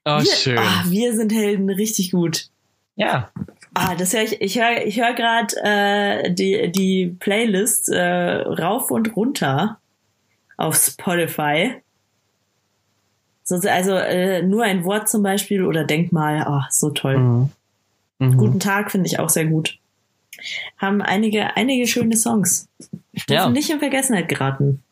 Oh, 0.05 0.19
wir, 0.19 0.25
schön. 0.25 0.57
Ah, 0.57 0.85
wir 0.87 1.15
sind 1.15 1.33
Helden, 1.33 1.69
richtig 1.69 2.11
gut. 2.11 2.49
Ja. 2.95 3.31
Ah, 3.79 3.95
das 3.95 4.13
höre 4.13 4.23
ich. 4.23 4.41
Ich 4.41 4.59
höre 4.59 4.85
ich 4.85 4.99
hör 4.99 5.13
gerade 5.13 5.55
äh, 5.63 6.31
die, 6.33 6.71
die 6.71 7.15
Playlist 7.19 7.89
äh, 7.89 8.01
rauf 8.41 8.89
und 8.91 9.15
runter 9.15 9.79
auf 10.57 10.75
Spotify. 10.75 11.75
So, 13.43 13.55
also 13.69 13.93
äh, 13.93 14.41
nur 14.41 14.63
ein 14.63 14.83
Wort 14.83 15.07
zum 15.09 15.23
Beispiel 15.23 15.63
oder 15.63 15.83
Denkmal. 15.83 16.39
Ah, 16.41 16.67
so 16.69 16.89
toll. 16.89 17.17
Mhm. 17.17 17.49
Mhm. 18.19 18.37
Guten 18.37 18.59
Tag 18.59 18.91
finde 18.91 19.07
ich 19.07 19.19
auch 19.19 19.29
sehr 19.29 19.45
gut. 19.45 19.77
Haben 20.77 21.01
einige, 21.01 21.55
einige 21.55 21.87
schöne 21.87 22.17
Songs. 22.17 22.67
Dürfen 23.29 23.33
Ja. 23.33 23.49
nicht 23.49 23.69
in 23.69 23.79
Vergessenheit 23.79 24.27
geraten. 24.27 24.83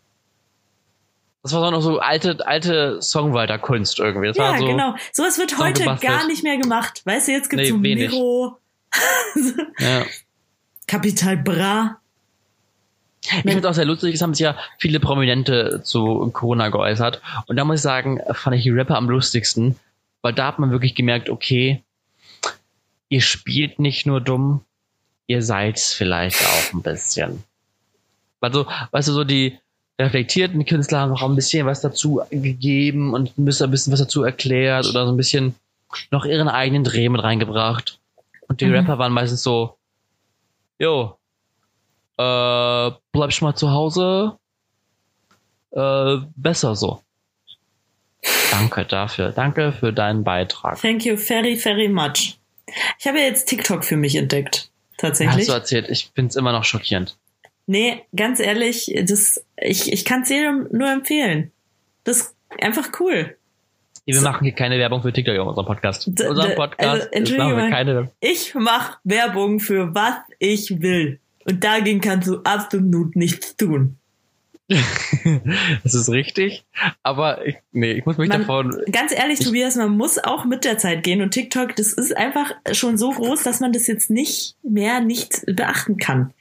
Das 1.44 1.54
war 1.54 1.62
so 1.64 1.70
noch 1.72 1.82
so 1.82 2.00
alte, 2.00 2.46
alte 2.48 3.00
Songwriter-Kunst 3.02 4.00
irgendwie. 4.00 4.28
Das 4.30 4.38
Ja, 4.38 4.52
war 4.52 4.58
so, 4.58 4.66
genau. 4.66 4.96
Sowas 5.12 5.38
wird 5.38 5.60
heute 5.60 5.84
gar 6.02 6.26
nicht 6.26 6.44
mehr 6.44 6.58
gemacht. 6.58 7.02
Weißt 7.06 7.28
du, 7.28 7.34
jetzt 7.34 7.50
gibt's 7.50 7.66
Nee, 7.66 7.70
so. 7.72 7.78
Miro, 7.78 8.58
Ja. 9.80 10.06
Capital 10.88 11.38
Bra. 11.38 12.00
Ich 13.22 13.30
finde 13.30 13.60
es 13.60 13.66
auch 13.66 13.74
sehr 13.74 13.86
lustig, 13.86 14.14
es 14.14 14.22
haben 14.22 14.34
sich 14.34 14.44
ja 14.44 14.56
viele 14.78 15.00
Prominente 15.00 15.82
zu 15.84 16.30
Corona 16.32 16.70
geäußert. 16.70 17.22
Und 17.48 17.56
da 17.56 17.66
muss 17.66 17.78
ich 17.78 17.82
sagen, 17.82 18.20
fand 18.34 18.56
ich 18.56 18.64
die 18.64 18.70
Rapper 18.70 18.98
am 18.98 19.10
lustigsten, 19.10 19.76
weil 20.22 20.34
da 20.34 20.48
hat 20.48 20.60
man 20.60 20.72
wirklich 20.72 20.96
gemerkt, 20.96 21.30
okay, 21.30 21.84
ihr 23.10 23.22
spielt 23.22 23.80
nicht 23.80 24.06
nur 24.06 24.22
dumm, 24.22 24.62
ihr 25.28 25.42
seid's 25.42 25.94
vielleicht 25.94 26.42
auch 26.46 26.74
ein 26.74 26.82
bisschen. 26.84 27.44
Also, 28.42 28.68
weißt 28.92 29.08
du, 29.08 29.14
so 29.14 29.24
die 29.24 29.58
reflektierten 30.00 30.66
Künstler 30.66 31.00
haben 31.00 31.10
noch 31.10 31.24
ein 31.24 31.36
bisschen 31.36 31.66
was 31.66 31.82
dazu 31.82 32.22
gegeben 32.30 33.14
und 33.14 33.38
müssen 33.38 33.64
ein 33.64 33.72
bisschen 33.72 33.92
was 33.94 34.00
dazu 34.00 34.24
erklärt 34.24 34.86
oder 34.88 35.06
so 35.06 35.12
ein 35.12 35.18
bisschen 35.18 35.56
noch 36.12 36.26
ihren 36.26 36.50
eigenen 36.50 36.84
Dreh 36.84 37.10
mit 37.10 37.24
reingebracht. 37.24 38.00
Und 38.56 38.62
die 38.62 38.68
Mhm. 38.68 38.76
Rapper 38.76 38.98
waren 39.00 39.12
meistens 39.12 39.44
so, 39.44 39.76
jo, 40.80 41.18
äh, 42.18 42.92
bleibst 43.12 43.42
mal 43.42 43.54
zu 43.54 43.70
Hause, 43.72 44.38
äh, 45.72 46.16
besser 46.38 46.74
so. 46.78 47.02
Danke 48.52 48.86
dafür. 48.86 49.34
Danke 49.34 49.74
für 49.74 49.92
deinen 49.92 50.24
Beitrag. 50.24 50.80
Thank 50.80 51.04
you 51.04 51.18
very, 51.18 51.58
very 51.58 51.90
much. 51.90 52.40
Ich 52.98 53.06
habe 53.08 53.20
ja 53.20 53.26
jetzt 53.26 53.48
TikTok 53.50 53.84
für 53.84 53.98
mich 53.98 54.16
entdeckt. 54.16 54.72
Hast 54.92 55.00
Tatsächlich. 55.00 55.48
du 55.48 55.52
erzählt? 55.52 55.90
Ich 55.90 56.12
find's 56.16 56.38
immer 56.38 56.54
noch 56.54 56.64
schockierend. 56.64 57.18
Nee, 57.68 58.06
ganz 58.16 58.40
ehrlich, 58.40 58.90
das, 59.04 59.44
ich, 59.58 59.92
ich 59.92 60.06
kann 60.06 60.22
es 60.22 60.30
jedem 60.30 60.70
nur 60.72 60.90
empfehlen. 60.90 61.52
Das 62.06 62.18
ist 62.22 62.36
einfach 62.62 62.88
cool. 63.02 63.36
Wir 64.06 64.16
So. 64.16 64.22
machen 64.22 64.44
hier 64.44 64.54
keine 64.54 64.78
Werbung 64.78 65.02
für 65.02 65.12
TikTok 65.12 65.36
in 65.36 65.42
unserem 65.42 65.66
Podcast. 65.66 66.08
In 66.08 66.14
unserem 66.28 66.50
d- 66.52 66.56
Podcast 66.56 67.10
also, 67.14 67.38
machen 67.38 67.58
wir 67.58 67.70
keine. 67.70 68.12
Ich 68.20 68.54
mache 68.54 68.98
Werbung 69.04 69.60
für 69.60 69.96
was 69.96 70.14
ich 70.40 70.82
will. 70.82 71.20
Und 71.46 71.64
dagegen 71.64 72.02
kannst 72.02 72.28
du 72.28 72.40
absolut 72.44 73.16
nichts 73.16 73.56
tun. 73.56 73.98
das 75.84 75.94
ist 75.94 76.10
richtig. 76.10 76.66
Aber 77.04 77.46
ich, 77.46 77.56
nee, 77.72 77.94
ich 77.94 78.06
muss 78.06 78.18
mich 78.18 78.30
Man- 78.30 78.42
davon. 78.42 78.76
Ganz 78.92 79.12
ehrlich, 79.12 79.40
Ich- 79.40 79.46
Tobias, 79.46 79.76
man 79.76 79.96
muss 79.96 80.18
auch 80.18 80.46
mit 80.46 80.66
der 80.66 80.78
Zeit 80.78 81.04
gehen. 81.04 81.22
Und 81.22 81.32
TikTok, 81.32 81.76
das 81.76 81.94
ist 81.94 82.16
einfach 82.16 82.52
schon 82.74 82.98
so 82.98 83.12
groß, 83.12 83.44
dass 83.44 83.60
man 83.60 83.74
das 83.74 83.88
jetzt 83.88 84.10
nicht 84.10 84.56
mehr 84.64 85.02
nicht 85.02 85.44
beachten 85.48 85.98
kann. 85.98 86.34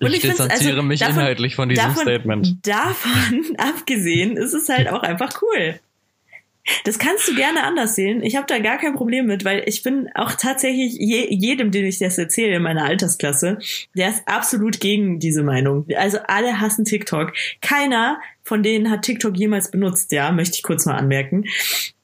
Und 0.00 0.08
Ich 0.08 0.16
ich 0.16 0.20
find's- 0.22 0.38
distanziere 0.38 0.72
also 0.76 0.82
mich 0.82 1.00
davon- 1.00 1.14
inhaltlich 1.18 1.54
von 1.56 1.68
diesem 1.68 1.84
davon, 1.84 2.02
Statement. 2.02 2.66
Davon 2.66 3.42
abgesehen 3.58 4.36
ist 4.36 4.54
es 4.54 4.68
halt 4.68 4.88
auch 4.88 5.02
einfach 5.02 5.40
cool. 5.42 5.78
Das 6.84 6.98
kannst 6.98 7.28
du 7.28 7.34
gerne 7.34 7.62
anders 7.64 7.94
sehen. 7.94 8.22
Ich 8.22 8.36
habe 8.36 8.46
da 8.46 8.58
gar 8.58 8.78
kein 8.78 8.94
Problem 8.94 9.26
mit, 9.26 9.44
weil 9.44 9.62
ich 9.66 9.82
bin 9.82 10.08
auch 10.14 10.32
tatsächlich 10.32 10.94
je, 10.94 11.26
jedem, 11.28 11.70
den 11.70 11.84
ich 11.84 11.98
das 11.98 12.16
erzähle 12.16 12.56
in 12.56 12.62
meiner 12.62 12.84
Altersklasse, 12.84 13.58
der 13.94 14.08
ist 14.08 14.22
absolut 14.26 14.80
gegen 14.80 15.18
diese 15.18 15.42
Meinung. 15.42 15.86
Also 15.96 16.18
alle 16.26 16.60
hassen 16.60 16.84
TikTok. 16.84 17.32
Keiner 17.60 18.18
von 18.42 18.62
denen 18.62 18.90
hat 18.90 19.02
TikTok 19.02 19.36
jemals 19.36 19.70
benutzt, 19.70 20.12
ja, 20.12 20.30
möchte 20.32 20.56
ich 20.56 20.62
kurz 20.62 20.86
mal 20.86 20.96
anmerken. 20.96 21.44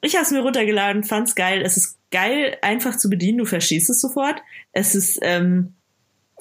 Ich 0.01 0.15
habe 0.15 0.25
es 0.25 0.31
mir 0.31 0.41
runtergeladen, 0.41 1.03
fand's 1.03 1.35
geil. 1.35 1.61
Es 1.63 1.77
ist 1.77 1.97
geil, 2.11 2.57
einfach 2.61 2.97
zu 2.97 3.09
bedienen. 3.09 3.39
Du 3.39 3.45
verschießt 3.45 3.89
es 3.89 4.01
sofort. 4.01 4.41
Es 4.73 4.93
ist 4.95 5.19
ähm, 5.21 5.73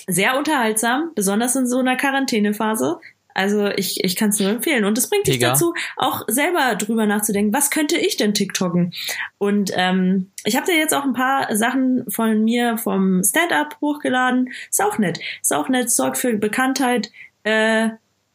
sehr 0.06 0.36
unterhaltsam, 0.36 1.12
besonders 1.14 1.56
in 1.56 1.66
so 1.66 1.78
einer 1.78 1.96
Quarantänephase. 1.96 2.98
Also 3.34 3.66
ich, 3.68 4.02
ich 4.04 4.16
kann 4.16 4.30
es 4.30 4.40
nur 4.40 4.50
empfehlen. 4.50 4.84
Und 4.84 4.98
es 4.98 5.08
bringt 5.08 5.26
dich 5.26 5.36
Mega. 5.36 5.50
dazu, 5.50 5.74
auch 5.96 6.22
selber 6.28 6.74
drüber 6.76 7.06
nachzudenken, 7.06 7.52
was 7.52 7.70
könnte 7.70 7.96
ich 7.96 8.16
denn 8.16 8.34
TikToken? 8.34 8.92
Und 9.38 9.70
ähm, 9.74 10.30
ich 10.44 10.56
habe 10.56 10.66
dir 10.66 10.76
jetzt 10.76 10.94
auch 10.94 11.04
ein 11.04 11.12
paar 11.12 11.54
Sachen 11.56 12.04
von 12.10 12.44
mir 12.44 12.78
vom 12.78 13.22
Stand-up 13.24 13.76
hochgeladen. 13.80 14.50
Ist 14.68 14.82
auch 14.82 14.98
nett. 14.98 15.20
Ist 15.40 15.52
auch 15.52 15.68
nett, 15.68 15.90
sorgt 15.90 16.18
für 16.18 16.32
Bekanntheit. 16.36 17.10
Äh, 17.42 17.90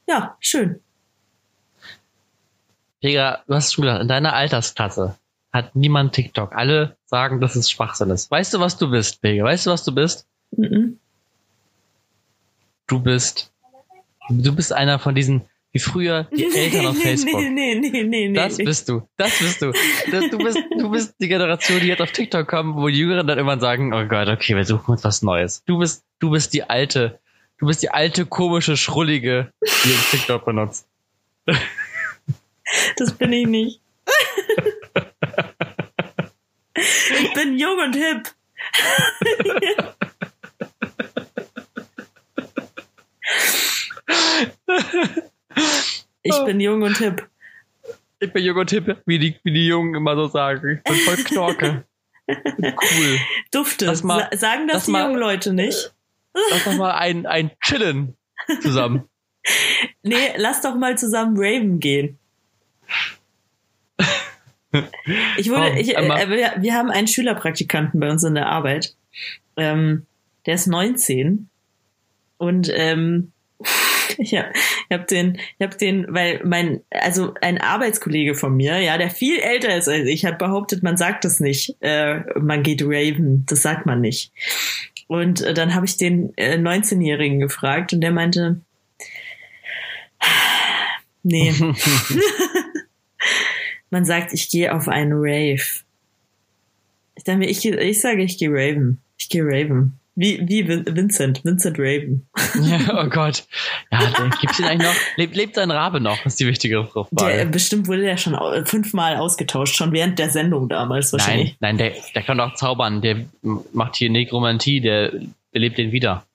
ja, 0.08 0.38
schön. 0.40 0.80
Digga, 3.04 3.44
du 3.48 3.54
hast 3.54 3.74
schon 3.74 3.84
gesagt, 3.84 4.02
in 4.02 4.08
deiner 4.08 4.34
Altersklasse 4.34 5.16
hat 5.54 5.76
niemand 5.76 6.14
TikTok. 6.14 6.54
Alle 6.54 6.98
sagen, 7.06 7.40
dass 7.40 7.56
es 7.56 7.70
Schwachsinn 7.70 8.10
ist. 8.10 8.30
Weißt 8.30 8.54
du, 8.54 8.60
was 8.60 8.78
du 8.78 8.90
bist, 8.90 9.24
Digga? 9.24 9.44
Weißt 9.44 9.66
du, 9.66 9.72
was 9.72 9.84
du 9.84 9.94
bist? 9.94 10.28
Mhm. 10.52 11.00
Du 12.88 13.00
bist, 13.00 13.52
du 14.30 14.56
bist 14.56 14.74
einer 14.74 15.00
von 15.00 15.16
diesen, 15.16 15.44
wie 15.72 15.80
früher 15.80 16.28
die 16.32 16.46
Eltern 16.46 16.88
auf 16.88 16.98
Facebook. 16.98 17.42
Nee, 17.42 17.50
nee, 17.50 17.76
nee, 17.76 18.04
nee, 18.04 18.28
nee. 18.30 18.34
Das 18.34 18.58
bist 18.58 18.90
du. 18.90 19.08
Das 19.18 19.38
bist 19.40 19.62
du. 19.62 19.72
Das, 20.12 20.30
du, 20.30 20.38
bist, 20.38 20.60
du 20.78 20.90
bist 20.90 21.16
die 21.20 21.28
Generation, 21.28 21.80
die 21.80 21.88
jetzt 21.88 22.02
auf 22.02 22.12
TikTok 22.12 22.48
kommen, 22.48 22.76
wo 22.76 22.88
die 22.88 22.98
Jüngeren 22.98 23.28
dann 23.28 23.38
immer 23.38 23.60
sagen, 23.60 23.94
oh 23.94 24.06
Gott, 24.06 24.28
okay, 24.28 24.56
wir 24.56 24.66
suchen 24.66 24.92
uns 24.92 25.04
was 25.04 25.22
Neues. 25.22 25.64
Du 25.66 25.80
bist, 25.80 26.04
du 26.20 26.32
bist 26.32 26.54
die 26.54 26.64
alte, 26.64 27.20
du 27.58 27.68
bist 27.68 27.84
die 27.84 27.90
alte, 27.90 28.26
komische, 28.26 28.78
schrullige, 28.78 29.52
die 29.64 29.96
TikTok 30.12 30.46
benutzt. 30.46 30.88
Das 32.98 33.14
bin 33.14 33.32
ich 33.32 33.48
nicht. 33.48 33.82
ich 36.76 37.34
bin 37.34 37.60
jung 37.60 37.78
und 37.80 37.96
hip. 37.96 38.32
Ich 46.24 46.44
bin 46.46 46.60
jung 46.60 46.82
und 46.82 46.98
hip. 46.98 47.28
Ich 48.20 48.32
bin 48.32 48.44
jung 48.44 48.58
und 48.58 48.70
hip, 48.72 49.02
wie 49.06 49.20
die, 49.20 49.40
wie 49.44 49.52
die 49.54 49.68
Jungen 49.68 49.96
immer 49.96 50.16
so 50.16 50.28
sagen. 50.28 50.78
Ich 50.78 50.84
bin 50.84 50.96
voll 51.02 51.18
Knorke. 51.24 51.86
Cool. 52.28 53.20
Dufte. 53.52 53.86
Lass 53.86 54.04
mal- 54.04 54.28
Sa 54.32 54.38
sagen 54.38 54.68
das 54.68 54.76
lass 54.78 54.86
die 54.86 54.92
mal- 54.92 55.04
jungen 55.08 55.20
Leute 55.20 55.54
nicht? 55.54 55.94
Lass 56.52 56.64
doch 56.66 56.74
mal 56.76 56.92
ein, 56.96 57.26
ein 57.26 57.52
Chillen 57.62 58.16
zusammen. 58.62 59.04
Nee, 60.04 60.34
lass 60.38 60.62
doch 60.62 60.76
mal 60.76 60.98
zusammen 60.98 61.36
Raven 61.38 61.80
gehen. 61.80 62.18
Ich 65.38 65.48
Komm, 65.50 65.64
ich, 65.78 65.96
äh, 65.96 66.30
wir, 66.30 66.56
wir 66.62 66.74
haben 66.74 66.90
einen 66.90 67.08
Schülerpraktikanten 67.08 68.00
bei 68.00 68.10
uns 68.10 68.24
in 68.24 68.36
der 68.36 68.48
Arbeit. 68.48 68.96
Ähm, 69.56 70.06
der 70.46 70.56
ist 70.56 70.68
19 70.68 71.48
und 72.38 72.70
ähm, 72.74 73.32
ich 74.20 74.36
habe 74.36 74.50
ich 74.54 74.98
hab 74.98 75.08
den, 75.08 75.38
ich 75.58 75.66
hab 75.66 75.78
den, 75.78 76.06
weil 76.10 76.42
mein, 76.44 76.82
also 76.90 77.34
ein 77.42 77.60
Arbeitskollege 77.60 78.36
von 78.36 78.56
mir, 78.56 78.80
ja, 78.80 78.98
der 78.98 79.10
viel 79.10 79.40
älter 79.40 79.76
ist 79.76 79.88
als 79.88 80.08
ich, 80.08 80.26
hat 80.26 80.38
behauptet, 80.38 80.84
man 80.84 80.98
sagt 80.98 81.26
das 81.26 81.40
nicht, 81.40 81.76
äh, 81.82 82.20
man 82.40 82.64
geht 82.64 82.82
Raven, 82.84 83.46
das 83.48 83.62
sagt 83.62 83.86
man 83.86 84.02
nicht. 84.02 84.32
Und 85.08 85.42
äh, 85.42 85.54
dann 85.54 85.76
habe 85.76 85.86
ich 85.86 85.98
den 85.98 86.34
äh, 86.38 86.58
19-Jährigen 86.58 87.40
gefragt 87.40 87.94
und 87.94 88.02
der 88.02 88.12
meinte, 88.12 88.62
nee, 91.24 91.54
man 93.90 94.06
sagt, 94.06 94.34
ich 94.34 94.50
gehe 94.50 94.74
auf 94.74 94.88
einen 94.88 95.14
Rave. 95.14 95.62
Ich 97.18 97.24
dachte 97.24 97.38
mir, 97.38 97.50
ich, 97.50 97.66
ich 97.66 98.02
sage, 98.02 98.24
ich 98.24 98.38
gehe 98.38 98.50
Raven. 98.52 99.00
Ich 99.18 99.30
gehe 99.30 99.44
Raven. 99.44 100.00
Wie, 100.18 100.40
wie 100.48 100.66
Vin- 100.66 100.86
Vincent, 100.96 101.44
Vincent 101.44 101.78
Raven. 101.78 102.26
Ja, 102.62 103.04
oh 103.04 103.10
Gott. 103.10 103.46
Ja, 103.92 104.00
der, 104.12 104.30
gibt's 104.40 104.60
ihn 104.60 104.66
eigentlich 104.66 104.88
noch? 104.88 104.96
Lebt, 105.18 105.36
lebt 105.36 105.56
sein 105.56 105.72
Rabe 105.72 106.00
noch? 106.00 106.26
Ist 106.26 106.40
die 106.40 106.48
wichtige 106.48 106.76
Der, 106.76 106.86
Frage. 106.86 107.46
bestimmt 107.48 107.88
wurde 107.90 108.02
der 108.04 108.16
schon 108.16 108.34
fünfmal 108.66 109.18
ausgetauscht, 109.18 109.76
schon 109.76 109.92
während 109.92 110.18
der 110.18 110.30
Sendung 110.30 110.70
damals 110.70 111.12
Nein, 111.12 111.20
wahrscheinlich. 111.20 111.58
nein, 111.60 111.78
der, 111.78 111.92
der 112.14 112.22
kann 112.24 112.38
doch 112.38 112.54
zaubern. 112.56 113.02
Der 113.02 113.26
macht 113.74 113.98
hier 113.98 114.10
Nekromantie, 114.10 114.80
der 114.80 115.12
belebt 115.52 115.78
den 115.78 115.92
wieder. 115.92 116.26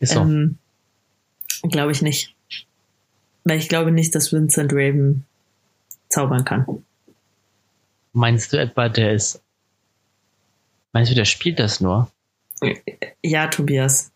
Ist 0.00 0.12
so. 0.14 0.20
Ähm, 0.20 0.58
glaube 1.70 1.92
ich 1.92 2.02
nicht. 2.02 2.34
Weil 3.44 3.58
ich 3.58 3.68
glaube 3.68 3.92
nicht, 3.92 4.14
dass 4.16 4.32
Vincent 4.32 4.72
Raven 4.72 5.24
zaubern 6.08 6.44
kann. 6.44 6.66
Meinst 8.12 8.52
du 8.52 8.56
etwa, 8.58 8.88
der 8.88 9.12
ist. 9.12 9.40
Meinst 10.96 11.10
du, 11.10 11.14
der 11.14 11.26
spielt 11.26 11.58
das 11.58 11.82
nur? 11.82 12.08
Ja, 13.22 13.48
Tobias. 13.48 14.12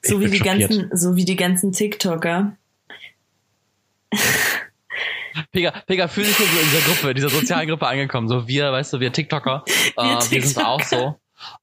So 0.00 0.18
wie 0.22 0.30
die 0.30 0.38
schockiert. 0.38 0.70
ganzen, 0.70 0.96
so 0.96 1.16
wie 1.16 1.26
die 1.26 1.36
ganzen 1.36 1.70
TikToker. 1.70 2.56
Pega, 5.52 5.72
Pega 5.86 6.08
fühlt 6.08 6.28
sich 6.28 6.36
so 6.36 6.44
in 6.58 6.66
dieser 6.70 6.80
Gruppe, 6.86 7.08
in 7.10 7.16
dieser 7.16 7.28
sozialen 7.28 7.68
Gruppe 7.68 7.86
angekommen. 7.86 8.26
So 8.26 8.48
wir, 8.48 8.72
weißt 8.72 8.94
du, 8.94 9.00
wir 9.00 9.12
TikToker, 9.12 9.64
äh, 9.98 10.02
wir 10.02 10.20
sind 10.22 10.44
TikToker. 10.44 10.66
auch 10.66 10.80
so. 10.82 11.14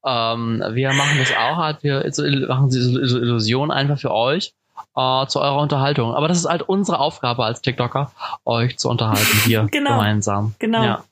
Ähm, 0.06 0.62
wir 0.74 0.92
machen 0.92 1.18
das 1.18 1.32
auch 1.36 1.56
halt, 1.56 1.82
wir 1.82 2.04
machen 2.46 2.70
diese 2.70 3.00
Illusion 3.00 3.72
einfach 3.72 3.98
für 3.98 4.12
euch 4.12 4.54
äh, 4.94 5.26
zu 5.26 5.40
eurer 5.40 5.58
Unterhaltung. 5.60 6.14
Aber 6.14 6.28
das 6.28 6.38
ist 6.38 6.46
halt 6.46 6.62
unsere 6.62 7.00
Aufgabe 7.00 7.44
als 7.44 7.62
TikToker, 7.62 8.12
euch 8.44 8.78
zu 8.78 8.88
unterhalten 8.88 9.38
hier 9.44 9.66
Genau. 9.72 9.90
gemeinsam. 9.96 10.54
Genau. 10.60 10.84
Ja. 10.84 11.04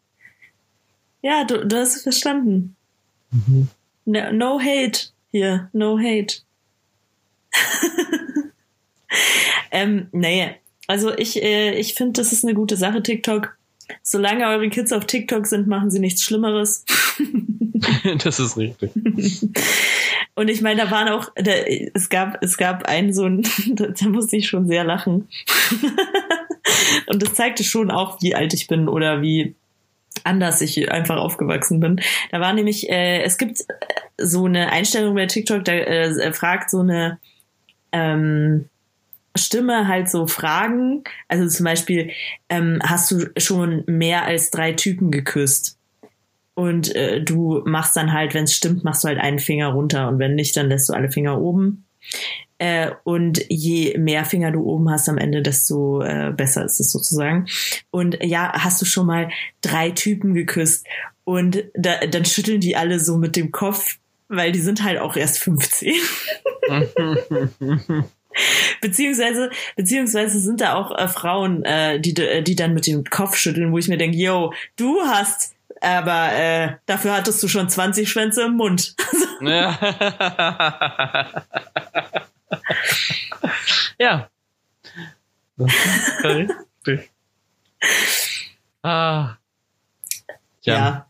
Ja, 1.22 1.44
du, 1.44 1.66
du 1.66 1.76
hast 1.76 1.96
es 1.96 2.02
verstanden. 2.02 2.76
Mhm. 3.30 3.68
No, 4.04 4.32
no 4.32 4.60
hate 4.60 5.08
hier, 5.30 5.68
no 5.72 5.98
hate. 5.98 6.42
ähm, 9.70 10.08
nee, 10.12 10.54
also 10.86 11.16
ich, 11.16 11.42
äh, 11.42 11.74
ich 11.78 11.94
finde, 11.94 12.20
das 12.20 12.32
ist 12.32 12.44
eine 12.44 12.54
gute 12.54 12.76
Sache, 12.76 13.02
TikTok. 13.02 13.56
Solange 14.02 14.46
eure 14.46 14.68
Kids 14.68 14.92
auf 14.92 15.06
TikTok 15.06 15.46
sind, 15.46 15.66
machen 15.68 15.90
sie 15.90 16.00
nichts 16.00 16.22
Schlimmeres. 16.22 16.84
das 18.24 18.40
ist 18.40 18.56
richtig. 18.56 18.90
Und 20.34 20.48
ich 20.48 20.62
meine, 20.62 20.82
da 20.82 20.90
waren 20.90 21.08
auch, 21.08 21.30
da, 21.36 21.52
es 21.94 22.08
gab, 22.08 22.42
es 22.42 22.56
gab 22.56 22.86
einen 22.88 23.12
so 23.12 23.24
ein, 23.24 23.42
da, 23.68 23.88
da 23.88 24.08
musste 24.08 24.36
ich 24.36 24.48
schon 24.48 24.66
sehr 24.66 24.84
lachen. 24.84 25.28
Und 27.06 27.22
das 27.22 27.34
zeigte 27.34 27.62
schon 27.64 27.90
auch, 27.90 28.22
wie 28.22 28.34
alt 28.34 28.54
ich 28.54 28.66
bin 28.66 28.88
oder 28.88 29.22
wie 29.22 29.54
anders 30.24 30.60
ich 30.60 30.90
einfach 30.90 31.16
aufgewachsen 31.16 31.80
bin. 31.80 32.00
Da 32.30 32.40
war 32.40 32.52
nämlich, 32.52 32.90
äh, 32.90 33.22
es 33.22 33.38
gibt 33.38 33.64
so 34.18 34.44
eine 34.44 34.70
Einstellung 34.70 35.14
bei 35.14 35.26
TikTok, 35.26 35.64
da 35.64 35.72
äh, 35.72 36.32
fragt 36.32 36.70
so 36.70 36.80
eine 36.80 37.18
ähm, 37.92 38.68
Stimme 39.36 39.88
halt 39.88 40.10
so 40.10 40.26
Fragen. 40.26 41.04
Also 41.28 41.48
zum 41.48 41.64
Beispiel, 41.64 42.10
ähm, 42.48 42.80
hast 42.82 43.10
du 43.10 43.26
schon 43.36 43.84
mehr 43.86 44.24
als 44.24 44.50
drei 44.50 44.72
Typen 44.72 45.10
geküsst? 45.10 45.78
Und 46.54 46.94
äh, 46.94 47.22
du 47.22 47.62
machst 47.64 47.96
dann 47.96 48.12
halt, 48.12 48.34
wenn 48.34 48.44
es 48.44 48.54
stimmt, 48.54 48.84
machst 48.84 49.04
du 49.04 49.08
halt 49.08 49.18
einen 49.18 49.38
Finger 49.38 49.68
runter 49.68 50.08
und 50.08 50.18
wenn 50.18 50.34
nicht, 50.34 50.56
dann 50.56 50.68
lässt 50.68 50.88
du 50.88 50.92
alle 50.92 51.10
Finger 51.10 51.40
oben. 51.40 51.86
Äh, 52.58 52.90
und 53.04 53.44
je 53.48 53.96
mehr 53.96 54.24
Finger 54.24 54.50
du 54.50 54.62
oben 54.64 54.90
hast 54.90 55.08
am 55.08 55.18
Ende, 55.18 55.40
desto 55.42 56.02
äh, 56.02 56.32
besser 56.36 56.64
ist 56.64 56.78
es 56.78 56.92
sozusagen. 56.92 57.46
Und 57.90 58.18
ja, 58.22 58.52
hast 58.52 58.82
du 58.82 58.84
schon 58.84 59.06
mal 59.06 59.30
drei 59.62 59.90
Typen 59.90 60.34
geküsst 60.34 60.86
und 61.24 61.64
da, 61.74 62.06
dann 62.06 62.24
schütteln 62.24 62.60
die 62.60 62.76
alle 62.76 63.00
so 63.00 63.16
mit 63.16 63.36
dem 63.36 63.50
Kopf, 63.50 63.98
weil 64.28 64.52
die 64.52 64.60
sind 64.60 64.82
halt 64.82 64.98
auch 64.98 65.16
erst 65.16 65.38
15. 65.38 65.94
beziehungsweise, 68.80 69.50
beziehungsweise 69.76 70.40
sind 70.40 70.60
da 70.60 70.74
auch 70.74 70.96
äh, 70.96 71.08
Frauen, 71.08 71.64
äh, 71.64 72.00
die, 72.00 72.14
die 72.14 72.56
dann 72.56 72.74
mit 72.74 72.86
dem 72.86 73.04
Kopf 73.04 73.36
schütteln, 73.36 73.72
wo 73.72 73.78
ich 73.78 73.88
mir 73.88 73.96
denke, 73.98 74.16
yo, 74.16 74.52
du 74.76 75.00
hast, 75.02 75.54
aber 75.80 76.32
äh, 76.32 76.76
dafür 76.86 77.14
hattest 77.14 77.42
du 77.42 77.48
schon 77.48 77.68
20 77.68 78.08
Schwänze 78.10 78.44
im 78.44 78.56
Mund. 78.56 78.94
ja. 83.98 84.28
Richtig. 85.58 87.10
Ah. 88.82 89.36
Tja. 90.62 90.74
Ja. 90.74 91.06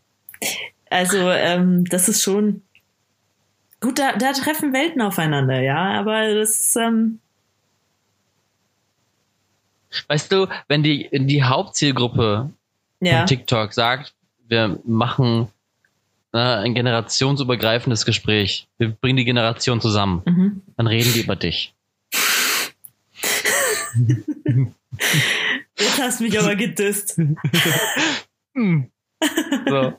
Also, 0.89 1.29
ähm, 1.29 1.85
das 1.85 2.09
ist 2.09 2.21
schon. 2.21 2.63
Gut, 3.79 3.97
da, 3.97 4.11
da 4.17 4.33
treffen 4.33 4.73
Welten 4.73 5.01
aufeinander, 5.01 5.61
ja, 5.61 5.97
aber 5.97 6.33
das, 6.33 6.75
ähm, 6.75 7.19
Weißt 10.07 10.31
du, 10.31 10.47
wenn 10.67 10.83
die, 10.83 11.09
die 11.11 11.43
Hauptzielgruppe 11.43 12.49
Ja. 12.99 13.19
von 13.19 13.27
TikTok 13.27 13.73
sagt, 13.73 14.13
wir 14.51 14.79
machen 14.85 15.47
äh, 16.33 16.37
ein 16.37 16.75
generationsübergreifendes 16.75 18.05
Gespräch, 18.05 18.67
wir 18.77 18.89
bringen 18.89 19.17
die 19.17 19.25
Generation 19.25 19.81
zusammen, 19.81 20.21
Mhm. 20.25 20.61
dann 20.77 20.87
reden 20.87 21.11
die 21.13 21.21
über 21.21 21.35
dich. 21.35 21.73
Jetzt 25.77 25.99
hast 26.01 26.19
du 26.19 26.23
mich 26.25 26.39
aber 26.39 26.55
gedisst. 26.55 27.19
So. 29.67 29.93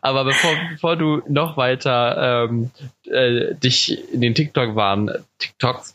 Aber 0.00 0.24
bevor, 0.24 0.52
bevor 0.70 0.96
du 0.96 1.22
noch 1.28 1.56
weiter 1.56 2.46
ähm, 2.48 2.70
äh, 3.06 3.54
dich 3.54 4.12
in 4.12 4.20
den 4.20 4.34
TikTok-Waren 4.34 5.10
TikToks 5.38 5.92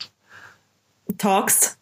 Talkst. 1.18 1.78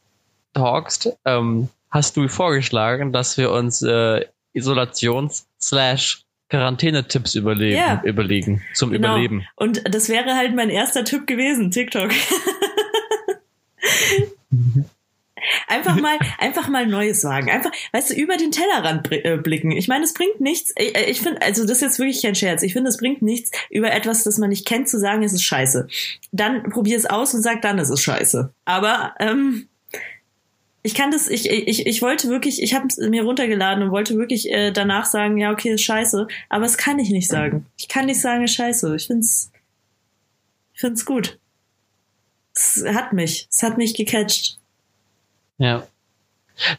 talkst, 0.55 1.16
ähm, 1.24 1.68
hast 1.91 2.16
du 2.16 2.28
vorgeschlagen, 2.28 3.12
dass 3.12 3.37
wir 3.37 3.51
uns 3.51 3.83
äh, 3.83 4.26
Isolations- 4.55 5.45
slash 5.61 6.25
Quarantänetipps 6.49 7.35
überlegen, 7.35 7.77
Ja. 7.79 8.03
überlegen 8.05 8.63
zum 8.75 8.91
Genau. 8.93 9.13
Überleben. 9.15 9.47
Und 9.57 9.83
das 9.95 10.09
wäre 10.11 10.35
halt 10.37 10.55
mein 10.55 10.69
erster 10.71 11.03
Tipp 11.05 11.27
gewesen, 11.27 11.71
TikTok. 11.71 12.11
Einfach 15.67 15.97
mal, 15.97 16.19
einfach 16.39 16.69
mal 16.69 16.87
Neues 16.87 17.25
wagen. 17.25 17.51
Einfach, 17.51 17.73
weißt 17.93 18.11
du, 18.11 18.15
über 18.15 18.37
den 18.37 18.53
Tellerrand 18.53 19.11
äh, 19.11 19.39
blicken. 19.43 19.73
Ich 19.73 19.89
meine, 19.89 20.05
es 20.05 20.13
bringt 20.15 20.41
nichts. 20.41 20.73
Ich, 20.77 20.95
ich 20.97 21.21
finde, 21.21 21.43
also 21.43 21.63
das 21.63 21.79
ist 21.79 21.81
jetzt 21.81 21.99
wirklich 21.99 22.23
kein 22.23 22.37
Scherz. 22.37 22.63
Ich 22.63 22.75
finde, 22.75 22.91
es 22.91 22.97
bringt 22.99 23.23
nichts, 23.23 23.51
über 23.69 23.91
etwas, 23.91 24.23
das 24.23 24.39
man 24.39 24.51
nicht 24.51 24.67
kennt, 24.67 24.89
zu 24.89 25.01
sagen, 25.01 25.25
es 25.25 25.33
ist 25.33 25.43
scheiße. 25.43 25.89
Dann 26.31 26.71
probier 26.71 26.97
es 26.97 27.07
aus 27.07 27.35
und 27.35 27.43
sag 27.43 27.61
dann, 27.63 27.79
es 27.81 27.91
ist 27.91 28.03
scheiße. 28.03 28.53
Aber 28.67 29.15
ähm, 29.19 29.69
ich 30.85 30.95
kann 30.95 31.12
das, 31.12 31.28
ich, 31.28 31.49
ich, 31.49 31.87
ich 31.87 32.03
wollte 32.03 32.28
wirklich, 32.28 32.61
ich 32.61 32.74
habe 32.74 32.87
es 32.89 32.97
mir 32.97 33.22
runtergeladen 33.22 33.85
und 33.85 33.91
wollte 33.93 34.16
wirklich 34.16 34.51
äh, 34.51 34.72
danach 34.72 35.05
sagen, 35.05 35.39
ja, 35.39 35.53
okay, 35.53 35.70
ist 35.70 35.83
scheiße. 35.83 36.26
Aber 36.49 36.64
es 36.64 36.76
kann 36.76 36.99
ich 36.99 37.11
nicht 37.11 37.28
sagen. 37.28 37.66
Ich 37.76 37.89
kann 37.89 38.07
nicht 38.07 38.20
sagen, 38.20 38.43
ist 38.43 38.55
scheiße. 38.55 38.97
Ich 38.97 39.07
find's, 39.07 39.53
ich 40.74 40.80
find's 40.80 41.07
gut. 41.07 41.39
Es 42.55 42.85
hat 42.95 43.12
mich, 43.12 43.47
es 43.49 43.62
hat 43.62 43.78
mich 43.78 43.95
gecatcht. 43.95 44.59
Ja. 45.59 45.87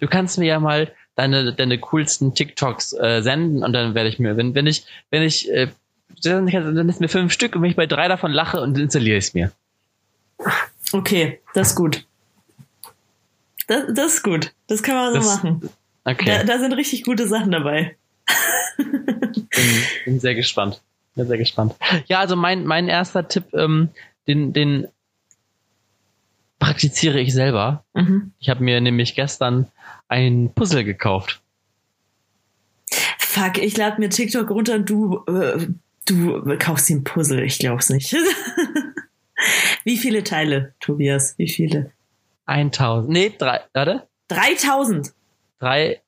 Du 0.01 0.07
kannst 0.07 0.37
mir 0.37 0.45
ja 0.45 0.59
mal 0.59 0.91
deine, 1.15 1.53
deine 1.53 1.79
coolsten 1.79 2.35
TikToks 2.35 2.93
äh, 2.93 3.21
senden 3.21 3.63
und 3.63 3.71
dann 3.71 3.95
werde 3.95 4.09
ich 4.09 4.19
mir, 4.19 4.35
wenn, 4.35 4.53
wenn 4.53 4.67
ich, 4.67 4.85
wenn 5.11 5.23
ich, 5.23 5.49
äh, 5.49 5.69
dann 6.21 6.45
dann 6.47 6.89
ist 6.89 6.99
mir 6.99 7.07
fünf 7.07 7.31
Stück 7.31 7.55
und 7.55 7.61
wenn 7.61 7.69
ich 7.69 7.75
bei 7.75 7.87
drei 7.87 8.07
davon 8.07 8.31
lache 8.31 8.61
und 8.61 8.77
installiere 8.77 9.17
ich 9.17 9.25
es 9.25 9.33
mir. 9.33 9.51
Okay, 10.91 11.39
das 11.53 11.69
ist 11.69 11.75
gut. 11.75 12.05
Das, 13.67 13.83
das 13.93 14.13
ist 14.15 14.23
gut. 14.23 14.53
Das 14.67 14.83
kann 14.83 14.95
man 14.95 15.13
so 15.13 15.19
Das- 15.19 15.43
machen. 15.43 15.69
Okay. 16.05 16.25
Da, 16.25 16.43
da 16.43 16.59
sind 16.59 16.73
richtig 16.73 17.03
gute 17.03 17.27
Sachen 17.27 17.51
dabei. 17.51 17.95
bin, 18.77 19.47
bin 20.05 20.19
sehr 20.19 20.35
gespannt. 20.35 20.81
Bin 21.15 21.27
sehr 21.27 21.37
gespannt. 21.37 21.75
Ja, 22.07 22.19
also 22.19 22.35
mein, 22.35 22.65
mein 22.65 22.89
erster 22.89 23.27
Tipp, 23.27 23.45
ähm, 23.53 23.89
den, 24.27 24.51
den 24.51 24.87
praktiziere 26.59 27.19
ich 27.21 27.33
selber. 27.33 27.85
Mhm. 27.93 28.33
Ich 28.39 28.49
habe 28.49 28.63
mir 28.63 28.81
nämlich 28.81 29.15
gestern 29.15 29.67
ein 30.09 30.51
Puzzle 30.53 30.83
gekauft. 30.83 31.41
Fuck, 33.19 33.57
ich 33.59 33.77
lade 33.77 33.99
mir 33.99 34.09
TikTok 34.09 34.49
runter 34.49 34.75
und 34.75 34.89
du, 34.89 35.23
äh, 35.27 35.67
du 36.05 36.57
kaufst 36.59 36.89
dir 36.89 36.97
ein 36.97 37.03
Puzzle. 37.03 37.43
Ich 37.43 37.59
glaub's 37.59 37.89
nicht. 37.89 38.15
Wie 39.83 39.97
viele 39.97 40.23
Teile, 40.23 40.73
Tobias? 40.79 41.35
Wie 41.37 41.49
viele? 41.49 41.91
1000. 42.45 43.09
Nee, 43.09 43.33
drei, 43.37 43.61
warte. 43.73 44.07
3000. 44.27 45.13
Drei, 45.59 46.01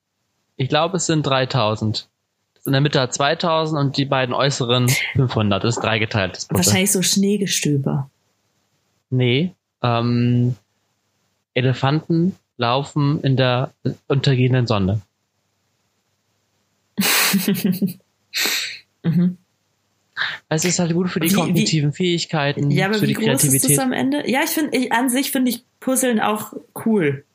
ich 0.55 0.69
glaube, 0.69 0.97
es 0.97 1.05
sind 1.05 1.25
3000. 1.25 2.09
Das 2.55 2.65
in 2.65 2.71
der 2.71 2.81
Mitte 2.81 2.99
hat 2.99 3.13
2000 3.13 3.79
und 3.79 3.97
die 3.97 4.05
beiden 4.05 4.33
äußeren 4.33 4.89
500. 4.89 5.63
Das 5.63 5.77
ist 5.77 5.83
dreigeteiltes 5.83 6.45
Puzzle. 6.45 6.65
Wahrscheinlich 6.65 6.91
so 6.91 7.01
Schneegestöber. 7.01 8.09
Nee, 9.09 9.53
ähm, 9.81 10.55
Elefanten 11.53 12.35
laufen 12.57 13.21
in 13.21 13.37
der 13.37 13.71
untergehenden 14.07 14.67
Sonne. 14.67 15.01
mhm. 19.03 19.37
Es 20.49 20.63
ist 20.65 20.79
halt 20.79 20.93
gut 20.93 21.09
für 21.09 21.19
die 21.19 21.27
Wie- 21.27 21.31
wie- 21.31 21.35
kognitiven 21.35 21.91
Fähigkeiten, 21.93 22.71
Ja, 22.71 22.85
aber 22.85 22.95
für 22.95 23.01
wie 23.01 23.07
die 23.07 23.13
groß 23.15 23.25
ist 23.25 23.41
Kreativität. 23.41 23.77
das 23.77 23.83
am 23.83 23.91
Ende? 23.91 24.29
Ja, 24.29 24.41
ich 24.43 24.49
finde, 24.51 24.77
ich, 24.77 24.91
an 24.93 25.09
sich 25.09 25.31
finde 25.31 25.51
ich 25.51 25.63
Puzzeln 25.81 26.19
auch 26.21 26.53
cool. 26.85 27.25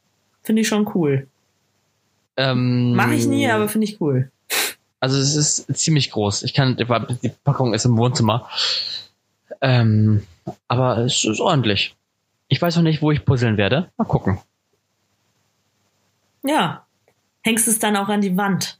Finde 0.42 0.62
ich 0.62 0.68
schon 0.68 0.90
cool. 0.94 1.26
ähm, 2.36 2.94
Mache 2.94 3.14
ich 3.14 3.26
nie, 3.26 3.46
aber 3.48 3.68
finde 3.68 3.86
ich 3.86 4.00
cool. 4.00 4.30
Also 4.98 5.18
es 5.18 5.34
ist 5.36 5.76
ziemlich 5.76 6.10
groß. 6.10 6.42
Ich 6.42 6.54
kann, 6.54 6.76
die 6.76 7.30
Packung 7.44 7.74
ist 7.74 7.84
im 7.84 7.96
Wohnzimmer. 7.98 8.48
Ähm, 9.60 10.22
aber 10.68 10.98
es 10.98 11.24
ist 11.24 11.40
ordentlich. 11.40 11.94
Ich 12.48 12.60
weiß 12.62 12.76
noch 12.76 12.82
nicht, 12.82 13.02
wo 13.02 13.10
ich 13.10 13.24
puzzeln 13.26 13.56
werde. 13.58 13.90
Mal 13.98 14.04
gucken. 14.04 14.38
Ja. 16.42 16.86
Hängst 17.42 17.68
es 17.68 17.78
dann 17.78 17.96
auch 17.96 18.08
an 18.08 18.20
die 18.20 18.36
Wand, 18.36 18.79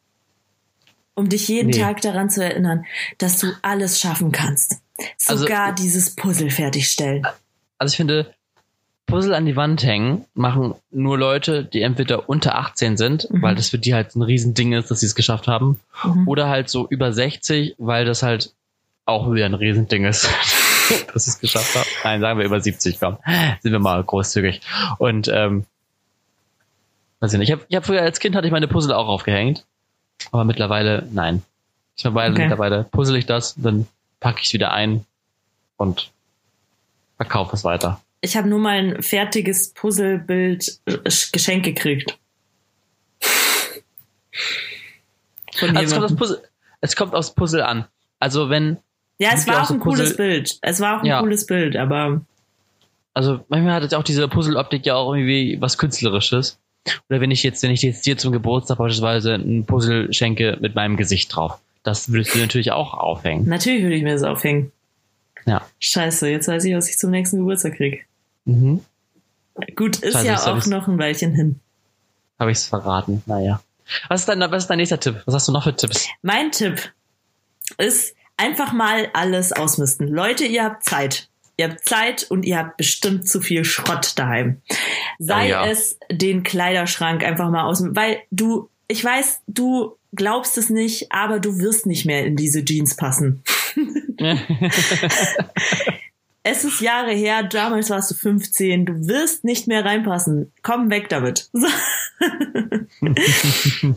um 1.21 1.29
dich 1.29 1.47
jeden 1.49 1.71
Nee. 1.71 1.79
Tag 1.79 2.01
daran 2.01 2.29
zu 2.31 2.43
erinnern, 2.45 2.85
dass 3.19 3.39
du 3.39 3.47
alles 3.63 4.01
schaffen 4.01 4.33
kannst. 4.33 4.79
Also- 5.27 5.43
Sogar 5.45 5.73
dieses 5.75 6.17
Puzzle 6.17 6.51
fertigstellen. 6.51 7.27
Also 7.79 7.93
ich 7.93 7.97
finde, 7.97 8.35
Puzzle 9.07 9.35
an 9.35 9.47
die 9.47 9.57
Wand 9.57 9.83
hängen 9.83 10.25
machen 10.35 10.75
nur 10.91 11.19
Leute, 11.19 11.65
die 11.65 11.83
entweder 11.83 12.29
unter 12.29 12.57
18 12.57 12.97
sind, 12.97 13.29
Mhm. 13.31 13.43
weil 13.43 13.55
das 13.55 13.69
für 13.71 13.79
die 13.79 13.95
halt 13.95 14.15
ein 14.15 14.23
Riesending 14.23 14.73
ist, 14.73 14.91
dass 14.91 15.01
sie 15.01 15.07
es 15.07 15.15
geschafft 15.15 15.47
haben, 15.49 15.81
Mhm. 16.05 16.29
oder 16.29 16.49
halt 16.49 16.69
so 16.69 16.87
über 16.89 17.13
60, 17.13 17.75
weil 17.79 18.05
das 18.05 18.23
halt 18.23 18.53
auch 19.07 19.33
wieder 19.33 19.47
ein 19.47 19.55
Riesending 19.55 20.05
ist, 20.05 20.29
dass 21.13 21.25
sie 21.25 21.31
es 21.31 21.39
geschafft 21.41 21.75
haben. 21.75 21.87
Nein, 22.05 22.21
sagen 22.21 22.39
wir 22.39 22.47
über 22.47 22.61
70, 22.61 23.01
komm. 23.01 23.17
Sind 23.63 23.73
wir 23.73 23.79
mal 23.81 24.03
großzügig. 24.05 24.61
Und 24.99 25.29
ähm, 25.29 25.65
weiß 27.21 27.33
ich 27.33 27.39
nicht. 27.39 27.49
Ich 27.49 27.53
habe 27.53 27.67
hab 27.75 27.87
früher 27.87 28.03
als 28.03 28.21
Kind 28.21 28.37
hatte 28.37 28.47
ich 28.47 28.53
meine 28.53 28.69
Puzzle 28.69 28.93
auch 28.93 29.09
aufgehängt, 29.09 29.67
aber 30.33 30.45
mittlerweile 30.45 31.07
nein. 31.13 31.43
Ich 31.97 32.05
mittlerweile, 32.05 32.33
Okay. 32.33 32.43
mittlerweile 32.43 32.85
puzzle 32.85 33.17
ich 33.19 33.27
das, 33.27 33.55
dann 33.57 33.87
packe 34.21 34.41
ich 34.41 34.47
es 34.47 34.53
wieder 34.53 34.73
ein 34.73 35.05
und 35.77 36.11
verkaufe 37.17 37.55
es 37.57 37.65
weiter. 37.65 38.01
Ich 38.23 38.37
habe 38.37 38.49
nur 38.49 38.59
mal 38.59 38.77
ein 38.79 39.03
fertiges 39.03 39.73
Puzzlebild 39.73 40.81
äh, 40.87 40.99
geschenkt 41.33 41.65
gekriegt. 41.65 42.19
Also 45.61 45.79
es, 45.81 45.93
kommt 45.93 46.05
aufs. 46.05 46.17
Puzzle, 46.17 46.43
es 46.81 46.97
kommt 46.97 47.15
aufs 47.15 47.35
Puzzle 47.35 47.63
an. 47.63 47.87
Also 48.19 48.49
wenn, 48.51 48.79
Ja, 49.19 49.31
es 49.35 49.47
war 49.47 49.63
auch 49.63 49.71
ein 49.71 49.81
cooles 49.81 50.11
Puzzle- 50.11 50.17
Bild. 50.17 50.59
Es 50.63 50.81
war 50.81 50.97
auch 50.97 51.01
ein 51.01 51.07
Ja. 51.07 51.21
cooles 51.21 51.47
Bild, 51.47 51.77
aber 51.77 52.21
also 53.15 53.45
manchmal 53.49 53.75
hat 53.75 53.83
jetzt 53.83 53.95
auch 53.95 54.05
diese 54.05 54.29
Puzzle-Optik 54.29 54.87
ja 54.87 54.95
auch 54.95 55.13
irgendwie 55.15 55.61
was 55.61 55.77
Künstlerisches. 55.79 56.59
Oder 57.09 57.21
wenn 57.21 57.31
ich 57.31 57.43
jetzt, 57.43 57.63
wenn 57.63 57.71
ich 57.71 57.83
jetzt 57.83 58.05
dir 58.07 58.17
zum 58.17 58.33
Geburtstag 58.33 58.79
beispielsweise 58.79 59.35
ein 59.35 59.67
Puzzle 59.67 60.13
schenke 60.13 60.57
mit 60.61 60.75
meinem 60.75 60.97
Gesicht 60.97 61.35
drauf. 61.35 61.59
Das 61.83 62.13
würdest 62.13 62.35
du 62.35 62.39
natürlich 62.39 62.73
auch 62.73 62.95
aufhängen. 62.95 63.49
natürlich 63.49 63.83
würde 63.83 63.97
ich 63.97 64.03
mir 64.03 64.13
das 64.13 64.23
aufhängen. 64.23 64.71
Ja. 65.47 65.63
Scheiße, 65.79 66.29
jetzt 66.29 66.49
weiß 66.49 66.65
ich, 66.65 66.75
was 66.75 66.89
ich 66.91 66.99
zum 66.99 67.11
nächsten 67.11 67.39
Geburtstag 67.39 67.77
krieg. 67.77 68.07
Mhm. 68.45 68.85
Gut, 69.77 69.97
ist 70.01 70.13
Scheiße, 70.13 70.27
ja 70.27 70.53
auch 70.53 70.57
ich's- 70.59 70.67
noch 70.67 70.89
ein 70.89 70.99
Weilchen 70.99 71.35
hin. 71.35 71.61
Habe 72.39 72.51
ich 72.51 72.59
es 72.59 72.67
verraten. 72.67 73.23
Naja. 73.27 73.63
Was 74.09 74.21
ist, 74.21 74.29
dein, 74.29 74.41
was 74.41 74.65
ist 74.65 74.69
dein 74.69 74.77
nächster 74.79 75.01
Tipp? 75.01 75.23
Was 75.27 75.35
hast 75.35 75.49
du 75.49 75.53
noch 75.53 75.65
für 75.65 75.75
Tipps? 75.75 76.07
Mein 76.23 76.53
Tipp 76.53 76.93
ist 77.79 78.15
einfach 78.37 78.73
mal 78.73 79.09
alles 79.15 79.53
ausmisten. 79.53 80.07
Leute, 80.09 80.45
ihr 80.45 80.65
habt 80.65 80.85
Zeit. 80.85 81.29
Ihr 81.61 81.69
habt 81.69 81.85
Zeit 81.85 82.23
und 82.31 82.47
ihr 82.47 82.57
habt 82.57 82.79
bestimmt 82.79 83.29
zu 83.29 83.43
viel 83.43 83.67
Schrott 83.67 84.15
daheim. 84.17 84.63
Sei 85.19 85.45
Oh 85.45 85.51
ja. 85.51 85.67
es 85.67 85.99
den 86.11 86.43
Kleiderschrank 86.43 87.23
einfach 87.23 87.51
mal 87.51 87.65
aus, 87.65 87.85
weil 87.85 88.23
du, 88.31 88.71
ich 88.89 89.05
weiß, 89.05 89.43
du 89.47 89.99
glaubst 90.15 90.57
es 90.57 90.71
nicht, 90.71 91.13
aber 91.13 91.39
du 91.39 91.59
wirst 91.59 91.85
nicht 91.85 92.07
mehr 92.07 92.25
in 92.25 92.35
diese 92.37 92.65
Jeans 92.65 92.97
passen. 92.97 93.43
Es 96.43 96.65
ist 96.65 96.81
Jahre 96.81 97.13
her, 97.13 97.43
damals 97.43 97.91
warst 97.91 98.11
du 98.11 98.15
15, 98.15 98.87
du 98.87 99.07
wirst 99.07 99.45
nicht 99.45 99.67
mehr 99.67 99.85
reinpassen. 99.85 100.51
Komm 100.63 100.89
weg 100.89 101.11
damit. 101.11 101.51
So. 101.53 101.67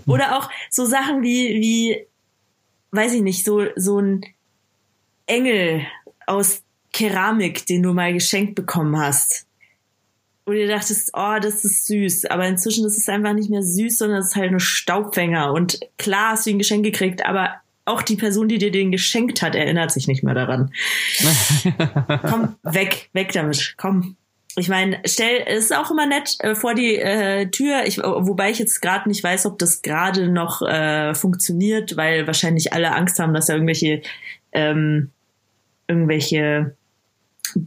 Oder 0.11 0.38
auch 0.38 0.49
so 0.70 0.84
Sachen 0.84 1.24
wie, 1.24 1.61
wie, 1.61 2.05
weiß 2.91 3.14
ich 3.14 3.22
nicht, 3.22 3.45
so, 3.45 3.68
so 3.78 3.99
ein 3.99 4.26
Engel 5.26 5.88
aus 6.28 6.62
Keramik, 6.93 7.65
den 7.65 7.83
du 7.83 7.93
mal 7.93 8.13
geschenkt 8.13 8.55
bekommen 8.55 8.97
hast. 8.97 9.45
Wo 10.45 10.51
du 10.51 10.57
dir 10.57 10.67
dachtest, 10.67 11.11
oh, 11.13 11.37
das 11.41 11.65
ist 11.65 11.87
süß. 11.87 12.25
Aber 12.25 12.47
inzwischen 12.47 12.85
ist 12.85 12.97
es 12.97 13.09
einfach 13.09 13.33
nicht 13.33 13.49
mehr 13.49 13.63
süß, 13.63 13.97
sondern 13.97 14.19
es 14.19 14.27
ist 14.27 14.35
halt 14.35 14.51
ein 14.51 14.59
Staubfänger. 14.59 15.51
Und 15.51 15.79
klar 15.97 16.31
hast 16.31 16.45
du 16.45 16.51
ihn 16.51 16.59
geschenkt 16.59 16.85
gekriegt, 16.85 17.25
aber 17.25 17.55
auch 17.85 18.01
die 18.01 18.15
Person, 18.15 18.47
die 18.47 18.57
dir 18.57 18.71
den 18.71 18.91
geschenkt 18.91 19.41
hat, 19.41 19.55
erinnert 19.55 19.91
sich 19.91 20.07
nicht 20.07 20.23
mehr 20.23 20.35
daran. 20.35 20.71
Komm, 22.29 22.55
weg, 22.63 23.09
weg 23.13 23.31
damit. 23.33 23.75
Komm. 23.77 24.15
ich 24.55 24.69
meine, 24.69 25.01
stell, 25.05 25.43
es 25.47 25.65
ist 25.65 25.75
auch 25.75 25.91
immer 25.91 26.05
nett 26.05 26.35
äh, 26.39 26.55
vor 26.55 26.75
die 26.75 26.95
äh, 26.95 27.49
Tür, 27.49 27.85
ich, 27.85 27.97
wobei 27.97 28.51
ich 28.51 28.59
jetzt 28.59 28.81
gerade 28.81 29.09
nicht 29.09 29.23
weiß, 29.23 29.45
ob 29.45 29.59
das 29.59 29.81
gerade 29.81 30.29
noch 30.29 30.61
äh, 30.61 31.13
funktioniert, 31.13 31.97
weil 31.97 32.27
wahrscheinlich 32.27 32.71
alle 32.71 32.93
Angst 32.93 33.19
haben, 33.19 33.33
dass 33.33 33.47
da 33.47 33.53
irgendwelche 33.53 34.01
ähm, 34.53 35.11
irgendwelche 35.87 36.75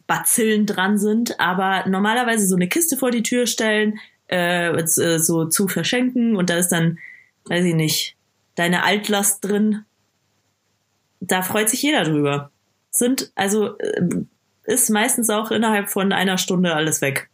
Bazillen 0.06 0.66
dran 0.66 0.98
sind. 0.98 1.38
Aber 1.40 1.88
normalerweise 1.88 2.46
so 2.46 2.56
eine 2.56 2.68
Kiste 2.68 2.96
vor 2.96 3.10
die 3.10 3.22
Tür 3.22 3.46
stellen, 3.46 3.98
äh, 4.28 4.70
äh 4.70 5.18
so 5.18 5.46
zu 5.46 5.68
verschenken 5.68 6.36
und 6.36 6.50
da 6.50 6.56
ist 6.56 6.68
dann, 6.68 6.98
weiß 7.46 7.64
ich 7.64 7.74
nicht, 7.74 8.16
deine 8.54 8.82
Altlast 8.82 9.44
drin. 9.44 9.84
Da 11.20 11.42
freut 11.42 11.70
sich 11.70 11.82
jeder 11.82 12.04
drüber. 12.04 12.50
Sind 12.90 13.30
also 13.34 13.78
äh, 13.78 14.02
ist 14.64 14.90
meistens 14.90 15.30
auch 15.30 15.50
innerhalb 15.50 15.90
von 15.90 16.12
einer 16.12 16.38
Stunde 16.38 16.74
alles 16.74 17.00
weg. 17.00 17.30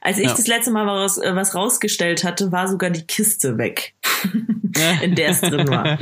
Als 0.00 0.18
ich 0.18 0.26
ja. 0.26 0.30
das 0.30 0.46
letzte 0.46 0.70
Mal 0.70 0.86
was, 0.86 1.18
äh, 1.18 1.34
was 1.34 1.54
rausgestellt 1.54 2.24
hatte, 2.24 2.52
war 2.52 2.68
sogar 2.68 2.90
die 2.90 3.06
Kiste 3.06 3.58
weg, 3.58 3.94
in 5.02 5.14
der 5.14 5.30
es 5.30 5.40
drin 5.40 5.68
war. 5.68 5.98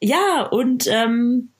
Ja, 0.00 0.42
und 0.42 0.86
ähm, 0.86 1.50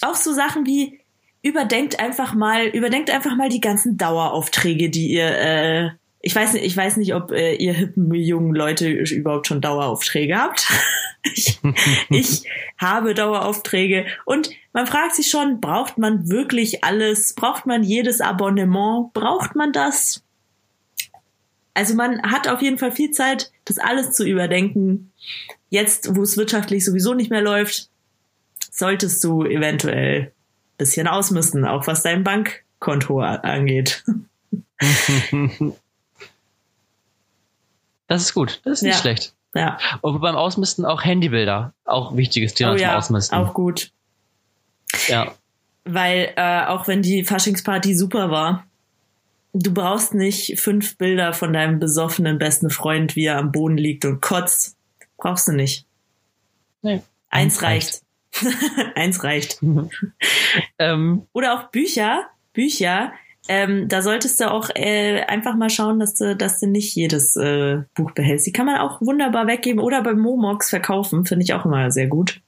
auch 0.00 0.14
so 0.14 0.32
Sachen 0.32 0.66
wie 0.66 0.99
überdenkt 1.42 2.00
einfach 2.00 2.34
mal, 2.34 2.66
überdenkt 2.66 3.10
einfach 3.10 3.36
mal 3.36 3.48
die 3.48 3.60
ganzen 3.60 3.96
Daueraufträge, 3.96 4.90
die 4.90 5.10
ihr, 5.10 5.26
äh, 5.26 5.90
ich 6.20 6.34
weiß 6.34 6.52
nicht, 6.52 6.64
ich 6.64 6.76
weiß 6.76 6.98
nicht, 6.98 7.14
ob 7.14 7.32
äh, 7.32 7.54
ihr 7.54 7.72
hippen 7.72 8.12
jungen 8.14 8.54
Leute 8.54 8.90
überhaupt 8.90 9.46
schon 9.46 9.60
Daueraufträge 9.60 10.36
habt. 10.36 10.68
ich, 11.22 11.58
ich 12.10 12.44
habe 12.78 13.14
Daueraufträge 13.14 14.06
und 14.26 14.50
man 14.72 14.86
fragt 14.86 15.14
sich 15.14 15.28
schon, 15.28 15.60
braucht 15.60 15.98
man 15.98 16.28
wirklich 16.28 16.84
alles? 16.84 17.34
Braucht 17.34 17.66
man 17.66 17.82
jedes 17.82 18.20
Abonnement? 18.20 19.12
Braucht 19.12 19.54
man 19.54 19.72
das? 19.72 20.22
Also 21.72 21.94
man 21.94 22.20
hat 22.22 22.48
auf 22.48 22.60
jeden 22.60 22.78
Fall 22.78 22.92
viel 22.92 23.12
Zeit, 23.12 23.50
das 23.64 23.78
alles 23.78 24.12
zu 24.12 24.26
überdenken. 24.26 25.12
Jetzt, 25.70 26.14
wo 26.16 26.22
es 26.22 26.36
wirtschaftlich 26.36 26.84
sowieso 26.84 27.14
nicht 27.14 27.30
mehr 27.30 27.42
läuft, 27.42 27.88
solltest 28.70 29.22
du 29.24 29.44
eventuell 29.44 30.32
bisschen 30.80 31.06
ausmisten, 31.06 31.64
auch 31.64 31.86
was 31.86 32.02
dein 32.02 32.24
Bankkonto 32.24 33.20
angeht. 33.20 34.04
Das 38.10 38.22
ist 38.22 38.34
gut, 38.34 38.60
das 38.64 38.78
ist 38.78 38.82
nicht 38.82 38.94
ja. 38.94 39.00
schlecht. 39.00 39.34
Ja. 39.54 39.78
Und 40.00 40.20
beim 40.20 40.34
Ausmisten 40.34 40.84
auch 40.84 41.04
Handybilder, 41.04 41.74
auch 41.84 42.16
wichtiges 42.16 42.54
Thema 42.54 42.72
oh, 42.72 42.74
zum 42.74 42.82
ja, 42.82 42.98
Ausmisten. 42.98 43.38
Auch 43.38 43.54
gut. 43.54 43.92
Ja. 45.06 45.32
Weil 45.84 46.32
äh, 46.34 46.64
auch 46.66 46.88
wenn 46.88 47.02
die 47.02 47.22
Faschingsparty 47.22 47.94
super 47.94 48.32
war, 48.32 48.66
du 49.52 49.72
brauchst 49.72 50.12
nicht 50.12 50.58
fünf 50.58 50.98
Bilder 50.98 51.32
von 51.32 51.52
deinem 51.52 51.78
besoffenen 51.78 52.38
besten 52.38 52.70
Freund, 52.70 53.14
wie 53.14 53.26
er 53.26 53.38
am 53.38 53.52
Boden 53.52 53.76
liegt 53.76 54.04
und 54.04 54.20
kotzt. 54.20 54.76
Brauchst 55.16 55.46
du 55.46 55.52
nicht. 55.52 55.86
Nee. 56.82 57.02
Eins 57.28 57.62
reicht. 57.62 58.02
Eins 58.94 59.22
reicht. 59.24 59.60
ähm, 60.78 61.26
Oder 61.32 61.54
auch 61.54 61.70
Bücher. 61.70 62.26
Bücher. 62.52 63.12
Ähm, 63.48 63.88
da 63.88 64.02
solltest 64.02 64.40
du 64.40 64.50
auch 64.50 64.70
äh, 64.74 65.22
einfach 65.22 65.56
mal 65.56 65.70
schauen, 65.70 65.98
dass 65.98 66.14
du, 66.14 66.36
dass 66.36 66.60
du 66.60 66.66
nicht 66.66 66.94
jedes 66.94 67.36
äh, 67.36 67.82
Buch 67.94 68.12
behältst. 68.12 68.46
Die 68.46 68.52
kann 68.52 68.66
man 68.66 68.76
auch 68.78 69.00
wunderbar 69.00 69.46
weggeben 69.46 69.80
oder 69.80 70.02
bei 70.02 70.14
Momox 70.14 70.70
verkaufen. 70.70 71.24
Finde 71.24 71.44
ich 71.44 71.54
auch 71.54 71.64
immer 71.64 71.90
sehr 71.90 72.06
gut. 72.06 72.40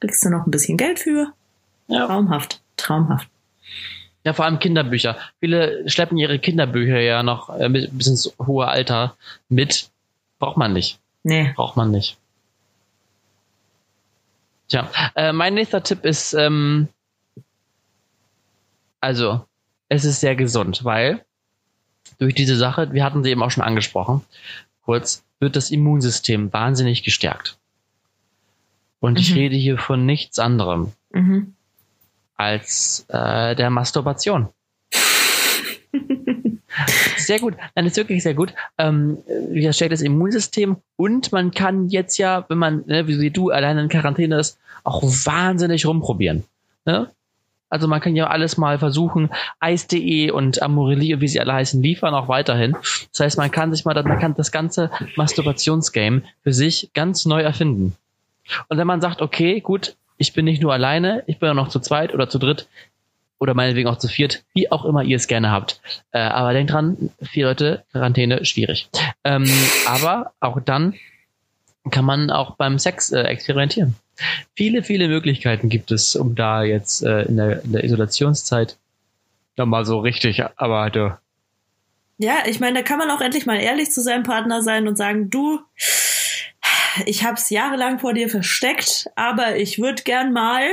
Kriegst 0.00 0.24
du 0.24 0.30
noch 0.30 0.46
ein 0.46 0.50
bisschen 0.50 0.78
Geld 0.78 0.98
für. 0.98 1.32
Ja. 1.88 2.06
Traumhaft, 2.06 2.62
traumhaft. 2.76 3.28
Ja, 4.24 4.32
vor 4.32 4.44
allem 4.44 4.58
Kinderbücher. 4.58 5.16
Viele 5.40 5.88
schleppen 5.88 6.18
ihre 6.18 6.38
Kinderbücher 6.38 7.00
ja 7.00 7.22
noch 7.22 7.48
äh, 7.58 7.68
bis 7.68 8.06
ins 8.06 8.34
hohe 8.38 8.66
Alter 8.66 9.16
mit. 9.48 9.90
Braucht 10.38 10.56
man 10.56 10.72
nicht. 10.72 10.98
Nee. 11.22 11.52
Braucht 11.54 11.76
man 11.76 11.90
nicht. 11.90 12.16
Tja, 14.70 14.90
äh, 15.14 15.32
mein 15.32 15.52
nächster 15.52 15.82
Tipp 15.82 16.04
ist, 16.06 16.32
ähm, 16.32 16.88
also, 19.00 19.44
es 19.90 20.04
ist 20.04 20.20
sehr 20.20 20.36
gesund, 20.36 20.84
weil 20.84 21.24
durch 22.18 22.34
diese 22.34 22.56
Sache, 22.56 22.92
wir 22.92 23.04
hatten 23.04 23.22
sie 23.22 23.30
eben 23.30 23.42
auch 23.42 23.50
schon 23.50 23.64
angesprochen, 23.64 24.22
kurz, 24.82 25.24
wird 25.40 25.56
das 25.56 25.70
Immunsystem 25.70 26.52
wahnsinnig 26.52 27.02
gestärkt. 27.02 27.58
Und 29.00 29.12
mhm. 29.12 29.18
ich 29.18 29.34
rede 29.34 29.56
hier 29.56 29.76
von 29.76 30.06
nichts 30.06 30.38
anderem. 30.38 30.92
Mhm 31.10 31.54
als 32.40 33.04
äh, 33.08 33.54
der 33.54 33.68
Masturbation. 33.68 34.48
sehr 37.16 37.40
gut. 37.40 37.54
Nein, 37.74 37.86
ist 37.86 37.96
wirklich 37.96 38.22
sehr 38.22 38.34
gut. 38.34 38.54
Ähm, 38.78 39.18
stärkt 39.70 39.92
das 39.92 40.02
Immunsystem 40.02 40.76
und 40.96 41.32
man 41.32 41.50
kann 41.50 41.88
jetzt 41.88 42.18
ja, 42.18 42.44
wenn 42.48 42.58
man, 42.58 42.84
ne, 42.86 43.06
wie 43.06 43.30
du 43.30 43.50
alleine 43.50 43.82
in 43.82 43.88
Quarantäne 43.88 44.38
ist, 44.38 44.58
auch 44.84 45.02
wahnsinnig 45.02 45.86
rumprobieren. 45.86 46.44
Ne? 46.84 47.10
Also 47.68 47.86
man 47.86 48.00
kann 48.00 48.16
ja 48.16 48.26
alles 48.26 48.56
mal 48.56 48.78
versuchen. 48.78 49.30
Eis.de 49.60 50.30
und 50.30 50.60
Amorelie, 50.60 51.20
wie 51.20 51.28
sie 51.28 51.40
alle 51.40 51.52
heißen, 51.52 51.80
liefern 51.80 52.14
auch 52.14 52.28
weiterhin. 52.28 52.76
Das 53.12 53.20
heißt, 53.20 53.38
man 53.38 53.50
kann 53.50 53.72
sich 53.72 53.84
mal, 53.84 53.94
man 54.02 54.18
kann 54.18 54.34
das 54.34 54.50
ganze 54.50 54.90
Masturbationsgame 55.16 56.22
für 56.42 56.52
sich 56.52 56.90
ganz 56.94 57.26
neu 57.26 57.42
erfinden. 57.42 57.96
Und 58.68 58.78
wenn 58.78 58.86
man 58.86 59.00
sagt, 59.00 59.22
okay, 59.22 59.60
gut, 59.60 59.96
ich 60.18 60.32
bin 60.32 60.44
nicht 60.44 60.60
nur 60.60 60.72
alleine, 60.72 61.22
ich 61.26 61.38
bin 61.38 61.48
auch 61.48 61.54
noch 61.54 61.68
zu 61.68 61.78
zweit 61.78 62.12
oder 62.12 62.28
zu 62.28 62.38
dritt 62.38 62.68
oder 63.40 63.54
meinetwegen 63.54 63.88
auch 63.88 63.98
zu 63.98 64.06
viert, 64.06 64.44
wie 64.54 64.70
auch 64.70 64.84
immer 64.84 65.02
ihr 65.02 65.16
es 65.16 65.26
gerne 65.26 65.50
habt. 65.50 65.80
Äh, 66.12 66.20
aber 66.20 66.52
denkt 66.52 66.72
dran, 66.72 67.10
vier 67.22 67.46
Leute, 67.46 67.84
Quarantäne, 67.90 68.44
schwierig. 68.44 68.88
Ähm, 69.24 69.50
aber 69.86 70.32
auch 70.40 70.60
dann 70.60 70.94
kann 71.90 72.04
man 72.04 72.30
auch 72.30 72.56
beim 72.56 72.78
Sex 72.78 73.10
äh, 73.10 73.22
experimentieren. 73.22 73.96
Viele, 74.54 74.82
viele 74.82 75.08
Möglichkeiten 75.08 75.70
gibt 75.70 75.90
es, 75.90 76.14
um 76.14 76.34
da 76.34 76.62
jetzt 76.62 77.02
äh, 77.02 77.22
in, 77.22 77.38
der, 77.38 77.64
in 77.64 77.72
der 77.72 77.84
Isolationszeit 77.84 78.76
nochmal 79.56 79.86
so 79.86 79.98
richtig, 79.98 80.44
aber 80.56 80.90
du. 80.90 81.16
Ja, 82.18 82.34
ich 82.46 82.60
meine, 82.60 82.80
da 82.80 82.82
kann 82.82 82.98
man 82.98 83.10
auch 83.10 83.22
endlich 83.22 83.46
mal 83.46 83.58
ehrlich 83.58 83.90
zu 83.90 84.02
seinem 84.02 84.22
Partner 84.22 84.62
sein 84.62 84.86
und 84.86 84.96
sagen, 84.96 85.30
du, 85.30 85.60
ich 87.06 87.24
habe 87.24 87.34
es 87.34 87.48
jahrelang 87.48 87.98
vor 87.98 88.12
dir 88.12 88.28
versteckt, 88.28 89.08
aber 89.16 89.56
ich 89.56 89.78
würde 89.78 90.02
gern 90.02 90.34
mal 90.34 90.66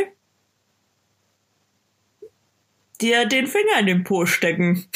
dir 3.01 3.25
den 3.25 3.47
Finger 3.47 3.79
in 3.79 3.85
den 3.85 4.03
Po 4.03 4.25
stecken. 4.25 4.87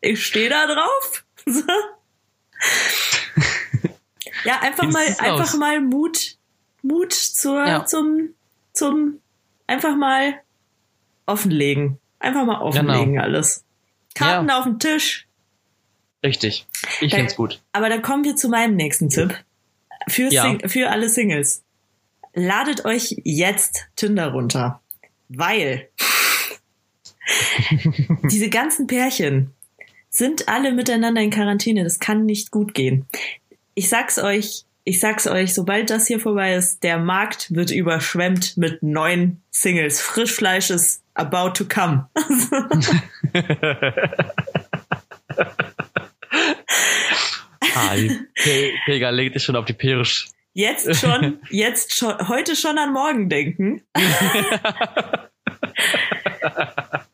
ich 0.00 0.24
stehe 0.24 0.48
da 0.48 0.66
drauf. 0.66 1.24
ja, 4.44 4.60
einfach 4.60 4.90
mal, 4.90 5.06
einfach 5.18 5.54
mal 5.54 5.80
Mut, 5.80 6.36
Mut 6.82 7.12
zur, 7.12 7.66
ja. 7.66 7.84
zum, 7.84 8.34
zum, 8.72 9.20
einfach 9.66 9.96
mal 9.96 10.40
offenlegen. 11.26 11.98
Einfach 12.18 12.44
mal 12.44 12.60
offenlegen 12.60 13.12
genau. 13.12 13.24
alles. 13.24 13.64
Karten 14.14 14.48
ja. 14.48 14.58
auf 14.58 14.64
dem 14.64 14.78
Tisch, 14.78 15.28
Richtig. 16.24 16.66
Ich 17.00 17.14
finde 17.14 17.30
es 17.30 17.36
gut. 17.36 17.62
Aber 17.72 17.88
dann 17.88 18.02
kommen 18.02 18.24
wir 18.24 18.36
zu 18.36 18.48
meinem 18.48 18.74
nächsten 18.74 19.08
Tipp. 19.08 19.36
Für, 20.08 20.32
ja. 20.32 20.58
für 20.66 20.90
alle 20.90 21.08
Singles. 21.08 21.64
Ladet 22.38 22.84
euch 22.84 23.16
jetzt 23.24 23.88
Tinder 23.96 24.28
runter. 24.28 24.80
Weil 25.28 25.88
diese 28.30 28.48
ganzen 28.48 28.86
Pärchen 28.86 29.52
sind 30.08 30.48
alle 30.48 30.72
miteinander 30.72 31.20
in 31.20 31.30
Quarantäne. 31.30 31.82
Das 31.82 31.98
kann 31.98 32.24
nicht 32.24 32.52
gut 32.52 32.74
gehen. 32.74 33.06
Ich 33.74 33.88
sag's 33.88 34.18
euch, 34.18 34.64
ich 34.84 35.00
sag's 35.00 35.26
euch, 35.26 35.52
sobald 35.52 35.90
das 35.90 36.06
hier 36.06 36.20
vorbei 36.20 36.54
ist, 36.54 36.84
der 36.84 36.98
Markt 36.98 37.52
wird 37.52 37.72
überschwemmt 37.72 38.56
mit 38.56 38.84
neuen 38.84 39.42
Singles. 39.50 40.00
Frischfleisch 40.00 40.70
ist 40.70 41.02
about 41.14 41.50
to 41.54 41.64
come. 41.64 42.08
Ah, 47.74 47.94
die 47.94 48.10
Pega 48.86 49.10
legt 49.10 49.36
es 49.36 49.44
schon 49.44 49.54
auf 49.54 49.64
die 49.64 49.72
Perisch. 49.72 50.30
Jetzt 50.58 50.96
schon, 50.96 51.38
jetzt 51.50 51.94
schon, 51.94 52.28
heute 52.28 52.56
schon 52.56 52.78
an 52.78 52.92
morgen 52.92 53.28
denken. 53.28 53.82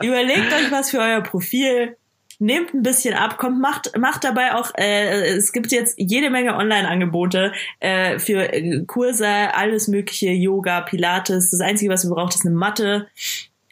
Überlegt 0.03 0.51
euch 0.51 0.70
was 0.70 0.90
für 0.90 1.01
euer 1.01 1.20
Profil. 1.20 1.99
Nehmt 2.38 2.72
ein 2.72 2.82
bisschen 2.82 3.12
ab, 3.12 3.36
kommt, 3.36 3.61
macht, 3.61 3.99
macht 3.99 4.24
dabei 4.24 4.55
auch, 4.55 4.70
äh, 4.78 5.36
es 5.36 5.53
gibt 5.53 5.72
jetzt 5.72 5.97
jede 5.99 6.30
Menge 6.30 6.57
Online-Angebote 6.57 7.53
äh, 7.80 8.18
für 8.18 8.51
äh, 8.51 8.82
Kurse, 8.86 9.28
alles 9.28 9.88
mögliche, 9.88 10.30
Yoga, 10.30 10.80
Pilates. 10.80 11.51
Das 11.51 11.61
Einzige, 11.61 11.92
was 11.92 12.05
ihr 12.05 12.11
braucht, 12.11 12.34
ist 12.34 12.47
eine 12.47 12.55
Matte. 12.55 13.09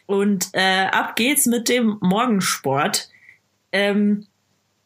Und 0.05 0.49
äh, 0.53 0.85
ab 0.85 1.15
geht's 1.15 1.47
mit 1.47 1.67
dem 1.67 1.97
Morgensport. 1.99 3.09
Ähm, 3.71 4.27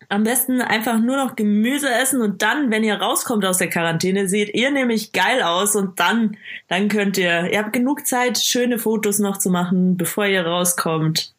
am 0.09 0.23
besten 0.23 0.61
einfach 0.61 0.99
nur 0.99 1.17
noch 1.17 1.35
Gemüse 1.35 1.89
essen 1.89 2.21
und 2.21 2.41
dann, 2.41 2.71
wenn 2.71 2.83
ihr 2.83 2.95
rauskommt 2.95 3.45
aus 3.45 3.57
der 3.57 3.69
Quarantäne, 3.69 4.29
seht 4.29 4.53
ihr 4.53 4.71
nämlich 4.71 5.11
geil 5.11 5.41
aus 5.41 5.75
und 5.75 5.99
dann, 5.99 6.37
dann 6.67 6.87
könnt 6.87 7.17
ihr, 7.17 7.51
ihr 7.51 7.59
habt 7.59 7.73
genug 7.73 8.07
Zeit, 8.07 8.37
schöne 8.37 8.79
Fotos 8.79 9.19
noch 9.19 9.37
zu 9.37 9.49
machen, 9.49 9.97
bevor 9.97 10.25
ihr 10.25 10.45
rauskommt. 10.45 11.33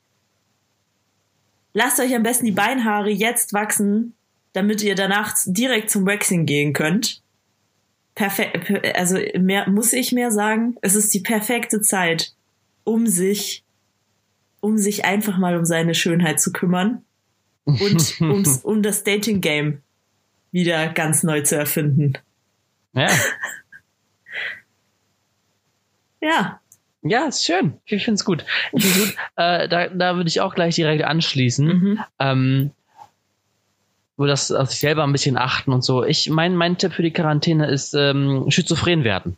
lasst 1.72 2.00
euch 2.00 2.14
am 2.14 2.22
besten 2.22 2.46
die 2.46 2.52
Beinhaare 2.52 3.10
jetzt 3.10 3.52
wachsen, 3.52 4.14
damit 4.52 4.82
ihr 4.82 4.94
danach 4.94 5.34
direkt 5.46 5.90
zum 5.90 6.06
Waxing 6.06 6.44
gehen 6.44 6.72
könnt. 6.72 7.22
Perfekt, 8.14 8.70
also 8.96 9.18
mehr, 9.38 9.70
muss 9.70 9.92
ich 9.92 10.12
mehr 10.12 10.30
sagen? 10.30 10.76
Es 10.82 10.94
ist 10.94 11.14
die 11.14 11.20
perfekte 11.20 11.80
Zeit, 11.80 12.34
um 12.84 13.06
sich, 13.06 13.64
um 14.60 14.76
sich 14.76 15.04
einfach 15.04 15.38
mal 15.38 15.56
um 15.56 15.64
seine 15.64 15.94
Schönheit 15.94 16.40
zu 16.40 16.52
kümmern 16.52 17.04
und 17.68 18.14
ums, 18.20 18.64
um 18.64 18.82
das 18.82 19.04
Dating 19.04 19.40
Game 19.40 19.82
wieder 20.50 20.88
ganz 20.88 21.22
neu 21.22 21.42
zu 21.42 21.56
erfinden. 21.56 22.14
Ja. 22.92 23.08
Ja. 26.20 26.60
Ja, 27.02 27.26
ist 27.26 27.44
schön. 27.44 27.74
Ich 27.84 28.02
finde 28.02 28.16
es 28.16 28.24
gut. 28.24 28.44
Ich 28.72 28.84
find's 28.84 28.98
gut. 28.98 29.16
Äh, 29.36 29.68
da, 29.68 29.86
da 29.86 30.16
würde 30.16 30.28
ich 30.28 30.40
auch 30.40 30.52
gleich 30.52 30.74
direkt 30.74 31.04
anschließen. 31.04 31.64
Mhm. 31.64 32.00
Ähm, 32.18 32.70
wo 34.16 34.26
das 34.26 34.50
auf 34.50 34.70
sich 34.70 34.80
selber 34.80 35.04
ein 35.04 35.12
bisschen 35.12 35.36
achten 35.38 35.72
und 35.72 35.84
so. 35.84 36.02
Ich 36.04 36.28
mein 36.28 36.56
mein 36.56 36.76
Tipp 36.76 36.92
für 36.92 37.04
die 37.04 37.12
Quarantäne 37.12 37.68
ist 37.68 37.94
ähm, 37.94 38.46
schizophren 38.50 39.04
werden. 39.04 39.36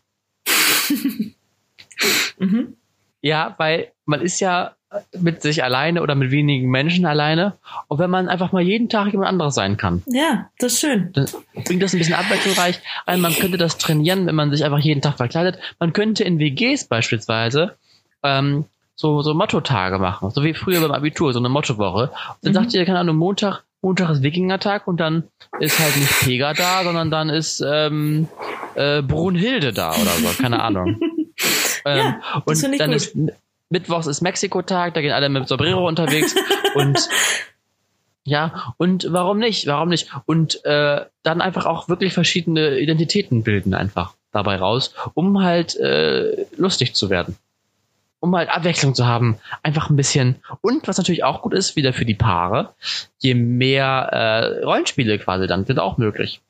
Mhm. 2.39 2.77
Ja, 3.23 3.55
weil 3.59 3.89
man 4.07 4.21
ist 4.21 4.41
ja 4.41 4.73
mit 5.21 5.41
sich 5.41 5.63
alleine 5.63 6.03
oder 6.03 6.17
mit 6.17 6.33
wenigen 6.33 6.69
Menschen 6.69 7.07
alleine. 7.07 7.55
Und 7.87 8.01
wenn 8.01 8.11
man 8.11 8.29
einfach 8.29 8.51
mal 8.51 8.61
jeden 8.63 8.89
Tag 8.89 9.13
jemand 9.13 9.29
anderes 9.29 9.55
sein 9.55 9.77
kann, 9.77 10.03
Ja, 10.07 10.49
das 10.59 10.73
ist 10.73 10.81
schön. 10.81 11.11
dann 11.13 11.27
bringt 11.65 11.81
das 11.83 11.93
ein 11.93 11.99
bisschen 11.99 12.15
abwechslungsreich. 12.15 12.81
Also 13.07 13.23
man 13.23 13.33
könnte 13.35 13.57
das 13.57 13.79
trainieren, 13.79 14.27
wenn 14.27 14.35
man 14.35 14.51
sich 14.51 14.65
einfach 14.65 14.81
jeden 14.81 15.01
Tag 15.01 15.17
verkleidet. 15.17 15.59
Man 15.79 15.93
könnte 15.93 16.25
in 16.25 16.41
WGs 16.41 16.87
beispielsweise 16.89 17.77
ähm, 18.25 18.65
so, 18.97 19.23
so 19.23 19.33
Motto-Tage 19.33 19.99
machen, 19.99 20.31
so 20.31 20.43
wie 20.43 20.55
früher 20.55 20.81
beim 20.81 20.91
Abitur, 20.91 21.33
so 21.33 21.39
eine 21.39 21.49
Mottowoche. 21.49 22.11
Und 22.11 22.11
dann 22.43 22.51
Mhm. 22.53 22.55
sagt 22.55 22.75
ihr, 22.75 22.85
keine 22.85 22.99
Ahnung, 22.99 23.17
Montag, 23.17 23.63
Montag 23.83 24.11
ist 24.11 24.23
Wikingertag 24.23 24.89
und 24.89 24.99
dann 24.99 25.23
ist 25.61 25.79
halt 25.79 25.97
nicht 25.97 26.21
Pega 26.21 26.53
da, 26.53 26.83
sondern 26.83 27.11
dann 27.13 27.31
ist 27.31 27.65
ähm, 27.65 28.27
äh, 28.75 29.03
Brunhilde 29.03 29.73
da 29.73 29.93
oder 29.93 30.11
so, 30.11 30.43
keine 30.43 30.61
Ahnung. 30.63 30.99
ähm, 31.85 31.97
Ja, 31.99 32.43
das 32.47 32.65
und 32.65 32.81
dann 32.81 32.91
gut. 32.91 32.97
ist 32.97 33.17
Mittwochs 33.71 34.07
ist 34.09 34.21
Mexiko-Tag, 34.21 34.95
da 34.95 35.01
gehen 35.01 35.13
alle 35.13 35.29
mit 35.29 35.47
Sombrero 35.47 35.87
unterwegs 35.87 36.35
und 36.75 37.09
ja, 38.25 38.75
und 38.77 39.07
warum 39.11 39.39
nicht? 39.39 39.67
Warum 39.67 39.89
nicht? 39.89 40.09
Und 40.27 40.65
äh, 40.65 41.05
dann 41.23 41.41
einfach 41.41 41.67
auch 41.67 41.89
wirklich 41.89 42.13
verschiedene 42.13 42.79
Identitäten 42.79 43.43
bilden 43.43 43.75
einfach 43.75 44.15
dabei 44.33 44.57
raus, 44.57 44.95
um 45.15 45.43
halt 45.43 45.77
äh, 45.77 46.47
lustig 46.57 46.95
zu 46.95 47.11
werden. 47.11 47.37
Um 48.21 48.37
halt 48.37 48.51
Abwechslung 48.51 48.95
zu 48.95 49.07
haben, 49.07 49.39
einfach 49.63 49.89
ein 49.89 49.97
bisschen. 49.97 50.37
Und 50.61 50.87
was 50.87 50.99
natürlich 50.99 51.25
auch 51.25 51.41
gut 51.41 51.55
ist, 51.55 51.77
wieder 51.77 51.95
für 51.95 52.05
die 52.05 52.15
Paare, 52.15 52.75
je 53.19 53.35
mehr 53.35 54.09
äh, 54.13 54.65
Rollenspiele 54.65 55.19
quasi 55.19 55.47
dann 55.47 55.65
sind 55.65 55.79
auch 55.79 55.97
möglich. 55.97 56.43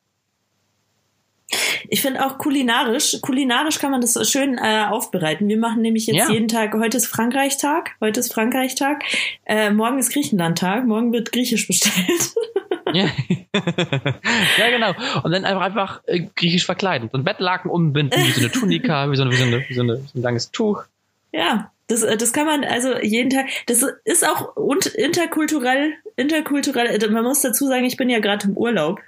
Ich 1.88 2.02
finde 2.02 2.24
auch 2.24 2.38
kulinarisch, 2.38 3.18
kulinarisch 3.20 3.78
kann 3.78 3.90
man 3.90 4.00
das 4.00 4.18
schön 4.30 4.58
äh, 4.58 4.84
aufbereiten. 4.88 5.48
Wir 5.48 5.58
machen 5.58 5.82
nämlich 5.82 6.06
jetzt 6.06 6.16
Ja. 6.16 6.30
jeden 6.30 6.48
Tag, 6.48 6.74
heute 6.74 6.96
ist 6.96 7.06
Frankreich-Tag, 7.06 7.96
heute 8.00 8.20
ist 8.20 8.32
Frankreich-Tag, 8.32 9.02
äh, 9.46 9.70
morgen 9.70 9.98
ist 9.98 10.12
Griechenland-Tag, 10.12 10.86
morgen 10.86 11.12
wird 11.12 11.32
Griechisch 11.32 11.66
bestellt. 11.66 12.34
ja. 12.92 13.06
ja, 14.58 14.70
genau. 14.70 14.92
Und 15.22 15.32
dann 15.32 15.44
einfach 15.44 15.62
einfach 15.62 16.02
äh, 16.06 16.26
griechisch 16.36 16.66
verkleiden. 16.66 17.08
So 17.10 17.18
ein 17.18 17.24
Bettlaken 17.24 17.70
umbinden, 17.70 18.16
wie 18.16 18.30
so 18.30 18.40
eine 18.40 18.50
Tunika, 18.50 19.10
wie 19.10 19.16
so, 19.16 19.22
eine, 19.22 19.32
wie 19.32 19.36
so, 19.36 19.44
eine, 19.44 19.68
wie 19.68 19.74
so, 19.74 19.82
eine, 19.82 19.96
so 19.96 20.18
ein 20.18 20.22
langes 20.22 20.50
Tuch. 20.50 20.84
ja, 21.32 21.70
das, 21.90 22.02
äh, 22.02 22.16
das 22.16 22.32
kann 22.32 22.46
man 22.46 22.64
also 22.64 22.96
jeden 22.98 23.30
Tag, 23.30 23.46
das 23.66 23.84
ist 24.04 24.26
auch 24.26 24.56
und 24.56 24.86
interkulturell, 24.86 25.94
interkulturell, 26.16 27.10
man 27.10 27.24
muss 27.24 27.40
dazu 27.40 27.66
sagen, 27.66 27.84
ich 27.84 27.96
bin 27.96 28.08
ja 28.08 28.20
gerade 28.20 28.46
im 28.46 28.56
Urlaub. 28.56 29.00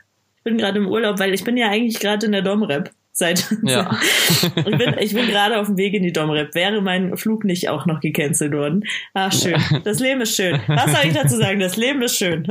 Ich 0.43 0.45
bin 0.45 0.59
gerade 0.59 0.81
im 0.81 0.89
Urlaub, 0.89 1.21
weil 1.21 1.33
ich 1.35 1.45
bin 1.45 1.57
ja 1.57 1.69
eigentlich 1.69 2.01
gerade 2.01 2.27
in 2.27 2.33
der 2.33 2.43
Domrep. 2.43 2.91
Seit, 3.13 3.47
Ja. 3.63 3.97
ich 4.57 4.77
bin, 4.77 4.97
ich 4.99 5.15
bin 5.15 5.29
gerade 5.29 5.61
auf 5.61 5.69
dem 5.69 5.77
Weg 5.77 5.95
in 5.95 6.03
die 6.03 6.13
Domrep. 6.13 6.57
Wäre 6.57 6.83
mein 6.83 7.17
Flug 7.17 7.45
nicht 7.45 7.69
auch 7.69 7.87
noch 7.87 8.01
gecancelt 8.01 8.53
worden. 8.53 8.83
Ach, 9.15 9.33
schön. 9.33 9.55
Das 9.85 10.01
Leben 10.01 10.21
ist 10.23 10.35
schön. 10.35 10.61
Was 10.67 10.91
soll 10.91 11.07
ich 11.07 11.13
dazu 11.13 11.37
sagen? 11.37 11.61
Das 11.61 11.77
Leben 11.77 12.03
ist 12.03 12.17
schön. 12.17 12.43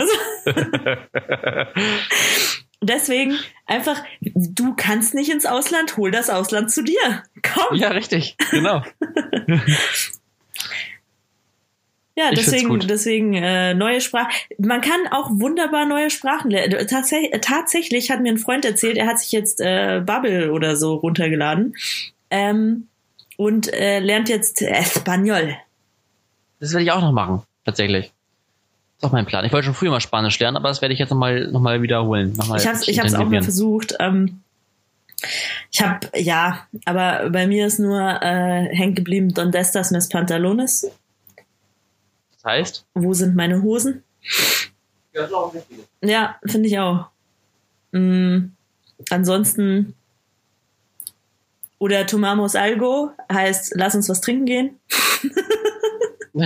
Deswegen 2.82 3.38
einfach, 3.66 4.02
du 4.22 4.74
kannst 4.78 5.14
nicht 5.14 5.30
ins 5.30 5.46
Ausland, 5.46 5.98
hol 5.98 6.12
das 6.12 6.30
Ausland 6.30 6.72
zu 6.72 6.82
dir. 6.82 7.24
Komm. 7.44 7.78
Ja, 7.78 7.89
richtig, 7.89 8.38
genau. 8.52 8.84
Ja, 12.16 12.30
Ich 12.32 12.39
deswegen, 12.39 12.80
deswegen 12.80 13.34
äh, 13.36 13.74
neue 13.74 14.01
Sprachen. 14.01 14.30
Man 14.57 14.82
kann 14.82 15.07
auch 15.12 15.30
wunderbar 15.32 15.86
neue 15.86 16.09
Sprachen 16.09 16.51
lernen. 16.51 16.88
Tatsächlich, 16.88 17.32
tatsächlich 17.41 18.12
hat 18.12 18.22
mir 18.22 18.34
ein 18.34 18.38
Freund 18.38 18.66
erzählt, 18.66 18.97
er 18.97 19.07
hat 19.07 19.20
sich 19.20 19.32
jetzt 19.32 19.62
äh, 19.62 20.01
Bubble 20.05 20.51
oder 20.51 20.76
so 20.76 20.95
runtergeladen 20.95 21.76
ähm, 22.30 22.88
und 23.38 23.74
äh, 23.74 23.99
lernt 23.99 24.28
jetzt 24.28 24.62
Espanol. 24.62 25.55
Das 26.59 26.74
werde 26.74 26.84
ich 26.84 26.91
auch 26.91 27.01
noch 27.01 27.14
machen, 27.14 27.43
tatsächlich. 27.66 28.12
ist 28.97 29.03
auch 29.05 29.14
mein 29.14 29.26
Plan. 29.26 29.45
Ich 29.45 29.53
wollte 29.53 29.66
schon 29.66 29.74
früher 29.74 29.91
mal 29.91 30.01
Spanisch 30.01 30.38
lernen, 30.38 30.57
aber 30.57 30.68
das 30.68 30.82
werde 30.82 30.93
ich 30.93 30.99
jetzt 30.99 31.12
nochmal 31.12 31.47
noch 31.47 31.62
mal 31.62 31.82
wiederholen. 31.82 32.34
Noch 32.36 32.47
mal 32.47 32.59
Ich 32.59 32.68
habe 32.68 32.80
ich 32.86 32.99
hab's 32.99 33.14
auch 33.14 33.26
mal 33.26 33.41
versucht. 33.41 33.95
Ähm, 33.99 34.41
ich 35.72 35.82
habe 35.82 36.09
ja, 36.16 36.68
aber 36.86 37.30
bei 37.30 37.47
mir 37.47 37.68
ist 37.68 37.80
nur 37.80 38.01
äh, 38.22 38.76
hängen 38.76 38.95
geblieben 38.95 39.34
Donde 39.34 39.57
estas 39.57 39.91
mis 39.91 40.09
pantalones? 40.09 40.91
Das 42.42 42.52
heißt? 42.52 42.86
Wo 42.96 43.14
sind 43.14 43.36
meine 43.36 43.62
Hosen? 43.62 44.04
Ja. 45.14 45.28
Ja, 46.02 46.36
finde 46.46 46.68
ich 46.68 46.80
auch. 46.80 47.08
Mm, 47.92 48.46
ansonsten 49.10 49.96
oder 51.78 52.06
tomamos 52.06 52.56
algo 52.56 53.12
heißt 53.32 53.74
lass 53.76 53.96
uns 53.96 54.08
was 54.08 54.22
trinken 54.22 54.46
gehen. 54.46 54.80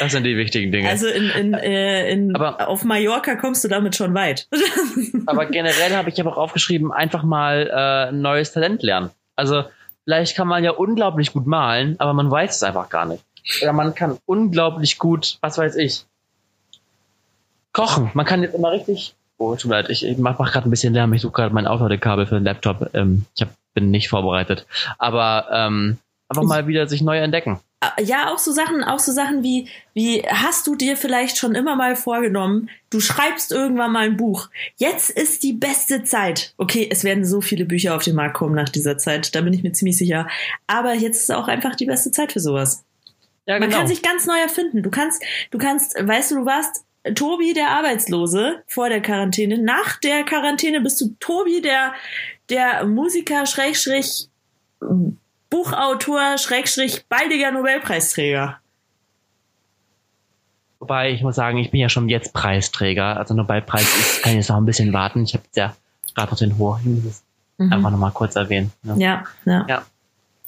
das 0.00 0.12
sind 0.12 0.24
die 0.24 0.36
wichtigen 0.36 0.72
Dinge. 0.72 0.88
Also 0.88 1.06
in, 1.06 1.30
in, 1.30 1.54
äh, 1.54 2.10
in 2.10 2.34
Aber- 2.34 2.68
auf 2.68 2.82
Mallorca 2.84 3.36
kommst 3.36 3.62
du 3.62 3.68
damit 3.68 3.94
schon 3.94 4.14
weit. 4.14 4.48
aber 5.26 5.46
generell 5.46 5.94
habe 5.94 6.08
ich 6.10 6.20
aber 6.20 6.32
auch 6.32 6.38
aufgeschrieben, 6.38 6.90
einfach 6.92 7.22
mal 7.22 7.70
äh, 7.70 8.08
ein 8.08 8.20
neues 8.20 8.52
Talent 8.52 8.82
lernen. 8.82 9.10
Also 9.36 9.64
vielleicht 10.04 10.36
kann 10.36 10.48
man 10.48 10.64
ja 10.64 10.72
unglaublich 10.72 11.32
gut 11.32 11.46
malen, 11.46 11.94
aber 12.00 12.12
man 12.12 12.30
weiß 12.30 12.56
es 12.56 12.62
einfach 12.62 12.88
gar 12.88 13.06
nicht. 13.06 13.22
Oder 13.62 13.72
man 13.72 13.94
kann 13.94 14.18
unglaublich 14.26 14.98
gut, 14.98 15.38
was 15.40 15.58
weiß 15.58 15.76
ich, 15.76 16.04
kochen. 17.72 18.10
Man 18.14 18.26
kann 18.26 18.42
jetzt 18.42 18.54
immer 18.54 18.72
richtig. 18.72 19.14
Oh, 19.38 19.54
tut 19.54 19.68
mir 19.68 19.76
leid, 19.76 19.90
ich, 19.90 20.04
ich 20.04 20.16
mach, 20.16 20.38
mach 20.38 20.50
gerade 20.50 20.66
ein 20.66 20.70
bisschen 20.70 20.94
Lärm. 20.94 21.12
Ich 21.12 21.22
suche 21.22 21.32
gerade 21.32 21.54
mein 21.54 21.66
Aufladekabel 21.66 22.26
für 22.26 22.36
den 22.36 22.44
Laptop. 22.44 22.90
Ähm, 22.94 23.26
ich 23.34 23.42
hab, 23.42 23.50
bin 23.74 23.90
nicht 23.90 24.08
vorbereitet. 24.08 24.66
Aber 24.98 25.48
ähm, 25.52 25.98
einfach 26.28 26.44
mal 26.44 26.66
wieder 26.66 26.88
sich 26.88 27.02
neu 27.02 27.18
entdecken. 27.18 27.60
ja, 28.02 28.32
auch 28.32 28.38
so 28.38 28.50
Sachen, 28.50 28.82
auch 28.82 28.98
so 28.98 29.12
Sachen 29.12 29.42
wie, 29.42 29.68
wie 29.92 30.22
hast 30.22 30.66
du 30.66 30.74
dir 30.74 30.96
vielleicht 30.96 31.36
schon 31.36 31.54
immer 31.54 31.76
mal 31.76 31.96
vorgenommen, 31.96 32.70
du 32.88 33.00
schreibst 33.00 33.52
irgendwann 33.52 33.92
mal 33.92 34.06
ein 34.06 34.16
Buch. 34.16 34.48
Jetzt 34.76 35.10
ist 35.10 35.42
die 35.42 35.52
beste 35.52 36.02
Zeit. 36.02 36.54
Okay, 36.56 36.88
es 36.90 37.04
werden 37.04 37.26
so 37.26 37.42
viele 37.42 37.66
Bücher 37.66 37.94
auf 37.94 38.02
den 38.02 38.16
Markt 38.16 38.36
kommen 38.36 38.54
nach 38.54 38.70
dieser 38.70 38.96
Zeit, 38.96 39.34
da 39.34 39.42
bin 39.42 39.52
ich 39.52 39.62
mir 39.62 39.72
ziemlich 39.72 39.98
sicher. 39.98 40.26
Aber 40.66 40.94
jetzt 40.94 41.20
ist 41.20 41.30
auch 41.30 41.48
einfach 41.48 41.76
die 41.76 41.86
beste 41.86 42.10
Zeit 42.10 42.32
für 42.32 42.40
sowas. 42.40 42.85
Ja, 43.46 43.58
Man 43.58 43.68
genau. 43.68 43.78
kann 43.78 43.88
sich 43.88 44.02
ganz 44.02 44.26
neu 44.26 44.38
erfinden. 44.38 44.82
Du 44.82 44.90
kannst, 44.90 45.22
du 45.50 45.58
kannst, 45.58 45.94
weißt 45.94 46.32
du, 46.32 46.34
du 46.36 46.46
warst 46.46 46.84
Tobi 47.14 47.54
der 47.54 47.70
Arbeitslose 47.70 48.62
vor 48.66 48.88
der 48.88 49.00
Quarantäne. 49.00 49.58
Nach 49.58 49.98
der 50.00 50.24
Quarantäne 50.24 50.80
bist 50.80 51.00
du 51.00 51.14
Tobi 51.20 51.62
der, 51.62 51.94
der 52.48 52.84
Musiker, 52.84 53.46
Schrägstrich, 53.46 54.28
Buchautor, 55.50 56.38
Schrägstrich, 56.38 57.06
baldiger 57.06 57.52
Nobelpreisträger. 57.52 58.58
Wobei, 60.80 61.12
ich 61.12 61.22
muss 61.22 61.36
sagen, 61.36 61.58
ich 61.58 61.70
bin 61.70 61.80
ja 61.80 61.88
schon 61.88 62.08
jetzt 62.08 62.32
Preisträger. 62.32 63.16
Also 63.16 63.34
Nobelpreis 63.34 63.82
ist, 63.82 64.22
kann 64.22 64.32
ich 64.32 64.38
jetzt 64.38 64.48
noch 64.48 64.56
ein 64.56 64.66
bisschen 64.66 64.92
warten. 64.92 65.22
Ich 65.24 65.34
habe 65.34 65.44
ja 65.54 65.74
gerade 66.14 66.30
noch 66.30 66.38
den 66.38 66.58
Hoch. 66.58 66.78
Ich 66.80 66.86
muss 66.86 67.04
es 67.04 67.24
einfach 67.58 67.90
noch 67.90 67.98
mal 67.98 68.10
kurz 68.10 68.36
erwähnen. 68.36 68.72
Ja. 68.82 68.94
Mhm. 68.94 69.00
Ja, 69.00 69.24
ja. 69.44 69.66
Ja. 69.68 69.86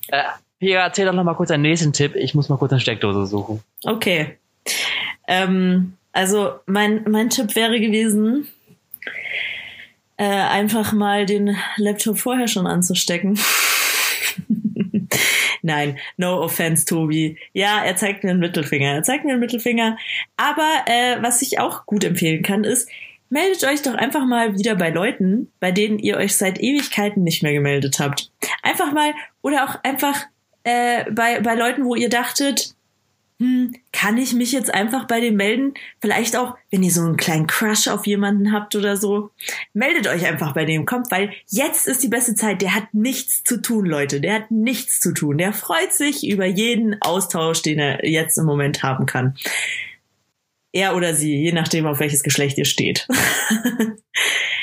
Äh, 0.09 0.22
Pia, 0.59 0.83
erzähl 0.83 1.07
doch 1.07 1.15
noch 1.15 1.25
mal 1.25 1.35
kurz 1.35 1.51
einen 1.51 1.63
nächsten 1.63 1.93
Tipp. 1.93 2.17
Ich 2.17 2.35
muss 2.35 2.49
mal 2.49 2.57
kurz 2.57 2.73
eine 2.73 2.81
Steckdose 2.81 3.27
suchen. 3.27 3.63
Okay. 3.85 4.39
Ähm, 5.29 5.95
also 6.13 6.55
mein, 6.67 7.05
mein 7.09 7.31
Tipp 7.31 7.55
wäre 7.55 7.79
gewesen, 7.79 8.49
äh, 10.17 10.25
einfach 10.25 10.93
mal 10.93 11.27
den 11.27 11.57
Laptop 11.77 12.19
vorher 12.19 12.49
schon 12.49 12.67
anzustecken. 12.67 13.39
Nein, 15.63 15.99
no 16.17 16.43
offense, 16.43 16.87
Tobi. 16.87 17.37
Ja, 17.53 17.83
er 17.85 17.97
zeigt 17.97 18.25
mir 18.25 18.31
einen 18.31 18.41
Mittelfinger. 18.41 18.95
Er 18.95 19.03
zeigt 19.03 19.25
mir 19.25 19.33
einen 19.33 19.41
Mittelfinger. 19.41 19.97
Aber 20.37 20.69
äh, 20.87 21.23
was 21.23 21.43
ich 21.43 21.61
auch 21.61 21.87
gut 21.87 22.05
empfehlen 22.05 22.43
kann, 22.43 22.65
ist, 22.65 22.89
meldet 23.31 23.65
euch 23.65 23.83
doch 23.83 23.95
einfach 23.95 24.27
mal 24.27 24.59
wieder 24.59 24.75
bei 24.75 24.91
Leuten, 24.91 25.53
bei 25.61 25.71
denen 25.71 25.99
ihr 25.99 26.17
euch 26.17 26.37
seit 26.37 26.61
Ewigkeiten 26.61 27.23
nicht 27.23 27.43
mehr 27.43 27.53
gemeldet 27.53 27.99
habt. 28.01 28.31
Einfach 28.63 28.93
mal, 28.93 29.13
oder 29.43 29.65
auch 29.65 29.85
einfach 29.85 30.27
äh, 30.69 31.11
bei, 31.11 31.41
bei 31.41 31.55
Leuten, 31.55 31.85
wo 31.85 31.95
ihr 31.95 32.11
dachtet, 32.11 32.75
hm, 33.41 33.75
kann 33.93 34.19
ich 34.19 34.35
mich 34.35 34.53
jetzt 34.53 34.75
einfach 34.75 35.07
bei 35.07 35.21
dem 35.21 35.37
melden? 35.37 35.75
Vielleicht 36.01 36.37
auch, 36.37 36.57
wenn 36.71 36.83
ihr 36.83 36.91
so 36.91 37.03
einen 37.03 37.16
kleinen 37.16 37.47
Crush 37.47 37.87
auf 37.89 38.07
jemanden 38.07 38.53
habt 38.53 38.75
oder 38.75 38.97
so. 38.97 39.31
Meldet 39.73 40.09
euch 40.09 40.27
einfach 40.27 40.55
bei 40.55 40.64
dem, 40.64 40.87
kommt, 40.87 41.11
weil 41.11 41.33
jetzt 41.49 41.87
ist 41.87 42.03
die 42.03 42.09
beste 42.09 42.35
Zeit. 42.35 42.61
Der 42.62 42.75
hat 42.75 42.93
nichts 42.93 43.45
zu 43.45 43.62
tun, 43.62 43.87
Leute. 43.87 44.21
Der 44.21 44.35
hat 44.35 44.51
nichts 44.51 45.01
zu 45.01 45.14
tun. 45.14 45.39
Der 45.39 45.53
freut 45.53 45.93
sich 45.93 46.27
über 46.29 46.47
jeden 46.47 47.01
Austausch, 47.01 47.62
den 47.62 47.79
er 47.79 48.05
jetzt 48.05 48.37
im 48.39 48.45
Moment 48.45 48.83
haben 48.83 49.07
kann. 49.07 49.37
Er 50.73 50.97
oder 50.97 51.14
sie, 51.14 51.37
je 51.37 51.53
nachdem, 51.53 51.87
auf 51.87 52.01
welches 52.01 52.23
Geschlecht 52.23 52.59
ihr 52.59 52.66
steht. 52.66 53.09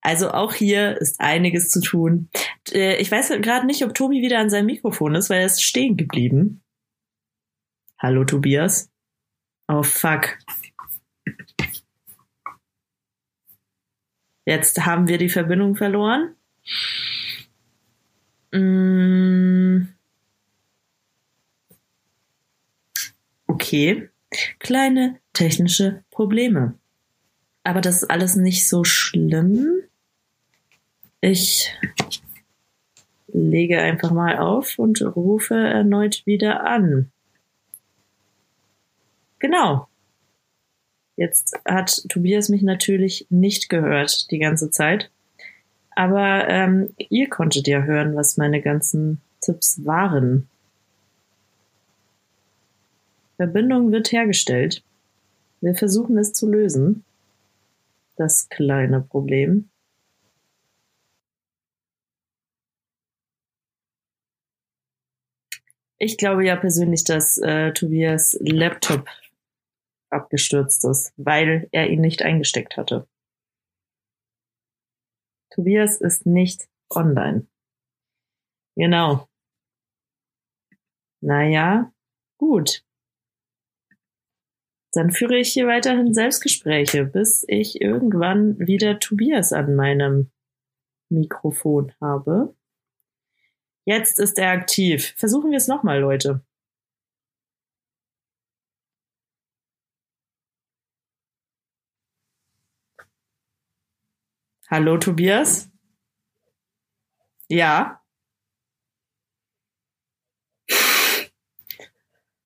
also 0.00 0.30
auch 0.30 0.54
hier 0.54 0.96
ist 0.98 1.20
einiges 1.20 1.70
zu 1.70 1.80
tun. 1.80 2.30
Äh, 2.72 2.96
ich 2.96 3.10
weiß 3.10 3.28
gerade 3.40 3.66
nicht, 3.66 3.84
ob 3.84 3.94
Tobi 3.94 4.22
wieder 4.22 4.38
an 4.38 4.50
seinem 4.50 4.66
Mikrofon 4.66 5.14
ist, 5.14 5.30
weil 5.30 5.40
er 5.40 5.46
ist 5.46 5.62
stehen 5.62 5.96
geblieben. 5.96 6.62
Hallo 7.98 8.24
Tobias. 8.24 8.90
Oh 9.66 9.82
fuck. 9.82 10.38
Jetzt 14.46 14.86
haben 14.86 15.08
wir 15.08 15.18
die 15.18 15.28
Verbindung 15.28 15.76
verloren. 15.76 16.34
Mm. 18.52 19.88
Okay. 23.46 24.08
Kleine 24.58 25.20
technische 25.32 26.04
Probleme. 26.10 26.78
Aber 27.64 27.80
das 27.80 28.02
ist 28.02 28.10
alles 28.10 28.36
nicht 28.36 28.68
so 28.68 28.84
schlimm. 28.84 29.82
Ich 31.20 31.74
lege 33.28 33.80
einfach 33.80 34.10
mal 34.10 34.38
auf 34.38 34.78
und 34.78 35.02
rufe 35.02 35.54
erneut 35.54 36.24
wieder 36.26 36.64
an. 36.64 37.10
Genau. 39.38 39.88
Jetzt 41.16 41.58
hat 41.64 42.04
Tobias 42.08 42.48
mich 42.48 42.62
natürlich 42.62 43.26
nicht 43.28 43.68
gehört 43.68 44.30
die 44.30 44.38
ganze 44.38 44.70
Zeit. 44.70 45.10
Aber 45.90 46.48
ähm, 46.48 46.94
ihr 46.96 47.28
konntet 47.28 47.66
ja 47.66 47.82
hören, 47.82 48.14
was 48.14 48.36
meine 48.36 48.62
ganzen 48.62 49.20
Tipps 49.40 49.84
waren. 49.84 50.48
Verbindung 53.36 53.90
wird 53.90 54.12
hergestellt. 54.12 54.82
Wir 55.60 55.74
versuchen 55.74 56.16
es 56.18 56.32
zu 56.32 56.48
lösen. 56.48 57.04
Das 58.16 58.48
kleine 58.48 59.00
Problem. 59.00 59.68
Ich 66.00 66.16
glaube 66.16 66.46
ja 66.46 66.56
persönlich, 66.56 67.04
dass 67.04 67.38
äh, 67.38 67.72
Tobias 67.72 68.38
Laptop 68.40 69.08
abgestürzt 70.10 70.84
ist, 70.84 71.12
weil 71.16 71.68
er 71.72 71.90
ihn 71.90 72.00
nicht 72.00 72.22
eingesteckt 72.22 72.76
hatte. 72.76 73.08
Tobias 75.50 76.00
ist 76.00 76.24
nicht 76.24 76.68
online. 76.88 77.46
Genau. 78.76 79.28
Naja, 81.20 81.92
gut. 82.38 82.84
Dann 84.92 85.10
führe 85.10 85.36
ich 85.36 85.52
hier 85.52 85.66
weiterhin 85.66 86.14
Selbstgespräche, 86.14 87.04
bis 87.04 87.44
ich 87.48 87.80
irgendwann 87.80 88.58
wieder 88.58 89.00
Tobias 89.00 89.52
an 89.52 89.74
meinem 89.74 90.30
Mikrofon 91.10 91.92
habe. 92.00 92.54
Jetzt 93.88 94.18
ist 94.18 94.38
er 94.38 94.50
aktiv. 94.50 95.14
Versuchen 95.16 95.50
wir 95.50 95.56
es 95.56 95.66
nochmal, 95.66 96.00
Leute. 96.00 96.44
Hallo, 104.70 104.98
Tobias? 104.98 105.70
Ja. 107.48 108.02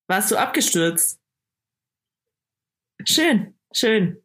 Warst 0.07 0.31
du 0.31 0.37
abgestürzt? 0.37 1.21
Schön, 3.05 3.59
schön. 3.73 4.23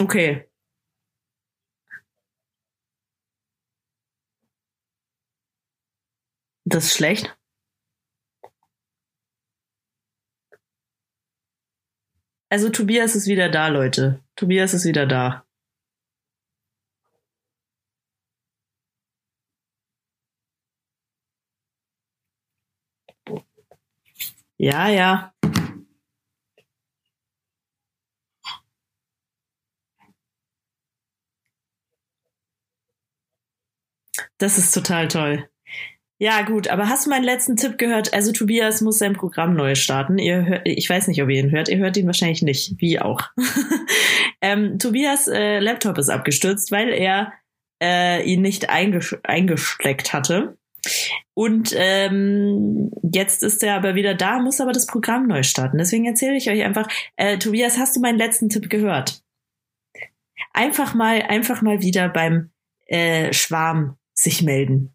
Okay. 0.00 0.51
Das 6.64 6.84
ist 6.86 6.94
schlecht. 6.94 7.36
Also 12.50 12.68
Tobias 12.68 13.16
ist 13.16 13.26
wieder 13.26 13.48
da, 13.48 13.68
Leute. 13.68 14.22
Tobias 14.36 14.74
ist 14.74 14.84
wieder 14.84 15.06
da. 15.06 15.46
Ja, 24.58 24.88
ja. 24.88 25.34
Das 34.38 34.58
ist 34.58 34.72
total 34.72 35.08
toll. 35.08 35.51
Ja, 36.22 36.42
gut, 36.42 36.68
aber 36.68 36.88
hast 36.88 37.04
du 37.04 37.10
meinen 37.10 37.24
letzten 37.24 37.56
Tipp 37.56 37.78
gehört? 37.78 38.14
Also 38.14 38.30
Tobias 38.30 38.80
muss 38.80 38.98
sein 38.98 39.14
Programm 39.14 39.54
neu 39.54 39.74
starten. 39.74 40.18
Ihr 40.18 40.46
hört, 40.46 40.62
ich 40.66 40.88
weiß 40.88 41.08
nicht, 41.08 41.20
ob 41.20 41.28
ihr 41.28 41.40
ihn 41.40 41.50
hört. 41.50 41.68
Ihr 41.68 41.78
hört 41.78 41.96
ihn 41.96 42.06
wahrscheinlich 42.06 42.42
nicht. 42.42 42.80
Wie 42.80 43.00
auch. 43.00 43.22
ähm, 44.40 44.78
Tobias 44.78 45.26
äh, 45.26 45.58
Laptop 45.58 45.98
ist 45.98 46.10
abgestürzt, 46.10 46.70
weil 46.70 46.90
er 46.90 47.32
äh, 47.82 48.22
ihn 48.22 48.40
nicht 48.40 48.70
einges 48.70 49.18
eingesteckt 49.24 50.12
hatte. 50.12 50.56
Und 51.34 51.74
ähm, 51.76 52.92
jetzt 53.02 53.42
ist 53.42 53.64
er 53.64 53.74
aber 53.74 53.96
wieder 53.96 54.14
da, 54.14 54.38
muss 54.38 54.60
aber 54.60 54.70
das 54.70 54.86
Programm 54.86 55.26
neu 55.26 55.42
starten. 55.42 55.78
Deswegen 55.78 56.04
erzähle 56.04 56.36
ich 56.36 56.48
euch 56.48 56.62
einfach, 56.62 56.86
äh, 57.16 57.36
Tobias, 57.38 57.78
hast 57.78 57.96
du 57.96 58.00
meinen 58.00 58.18
letzten 58.18 58.48
Tipp 58.48 58.70
gehört? 58.70 59.24
Einfach 60.52 60.94
mal, 60.94 61.20
einfach 61.22 61.62
mal 61.62 61.82
wieder 61.82 62.08
beim 62.08 62.50
äh, 62.86 63.32
Schwarm 63.32 63.96
sich 64.14 64.42
melden. 64.42 64.94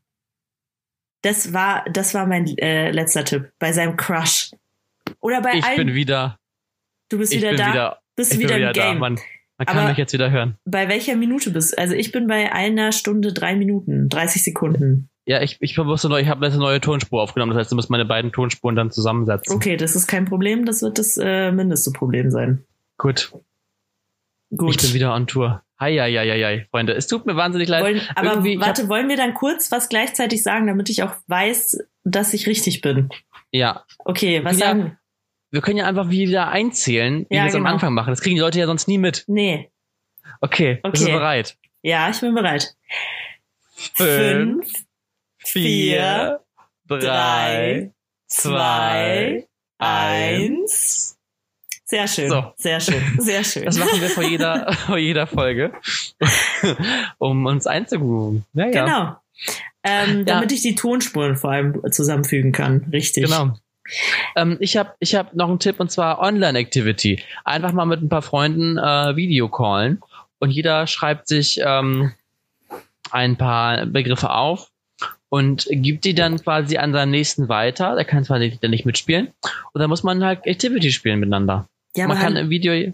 Das 1.22 1.54
war, 1.54 1.86
das 1.92 2.14
war 2.14 2.26
mein 2.26 2.48
äh, 2.58 2.92
letzter 2.92 3.26
Tipp. 3.26 3.52
Bei 3.60 3.72
seinem 3.74 3.98
Crush. 3.98 4.52
Oder 5.20 5.42
bei 5.42 5.54
Ich 5.56 5.64
allen. 5.66 5.78
bin 5.88 5.94
wieder. 5.96 6.38
du 7.10 7.18
bist 7.18 7.34
ich 7.34 7.40
wieder 7.42 7.56
da. 7.56 7.72
wieder. 7.72 8.00
bist 8.16 8.34
ich 8.34 8.40
wieder 8.40 8.50
bin 8.56 8.58
im 8.58 8.70
wieder 8.70 8.74
da. 8.74 8.90
Game. 8.92 9.00
Man, 9.00 9.20
man 9.58 9.66
kann 9.66 9.78
Aber- 9.80 9.90
mich 9.90 9.98
jetzt 9.98 10.14
wieder 10.14 10.30
hören. 10.32 10.58
Bei 10.66 10.88
welcher 10.90 11.16
Minute 11.16 11.50
bist 11.52 11.74
du? 11.74 11.78
Also 11.80 11.96
ich 11.96 12.12
bin 12.12 12.28
bei 12.28 12.52
einer 12.52 12.92
Stunde 12.92 13.34
drei 13.34 13.56
Minuten, 13.56 14.10
30 14.10 14.44
Sekunden. 14.44 15.10
Ja, 15.26 15.42
ich, 15.42 15.58
ich 15.60 15.78
wusste 15.78 16.08
noch, 16.08 16.18
ich 16.20 16.30
habe 16.30 16.46
eine 16.46 16.56
neue 16.58 16.80
Tonspur 16.80 17.22
aufgenommen. 17.22 17.52
Das 17.52 17.60
heißt, 17.62 17.72
du 17.72 17.76
musst 17.76 17.90
meine 17.90 18.06
beiden 18.06 18.32
Tonspuren 18.32 18.76
dann 18.78 18.92
zusammensetzen. 18.92 19.54
Okay, 19.54 19.76
das 19.76 19.94
ist 19.96 20.08
kein 20.08 20.24
Problem. 20.24 20.66
Das 20.66 20.82
wird 20.82 20.98
das 21.00 21.18
äh, 21.18 21.52
mindeste 21.52 21.92
Problem 21.92 22.32
sein. 22.32 22.64
Gut. 22.98 23.34
Gut. 24.56 24.76
Ich 24.76 24.82
bin 24.82 24.94
wieder 24.94 25.14
on 25.14 25.28
Tour. 25.28 25.64
Hi, 25.80 25.96
hi, 26.00 26.12
hi, 26.18 26.28
hi, 26.32 26.44
hi. 26.44 26.66
Freunde, 26.72 26.94
es 26.94 27.06
tut 27.08 27.26
mir 27.28 27.36
wahnsinnig 27.36 27.70
leid. 27.70 27.84
wollen, 27.84 28.02
aber 28.16 28.32
Irgendwie, 28.32 28.60
warte, 28.60 28.90
wollen 28.90 29.10
wir 29.10 29.18
dann 29.18 29.34
kurz 29.36 29.72
was 29.72 29.90
gleichzeitig 29.90 30.42
sagen, 30.42 30.66
damit 30.68 30.90
ich 30.90 31.04
auch 31.04 31.14
weiß, 31.28 31.86
dass 32.04 32.34
ich 32.34 32.48
richtig 32.48 32.82
bin? 32.82 33.10
Ja, 33.52 33.86
Okay, 34.00 34.44
was 34.44 34.60
Ja. 34.60 34.68
sagen? 34.70 34.98
wir 35.52 35.62
können 35.62 35.78
ja 35.78 35.86
einfach 35.86 36.10
wieder 36.10 36.50
einzählen, 36.50 37.26
wie 37.30 37.36
Ja, 37.36 37.44
wir 37.44 37.50
es 37.50 37.56
am 37.56 37.62
genau. 37.64 37.74
Anfang 37.76 37.94
machen. 37.94 38.10
Das 38.10 38.22
kriegen 38.22 38.36
die 38.36 38.42
Leute 38.42 38.60
ja 38.60 38.66
sonst 38.66 38.88
nie 38.88 38.98
mit. 38.98 39.24
Nee. 39.28 39.72
Okay, 40.42 40.80
bist 40.84 41.04
du 41.04 41.08
Okay. 41.08 41.14
bereit? 41.18 41.58
Ja, 41.84 42.10
ich 42.10 42.20
bin 42.20 42.34
bereit. 42.34 42.76
Fünf, 43.94 44.68
vier, 45.38 46.42
drei, 46.88 47.94
zwei, 48.26 49.48
eins. 49.78 51.17
Sehr 51.90 52.08
schön. 52.08 52.30
So. 52.30 52.54
Sehr 52.58 52.80
schön. 52.82 53.02
Sehr 53.18 53.44
schön. 53.46 53.64
Das 53.66 53.78
machen 53.78 54.02
wir 54.02 54.10
vor 54.10 54.24
jeder, 54.24 54.74
vor 54.88 54.98
jeder 54.98 55.26
Folge, 55.26 55.72
um 57.18 57.46
uns 57.46 57.66
einzugrooven. 57.66 58.46
Ja, 58.54 58.66
ja. 58.68 58.72
Genau. 58.86 59.16
Ähm, 59.84 60.18
Ja. 60.20 60.24
damit 60.36 60.52
ich 60.52 60.62
die 60.62 60.76
Tonspuren 60.76 61.38
vor 61.38 61.52
allem 61.52 61.82
zusammenfügen 61.92 62.52
kann. 62.52 62.86
Richtig. 62.92 63.24
Genau. 63.26 63.54
Ähm, 64.36 64.58
ich 64.60 64.76
habe 64.76 64.94
ich 65.00 65.16
hab 65.16 65.34
noch 65.34 65.48
einen 65.48 65.60
Tipp 65.60 65.80
und 65.80 65.90
zwar 65.90 66.20
Online-Activity. 66.20 67.24
Einfach 67.46 67.72
mal 67.72 67.86
mit 67.86 68.02
ein 68.02 68.10
paar 68.10 68.22
Freunden 68.22 68.78
äh, 68.78 69.16
Video 69.16 69.48
callen 69.48 70.02
und 70.40 70.52
jeder 70.52 70.88
schreibt 70.88 71.30
sich 71.30 71.62
ähm, 71.64 72.12
ein 73.12 73.38
paar 73.38 73.86
Begriffe 73.86 74.32
auf 74.32 74.68
und 75.30 75.68
gibt 75.72 76.04
die 76.04 76.16
dann 76.16 76.42
quasi 76.42 76.78
an 76.78 76.92
seinen 76.92 77.12
nächsten 77.12 77.48
weiter. 77.48 77.96
Der 77.96 78.04
kann 78.04 78.26
zwar 78.26 78.40
nicht, 78.40 78.62
der 78.62 78.70
nicht 78.70 78.86
mitspielen 78.86 79.30
und 79.72 79.80
dann 79.80 79.90
muss 79.90 80.04
man 80.04 80.22
halt 80.26 80.46
Activity 80.46 80.92
spielen 80.92 81.20
miteinander. 81.22 81.66
Ja, 81.98 82.08
man 82.08 82.18
aber, 82.18 82.26
kann 82.26 82.36
im 82.38 82.50
Video 82.50 82.94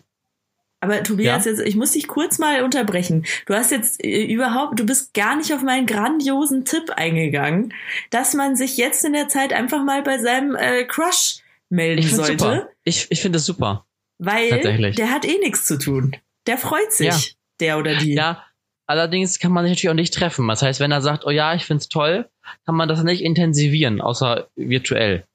Aber 0.81 1.03
Tobias, 1.03 1.45
Ja? 1.45 1.51
jetzt, 1.51 1.61
ich 1.61 1.75
muss 1.75 1.91
dich 1.91 2.07
kurz 2.07 2.39
mal 2.39 2.63
unterbrechen. 2.63 3.25
Du 3.45 3.53
hast 3.53 3.71
jetzt 3.71 4.03
äh, 4.03 4.25
überhaupt, 4.25 4.79
du 4.79 4.85
bist 4.85 5.13
gar 5.13 5.35
nicht 5.35 5.53
auf 5.53 5.61
meinen 5.61 5.85
grandiosen 5.85 6.65
Tipp 6.65 6.89
eingegangen, 6.95 7.73
dass 8.09 8.33
man 8.33 8.55
sich 8.55 8.77
jetzt 8.77 9.05
in 9.05 9.13
der 9.13 9.27
Zeit 9.29 9.53
einfach 9.53 9.83
mal 9.83 10.01
bei 10.03 10.17
seinem 10.17 10.55
äh, 10.55 10.83
Crush 10.85 11.37
melden 11.69 11.99
Ich 11.99 12.07
finde 12.07 12.25
sollte, 12.25 12.43
super. 12.43 12.69
Ich, 12.83 13.07
ich 13.09 13.21
finde 13.21 13.37
es 13.37 13.45
super. 13.45 13.85
weil 14.19 14.49
Tatsächlich. 14.49 14.95
der 14.95 15.11
hat 15.11 15.25
eh 15.25 15.37
nichts 15.39 15.65
zu 15.65 15.77
tun. 15.77 16.15
Der 16.47 16.57
freut 16.57 16.91
sich, 16.91 17.07
Ja. 17.07 17.33
der 17.61 17.77
oder 17.77 17.95
die. 17.95 18.13
Ja, 18.13 18.43
allerdings 18.85 19.39
kann 19.39 19.53
man 19.53 19.63
sich 19.63 19.71
natürlich 19.71 19.89
auch 19.89 19.95
nicht 19.95 20.13
treffen. 20.13 20.45
Das 20.49 20.61
heißt, 20.61 20.81
wenn 20.81 20.91
er 20.91 21.01
sagt, 21.01 21.25
oh 21.25 21.29
ja, 21.31 21.53
ich 21.55 21.63
find's 21.65 21.87
toll, 21.87 22.29
kann 22.65 22.75
man 22.75 22.89
das 22.89 23.01
nicht 23.03 23.21
intensivieren, 23.23 24.01
außer 24.01 24.49
virtuell. 24.57 25.25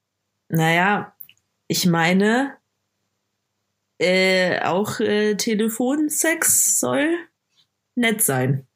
Naja, 0.51 1.15
ich 1.67 1.87
meine, 1.87 2.58
äh, 3.99 4.61
auch 4.61 5.01
äh, 5.01 5.35
Telefonsex 5.37 6.79
soll 6.81 7.17
nett 7.95 8.23
sein. 8.23 8.67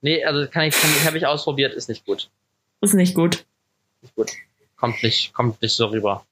Nee, 0.00 0.24
also 0.24 0.48
kann 0.50 0.64
ich, 0.66 0.74
kann, 0.80 0.90
habe 1.04 1.18
ich 1.18 1.26
ausprobiert, 1.26 1.74
ist 1.74 1.88
nicht 1.88 2.04
gut. 2.04 2.30
Ist 2.80 2.94
nicht 2.94 3.14
gut. 3.14 3.44
Nicht 4.02 4.14
gut. 4.14 4.32
Kommt 4.76 5.02
nicht, 5.02 5.32
kommt 5.34 5.60
nicht 5.60 5.74
so 5.74 5.86
rüber. 5.86 6.24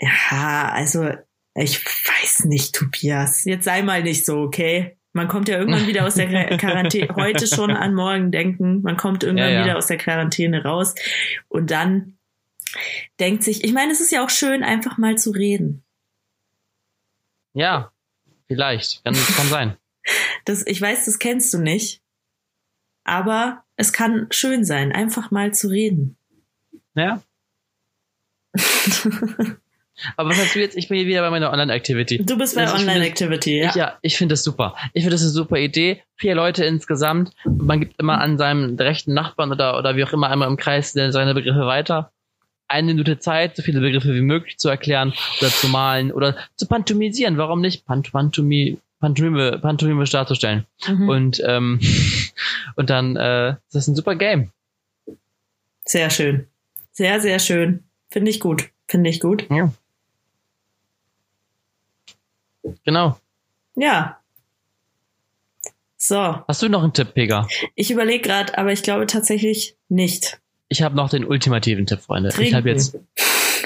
Ja, 0.00 0.70
also 0.72 1.10
ich 1.54 1.84
weiß 1.84 2.46
nicht, 2.46 2.74
Tobias. 2.74 3.44
Jetzt 3.44 3.64
sei 3.64 3.82
mal 3.82 4.02
nicht 4.02 4.24
so, 4.24 4.38
okay? 4.38 4.96
Man 5.12 5.28
kommt 5.28 5.48
ja 5.48 5.58
irgendwann 5.58 5.86
wieder 5.86 6.06
aus 6.06 6.14
der 6.14 6.28
Quar- 6.28 6.56
Quarantäne, 6.58 7.14
heute 7.14 7.46
schon 7.46 7.70
an 7.70 7.94
morgen 7.94 8.32
denken, 8.32 8.82
man 8.82 8.96
kommt 8.96 9.22
irgendwann 9.22 9.50
Ja, 9.52 9.58
ja. 9.60 9.64
wieder 9.64 9.76
aus 9.76 9.86
der 9.86 9.98
Quarantäne 9.98 10.64
raus 10.64 10.94
und 11.48 11.70
dann 11.70 12.18
denkt 13.20 13.44
sich, 13.44 13.62
ich 13.62 13.72
meine, 13.72 13.92
es 13.92 14.00
ist 14.00 14.10
ja 14.10 14.24
auch 14.24 14.30
schön, 14.30 14.64
einfach 14.64 14.98
mal 14.98 15.16
zu 15.16 15.30
reden. 15.30 15.83
Ja, 17.54 17.92
vielleicht. 18.46 19.04
Kann, 19.04 19.14
kann 19.14 19.46
sein. 19.48 19.76
Das, 20.44 20.66
ich 20.66 20.78
weiß, 20.78 21.06
das 21.06 21.18
kennst 21.18 21.54
du 21.54 21.58
nicht, 21.58 22.02
aber 23.04 23.64
es 23.76 23.94
kann 23.94 24.26
schön 24.30 24.62
sein, 24.62 24.92
einfach 24.92 25.30
mal 25.30 25.54
zu 25.54 25.68
reden. 25.68 26.18
Ja. 26.94 27.22
Aber 30.16 30.30
was 30.30 30.38
hast 30.38 30.54
du 30.54 30.60
jetzt? 30.60 30.76
Ich 30.76 30.88
bin 30.88 30.98
hier 30.98 31.06
wieder 31.06 31.22
bei 31.22 31.30
meiner 31.30 31.52
Online-Activity. 31.52 32.24
Du 32.24 32.36
bist 32.36 32.56
bei 32.56 32.62
Also 32.62 32.76
Online-Activity, 32.76 33.60
ja. 33.60 33.68
Ich, 33.68 33.74
ja, 33.76 33.98
ich 34.02 34.16
finde 34.16 34.32
das 34.32 34.42
super. 34.42 34.74
Ich 34.92 35.02
finde 35.04 35.14
das 35.14 35.22
eine 35.22 35.30
super 35.30 35.56
Idee. 35.56 36.02
Vier 36.16 36.34
Leute 36.34 36.64
insgesamt. 36.64 37.30
Man 37.44 37.80
gibt 37.80 38.00
immer 38.00 38.20
an 38.20 38.36
seinem 38.36 38.76
rechten 38.76 39.14
Nachbarn 39.14 39.52
oder, 39.52 39.78
oder 39.78 39.96
wie 39.96 40.04
auch 40.04 40.12
immer 40.12 40.30
einmal 40.30 40.48
im 40.48 40.56
Kreis 40.56 40.92
seine 40.92 41.34
Begriffe 41.34 41.66
weiter. 41.66 42.12
Eine 42.74 42.88
Minute 42.88 43.20
Zeit, 43.20 43.54
so 43.54 43.62
viele 43.62 43.80
Begriffe 43.80 44.12
wie 44.14 44.20
möglich 44.20 44.58
zu 44.58 44.68
erklären 44.68 45.14
oder 45.40 45.48
zu 45.48 45.68
malen 45.68 46.10
oder 46.10 46.36
zu 46.56 46.66
pantomisieren. 46.66 47.38
Warum 47.38 47.60
nicht? 47.60 47.86
Pant 47.86 48.10
Pantomi 48.10 48.78
Pantomime, 48.98 49.58
Pantomime 49.60 50.04
darzustellen. 50.04 50.66
Mhm. 50.88 51.08
Und, 51.08 51.42
ähm, 51.46 51.78
und 52.76 52.90
dann, 52.90 53.14
äh, 53.16 53.54
das 53.70 53.82
ist 53.82 53.88
ein 53.88 53.94
super 53.94 54.16
Game. 54.16 54.50
Sehr 55.84 56.10
schön. 56.10 56.48
Sehr, 56.90 57.20
sehr 57.20 57.38
schön. 57.38 57.84
Finde 58.10 58.30
ich 58.30 58.40
gut. 58.40 58.70
Finde 58.88 59.10
ich 59.10 59.20
gut. 59.20 59.46
Ja. 59.50 59.72
Genau. 62.84 63.20
Ja. 63.76 64.18
So, 65.96 66.16
Hast 66.48 66.62
du 66.62 66.68
noch 66.68 66.82
einen 66.82 66.92
Tipp, 66.92 67.14
Pega? 67.14 67.46
ich 67.74 67.90
überlege 67.90 68.22
gerade, 68.22 68.58
aber 68.58 68.72
ich 68.72 68.82
glaube 68.82 69.06
tatsächlich 69.06 69.76
nicht. 69.88 70.40
Ich 70.74 70.82
habe 70.82 70.96
noch 70.96 71.08
den 71.08 71.24
ultimativen 71.24 71.86
Tipp, 71.86 72.00
Freunde. 72.00 72.30
Ich 72.42 72.52
habe 72.52 72.68
jetzt 72.68 72.98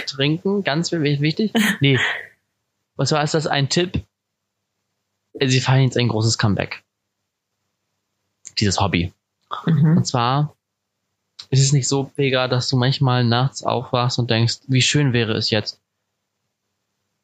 trinken, 0.06 0.62
ganz 0.62 0.92
wi- 0.92 1.22
wichtig. 1.22 1.52
Nee. 1.80 1.98
Und 2.96 3.06
zwar 3.06 3.24
ist 3.24 3.32
das 3.32 3.46
ein 3.46 3.70
Tipp. 3.70 4.04
Sie 5.42 5.60
feiern 5.62 5.84
jetzt 5.84 5.96
ein 5.96 6.08
großes 6.08 6.36
Comeback. 6.36 6.84
Dieses 8.58 8.78
Hobby. 8.78 9.10
Mhm. 9.64 9.96
Und 9.96 10.06
zwar 10.06 10.54
ist 11.48 11.62
es 11.62 11.72
nicht 11.72 11.88
so, 11.88 12.04
Pega, 12.04 12.46
dass 12.46 12.68
du 12.68 12.76
manchmal 12.76 13.24
nachts 13.24 13.62
aufwachst 13.62 14.18
und 14.18 14.28
denkst, 14.28 14.58
wie 14.66 14.82
schön 14.82 15.14
wäre 15.14 15.32
es 15.32 15.48
jetzt, 15.48 15.80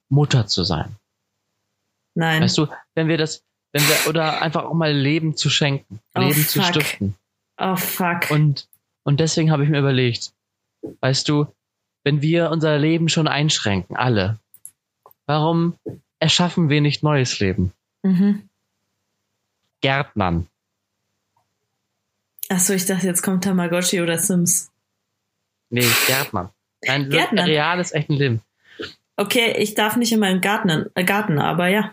Mutter 0.09 0.47
zu 0.47 0.65
sein. 0.65 0.97
Nein. 2.15 2.41
Weißt 2.43 2.57
du, 2.57 2.69
wenn 2.95 3.09
wir 3.09 3.19
das, 3.19 3.43
wenn 3.73 3.83
wir, 3.83 4.09
oder 4.09 4.41
einfach 4.41 4.65
auch 4.65 4.73
mal 4.73 4.93
Leben 4.95 5.37
zu 5.37 5.51
schenken, 5.51 6.01
Oh, 6.15 6.21
Leben 6.21 6.47
zu 6.47 6.63
fuck. 6.63 6.71
stiften. 6.71 7.17
oh 7.59 7.77
fuck. 7.77 8.31
Und, 8.31 8.67
und 9.05 9.21
deswegen 9.21 9.51
habe 9.51 9.65
ich 9.65 9.71
mir 9.71 9.79
überlegt, 9.79 10.33
weißt 11.01 11.29
du, 11.29 11.47
wenn 12.03 12.21
wir 12.21 12.51
unser 12.51 12.77
Leben 12.79 13.09
schon 13.09 13.29
einschränken, 13.29 13.97
alle, 13.97 14.39
warum 15.27 15.79
erschaffen 16.19 16.69
wir 16.69 16.81
nicht 16.81 17.03
neues 17.03 17.39
Leben? 17.41 17.73
Mhm. 18.03 18.49
Gärtnern. 19.81 20.47
Achso, 22.49 22.73
ich 22.75 22.87
dachte, 22.87 23.07
jetzt 23.07 23.23
kommt 23.23 23.45
Tamagotchi 23.45 24.01
oder 24.01 24.19
Sims. 24.19 24.71
Nee, 25.71 25.87
Gärtnern. 26.07 26.51
Ein 26.87 27.09
Gärtnern. 27.09 27.47
reales, 27.47 27.93
echtes 27.93 28.19
Leben. 28.19 28.43
Okay, 29.17 29.55
ich 29.59 29.75
darf 29.75 29.97
nicht 29.97 30.13
in 30.13 30.21
meinem 30.21 30.41
Garten, 30.41 30.87
äh, 30.95 31.05
Garten 31.05 31.39
aber 31.39 31.69
ja. 31.69 31.93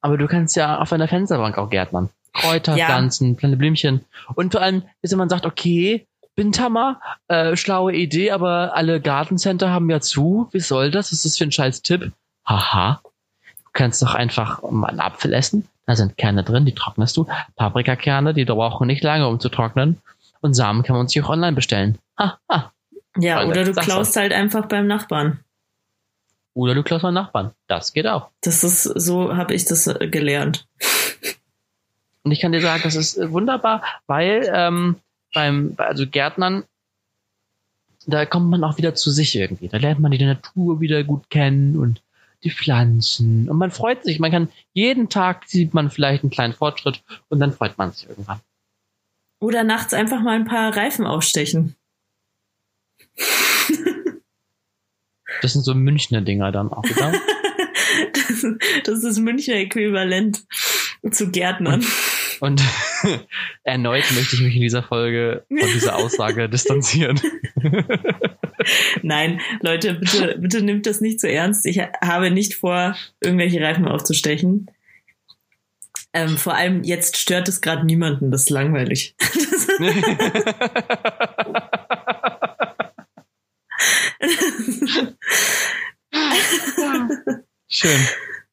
Aber 0.00 0.16
du 0.16 0.26
kannst 0.28 0.54
ja 0.54 0.78
auf 0.78 0.92
einer 0.92 1.08
Fensterbank 1.08 1.58
auch 1.58 1.70
Gärtnern. 1.70 2.10
Kräuter 2.32 2.76
Ja. 2.76 2.86
pflanzen, 2.86 3.36
kleine 3.36 3.56
Blümchen. 3.56 4.04
Und 4.34 4.52
vor 4.52 4.60
allem, 4.62 4.82
bis 5.02 5.14
man 5.16 5.28
sagt, 5.28 5.46
okay, 5.46 6.06
Bindhammer, 6.38 7.00
äh, 7.26 7.56
schlaue 7.56 7.92
Idee, 7.92 8.30
aber 8.30 8.76
alle 8.76 9.00
Gartencenter 9.00 9.70
haben 9.70 9.90
ja 9.90 10.00
zu. 10.00 10.48
Wie 10.52 10.60
soll 10.60 10.92
das? 10.92 11.06
Was 11.06 11.12
ist 11.12 11.24
das 11.24 11.36
für 11.36 11.42
ein 11.42 11.50
scheiß 11.50 11.82
Tipp? 11.82 12.12
Haha. 12.46 13.00
Du 13.42 13.70
kannst 13.72 14.00
doch 14.02 14.14
einfach 14.14 14.62
mal 14.70 14.86
einen 14.86 15.00
Apfel 15.00 15.34
essen. 15.34 15.66
Da 15.86 15.96
sind 15.96 16.16
Kerne 16.16 16.44
drin, 16.44 16.64
die 16.64 16.76
trocknest 16.76 17.16
du. 17.16 17.26
Paprikakerne, 17.56 18.34
die 18.34 18.44
brauchen 18.44 18.86
nicht 18.86 19.02
lange, 19.02 19.26
um 19.26 19.40
zu 19.40 19.48
trocknen. 19.48 20.00
Und 20.40 20.54
Samen 20.54 20.84
kann 20.84 20.94
man 20.94 21.08
sich 21.08 21.20
auch 21.24 21.28
online 21.28 21.56
bestellen. 21.56 21.98
Ha, 22.16 22.38
ha. 22.48 22.72
Ja, 23.16 23.38
Freunde, 23.38 23.50
oder 23.50 23.64
du 23.64 23.72
klaust 23.72 24.14
halt 24.14 24.32
einfach 24.32 24.66
beim 24.66 24.86
Nachbarn. 24.86 25.40
Oder 26.54 26.76
du 26.76 26.84
klaust 26.84 27.02
mal 27.02 27.10
Nachbarn. 27.10 27.50
Das 27.66 27.92
geht 27.92 28.06
auch. 28.06 28.28
Das 28.42 28.62
ist, 28.62 28.84
so 28.84 29.36
habe 29.36 29.54
ich 29.54 29.64
das 29.64 29.88
äh, 29.88 30.06
gelernt. 30.06 30.68
Und 32.22 32.30
ich 32.30 32.38
kann 32.38 32.52
dir 32.52 32.60
sagen, 32.60 32.82
das 32.84 32.94
ist 32.94 33.16
äh, 33.16 33.32
wunderbar, 33.32 33.82
weil 34.06 34.48
ähm, 34.54 35.00
beim, 35.34 35.74
also 35.76 36.06
Gärtnern, 36.06 36.64
da 38.06 38.24
kommt 38.24 38.48
man 38.50 38.64
auch 38.64 38.78
wieder 38.78 38.94
zu 38.94 39.10
sich 39.10 39.36
irgendwie. 39.36 39.68
Da 39.68 39.76
lernt 39.76 40.00
man 40.00 40.10
die 40.10 40.24
Natur 40.24 40.80
wieder 40.80 41.04
gut 41.04 41.28
kennen 41.30 41.78
und 41.78 42.02
die 42.42 42.50
Pflanzen. 42.50 43.48
Und 43.48 43.58
man 43.58 43.70
freut 43.70 44.04
sich. 44.04 44.18
Man 44.18 44.30
kann 44.30 44.48
jeden 44.72 45.08
Tag 45.08 45.44
sieht 45.46 45.74
man 45.74 45.90
vielleicht 45.90 46.22
einen 46.22 46.30
kleinen 46.30 46.54
Fortschritt 46.54 47.02
und 47.28 47.40
dann 47.40 47.52
freut 47.52 47.76
man 47.76 47.92
sich 47.92 48.08
irgendwann. 48.08 48.40
Oder 49.40 49.64
nachts 49.64 49.94
einfach 49.94 50.20
mal 50.20 50.36
ein 50.36 50.46
paar 50.46 50.76
Reifen 50.76 51.06
aufstechen. 51.06 51.76
Das 55.42 55.52
sind 55.52 55.62
so 55.62 55.74
Münchner 55.74 56.20
Dinger 56.20 56.50
dann 56.52 56.72
auch 56.72 56.84
wieder. 56.84 57.12
Das, 58.12 58.46
das 58.84 59.04
ist 59.04 59.18
Münchner 59.18 59.54
Äquivalent 59.54 60.44
zu 61.10 61.30
Gärtnern. 61.30 61.80
Und 61.80 61.86
erneut 63.64 64.04
möchte 64.14 64.36
ich 64.36 64.42
mich 64.42 64.54
in 64.54 64.62
dieser 64.62 64.82
Folge 64.82 65.44
von 65.48 65.68
dieser 65.72 65.96
Aussage 65.96 66.48
distanzieren. 66.50 67.20
Nein, 69.02 69.40
Leute, 69.60 69.94
bitte, 69.94 70.36
bitte 70.38 70.62
nimmt 70.62 70.86
das 70.86 71.00
nicht 71.00 71.20
zu 71.20 71.30
ernst. 71.30 71.66
Ich 71.66 71.78
habe 71.78 72.30
nicht 72.30 72.54
vor, 72.54 72.96
irgendwelche 73.20 73.60
Reifen 73.60 73.86
aufzustechen. 73.86 74.70
Ähm, 76.12 76.36
vor 76.36 76.54
allem 76.54 76.84
jetzt 76.84 77.16
stört 77.18 77.48
es 77.48 77.60
gerade 77.60 77.84
niemanden, 77.84 78.30
das 78.30 78.42
ist 78.42 78.50
langweilig. 78.50 79.14
Schön. 87.68 88.00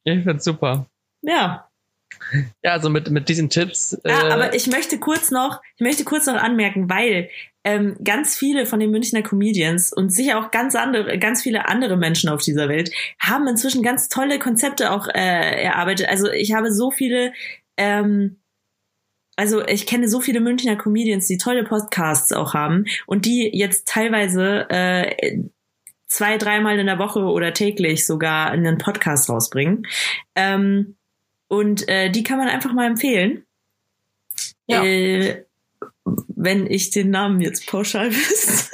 Ich 0.04 0.24
find's 0.24 0.44
super. 0.44 0.88
ja. 1.22 1.70
Ja, 2.64 2.72
also 2.72 2.90
mit, 2.90 3.10
mit 3.10 3.30
diesen 3.30 3.50
Tipps. 3.50 3.98
Ja, 4.04 4.28
äh, 4.28 4.32
aber 4.32 4.54
ich 4.56 4.68
möchte 4.68 5.00
kurz 5.00 5.32
noch, 5.32 5.62
ich 5.76 5.82
möchte 5.82 6.04
kurz 6.04 6.26
noch 6.26 6.36
anmerken, 6.36 6.90
weil 6.90 7.30
ähm, 7.64 7.98
ganz 8.04 8.36
viele 8.36 8.66
von 8.66 8.80
den 8.80 8.92
Münchner 8.92 9.24
Comedians 9.24 9.92
und 9.92 10.12
sicher 10.12 10.40
auch 10.40 10.52
ganz 10.52 10.76
andere, 10.76 11.18
ganz 11.18 11.42
viele 11.42 11.68
andere 11.68 11.98
Menschen 11.98 12.30
auf 12.30 12.42
dieser 12.42 12.70
Welt 12.70 12.92
haben 13.20 13.48
inzwischen 13.48 13.84
ganz 13.84 14.08
tolle 14.08 14.40
Konzepte 14.40 14.92
auch 14.92 15.08
äh, 15.08 15.64
erarbeitet. 15.64 16.08
Also 16.10 16.32
ich 16.32 16.54
habe 16.54 16.72
so 16.72 16.92
viele, 16.92 17.34
ähm, 17.78 18.40
also 19.36 19.66
ich 19.68 19.88
kenne 19.88 20.08
so 20.08 20.22
viele 20.22 20.42
Münchner 20.42 20.76
Comedians, 20.76 21.28
die 21.28 21.38
tolle 21.38 21.64
Podcasts 21.64 22.32
auch 22.34 22.54
haben 22.54 22.86
und 23.08 23.26
die 23.26 23.50
jetzt 23.54 23.88
teilweise 23.88 24.70
äh, 24.70 25.42
zwei, 26.08 26.38
dreimal 26.38 26.80
in 26.80 26.86
der 26.86 27.00
Woche 27.00 27.22
oder 27.22 27.54
täglich 27.54 28.06
sogar 28.06 28.52
einen 28.52 28.78
Podcast 28.78 29.30
rausbringen. 29.30 29.88
Ähm, 30.36 30.98
und 31.48 31.88
äh, 31.88 32.10
die 32.10 32.24
kann 32.24 32.38
man 32.38 32.48
einfach 32.48 32.74
mal 32.74 32.88
empfehlen. 32.88 33.46
Ja. 34.68 34.84
Äh, 34.84 35.46
wenn 36.28 36.70
ich 36.70 36.92
den 36.92 37.10
Namen 37.10 37.42
jetzt 37.42 37.68
pauschal 37.68 38.12
wüsste. 38.16 38.65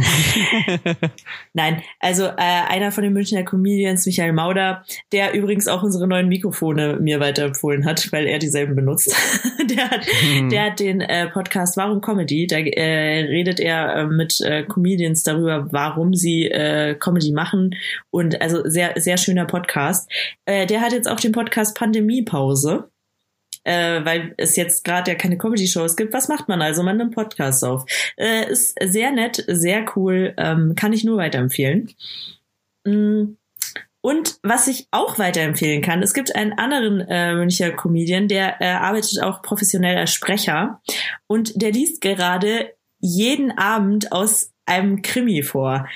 Nein, 1.54 1.82
also 1.98 2.24
äh, 2.24 2.34
einer 2.36 2.92
von 2.92 3.04
den 3.04 3.12
Münchner 3.12 3.42
Comedians, 3.44 4.06
Michael 4.06 4.32
Mauder, 4.32 4.84
der 5.12 5.34
übrigens 5.34 5.68
auch 5.68 5.82
unsere 5.82 6.06
neuen 6.06 6.28
Mikrofone 6.28 6.98
mir 7.00 7.20
weiterempfohlen 7.20 7.84
hat, 7.84 8.10
weil 8.12 8.26
er 8.26 8.38
dieselben 8.38 8.74
benutzt. 8.76 9.14
der, 9.70 9.90
hat, 9.90 10.06
Mhm. 10.34 10.48
der 10.50 10.64
hat 10.64 10.80
den 10.80 11.00
äh, 11.00 11.28
Podcast 11.28 11.76
Warum 11.76 12.00
Comedy. 12.00 12.46
Da 12.46 12.58
äh, 12.58 13.24
redet 13.26 13.60
er 13.60 13.96
äh, 13.96 14.06
mit 14.06 14.40
äh, 14.40 14.64
Comedians 14.64 15.22
darüber, 15.22 15.68
warum 15.70 16.14
sie 16.14 16.46
äh, 16.46 16.94
Comedy 16.94 17.32
machen. 17.32 17.74
Und 18.10 18.40
also 18.40 18.62
sehr, 18.64 18.94
sehr 18.96 19.16
schöner 19.16 19.46
Podcast. 19.46 20.10
Äh, 20.44 20.66
der 20.66 20.80
hat 20.80 20.92
jetzt 20.92 21.08
auch 21.08 21.20
den 21.20 21.32
Podcast 21.32 21.76
Pandemiepause 21.76 22.89
äh, 23.64 24.04
weil 24.04 24.34
es 24.36 24.56
jetzt 24.56 24.84
gerade 24.84 25.10
ja 25.10 25.16
keine 25.16 25.38
Comedy-Shows 25.38 25.96
gibt. 25.96 26.12
Was 26.12 26.28
macht 26.28 26.48
man 26.48 26.62
also? 26.62 26.82
Man 26.82 26.96
nimmt 26.96 27.14
Podcasts 27.14 27.62
auf. 27.62 27.84
Äh, 28.16 28.50
ist 28.50 28.76
sehr 28.82 29.10
nett, 29.12 29.44
sehr 29.46 29.84
cool, 29.96 30.34
ähm, 30.36 30.74
kann 30.76 30.92
ich 30.92 31.04
nur 31.04 31.18
weiterempfehlen. 31.18 31.90
Mm. 32.84 33.36
Und 34.02 34.38
was 34.42 34.66
ich 34.66 34.88
auch 34.92 35.18
weiterempfehlen 35.18 35.82
kann, 35.82 36.02
es 36.02 36.14
gibt 36.14 36.34
einen 36.34 36.54
anderen 36.54 37.00
äh, 37.00 37.34
Münchner 37.34 37.70
Comedian, 37.72 38.28
der 38.28 38.60
äh, 38.62 38.68
arbeitet 38.68 39.22
auch 39.22 39.42
professionell 39.42 39.98
als 39.98 40.14
Sprecher 40.14 40.80
und 41.26 41.60
der 41.60 41.70
liest 41.70 42.00
gerade 42.00 42.72
jeden 42.98 43.50
Abend 43.58 44.10
aus 44.10 44.52
einem 44.64 45.02
Krimi 45.02 45.42
vor. 45.42 45.86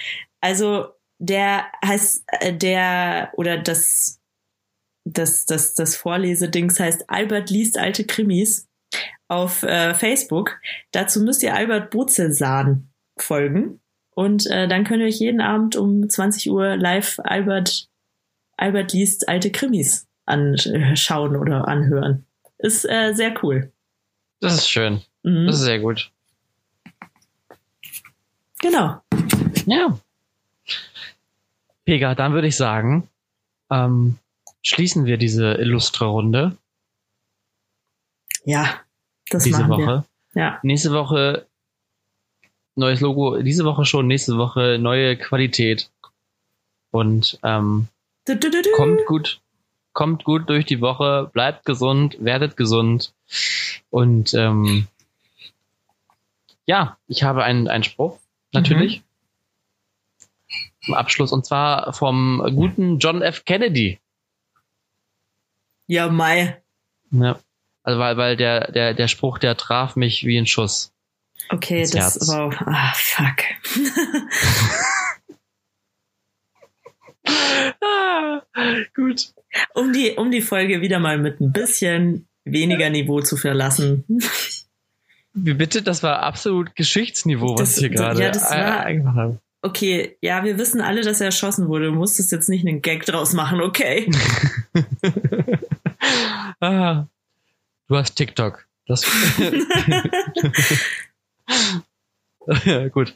Also 0.42 0.88
der 1.18 1.64
heißt 1.84 2.24
äh, 2.40 2.52
der 2.52 3.32
oder 3.36 3.56
das 3.56 4.20
das, 5.04 5.46
das, 5.46 5.74
das 5.74 5.96
Vorlesedings 5.96 6.80
heißt 6.80 7.08
Albert 7.08 7.50
liest 7.50 7.78
alte 7.78 8.04
Krimis 8.04 8.66
auf 9.28 9.62
äh, 9.62 9.94
Facebook. 9.94 10.60
Dazu 10.92 11.20
müsst 11.20 11.42
ihr 11.42 11.54
Albert 11.54 11.90
Bozelsahn 11.90 12.88
folgen. 13.16 13.80
Und 14.14 14.46
äh, 14.46 14.68
dann 14.68 14.84
könnt 14.84 15.00
ihr 15.00 15.08
euch 15.08 15.18
jeden 15.18 15.40
Abend 15.40 15.76
um 15.76 16.08
20 16.08 16.50
Uhr 16.50 16.76
live 16.76 17.18
Albert, 17.24 17.88
Albert 18.56 18.92
liest 18.92 19.28
alte 19.28 19.50
Krimis 19.50 20.06
anschauen 20.24 21.36
oder 21.36 21.68
anhören. 21.68 22.24
Ist 22.58 22.88
äh, 22.88 23.12
sehr 23.12 23.34
cool. 23.42 23.72
Das 24.40 24.54
ist 24.54 24.70
schön. 24.70 25.02
Mhm. 25.22 25.46
Das 25.46 25.56
ist 25.56 25.62
sehr 25.62 25.80
gut. 25.80 26.10
genau. 28.60 29.00
Ja. 29.66 29.98
Pega, 31.84 32.14
dann 32.14 32.32
würde 32.32 32.48
ich 32.48 32.56
sagen, 32.56 33.08
ähm, 33.70 34.18
schließen 34.64 35.04
wir 35.04 35.16
diese 35.18 35.52
illustre 35.54 36.06
Runde 36.06 36.56
Ja, 38.44 38.80
das 39.30 39.44
diese 39.44 39.60
machen 39.62 39.70
Woche. 39.70 40.04
wir. 40.32 40.42
Ja. 40.42 40.58
Nächste 40.62 40.92
Woche 40.92 41.46
neues 42.74 43.00
Logo, 43.00 43.40
diese 43.40 43.64
Woche 43.64 43.84
schon, 43.84 44.06
nächste 44.08 44.36
Woche 44.36 44.78
neue 44.80 45.16
Qualität. 45.16 45.90
Und 46.90 47.38
ähm, 47.44 47.88
Du, 48.26 48.36
du, 48.36 48.50
du, 48.50 48.62
kommt 48.74 49.04
gut, 49.06 49.40
kommt 49.92 50.24
gut 50.24 50.48
durch 50.48 50.64
die 50.64 50.80
Woche, 50.80 51.30
bleibt 51.32 51.66
gesund, 51.66 52.16
werdet 52.20 52.56
gesund. 52.56 53.12
Und 53.90 54.32
ähm, 54.32 54.86
ja, 56.66 56.96
ich 57.06 57.22
habe 57.22 57.44
einen, 57.44 57.68
einen 57.68 57.84
Spruch, 57.84 58.18
natürlich. 58.52 59.02
Zum 60.82 60.94
Abschluss, 60.94 61.32
und 61.32 61.44
zwar 61.44 61.92
vom 61.92 62.42
guten 62.56 62.98
John 62.98 63.20
F. 63.20 63.44
Kennedy. 63.44 64.00
Ja, 65.86 66.08
Mai. 66.08 66.62
Ja. 67.10 67.38
Also 67.82 67.98
weil, 68.00 68.16
weil 68.16 68.36
der, 68.36 68.72
der, 68.72 68.94
der 68.94 69.08
Spruch, 69.08 69.38
der 69.38 69.56
traf 69.56 69.96
mich 69.96 70.24
wie 70.24 70.38
ein 70.38 70.46
Schuss. 70.46 70.92
Okay, 71.50 71.82
das 71.82 71.94
Herz. 71.94 72.28
war. 72.28 72.50
Ah, 72.66 72.92
fuck. 72.94 73.36
ah, 77.80 78.40
gut. 78.94 79.32
um 79.74 79.92
die, 79.92 80.12
um 80.12 80.30
die 80.30 80.40
Folge 80.42 80.80
wieder 80.80 80.98
mal 80.98 81.18
mit 81.18 81.40
ein 81.40 81.52
bisschen 81.52 82.26
weniger 82.44 82.90
Niveau 82.90 83.20
zu 83.20 83.36
verlassen. 83.36 84.04
Wie 85.32 85.54
bitte? 85.54 85.82
Das 85.82 86.02
war 86.02 86.20
absolut 86.22 86.74
Geschichtsniveau, 86.76 87.54
was 87.58 87.70
Das- 87.74 87.78
hier 87.78 87.90
gerade 87.90 88.22
ja, 88.22 88.30
das 88.30 88.50
war- 88.50 88.80
eingemacht 88.80 89.16
habe. 89.16 89.40
Okay, 89.62 90.18
ja, 90.20 90.44
wir 90.44 90.58
wissen 90.58 90.82
alle, 90.82 91.00
dass 91.00 91.20
er 91.22 91.26
erschossen 91.26 91.68
wurde. 91.68 91.86
Du 91.86 91.92
musstest 91.92 92.30
jetzt 92.32 92.50
nicht 92.50 92.66
einen 92.66 92.82
Gag 92.82 93.06
draus 93.06 93.32
machen, 93.32 93.62
okay? 93.62 94.10
ah, 96.60 97.04
du 97.88 97.96
hast 97.96 98.14
TikTok. 98.16 98.66
Das 98.86 99.04
ja, 102.64 102.88
gut. 102.92 103.14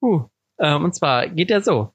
Uh, 0.00 0.24
ähm, 0.58 0.84
und 0.84 0.94
zwar 0.94 1.28
geht 1.28 1.50
er 1.50 1.60
so. 1.60 1.92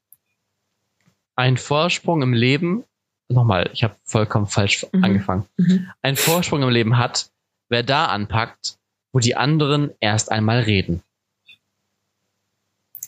Ein 1.36 1.58
Vorsprung 1.58 2.22
im 2.22 2.34
Leben, 2.34 2.84
nochmal, 3.28 3.70
ich 3.74 3.84
habe 3.84 3.96
vollkommen 4.04 4.48
falsch 4.48 4.86
Mhm. 4.92 5.04
angefangen. 5.04 5.46
Mhm. 5.58 5.90
Ein 6.02 6.16
Vorsprung 6.16 6.62
im 6.64 6.70
Leben 6.70 6.98
hat, 6.98 7.30
wer 7.70 7.84
da 7.84 8.06
anpackt, 8.06 8.78
wo 9.14 9.20
die 9.20 9.36
anderen 9.36 9.92
erst 10.00 10.32
einmal 10.32 10.62
reden. 10.62 11.04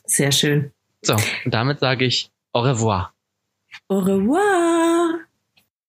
Sehr 0.05 0.31
schön. 0.31 0.71
So, 1.01 1.15
und 1.45 1.53
damit 1.53 1.79
sage 1.79 2.05
ich 2.05 2.29
au 2.53 2.61
revoir. 2.61 3.13
Au 3.87 3.99
revoir. 3.99 4.90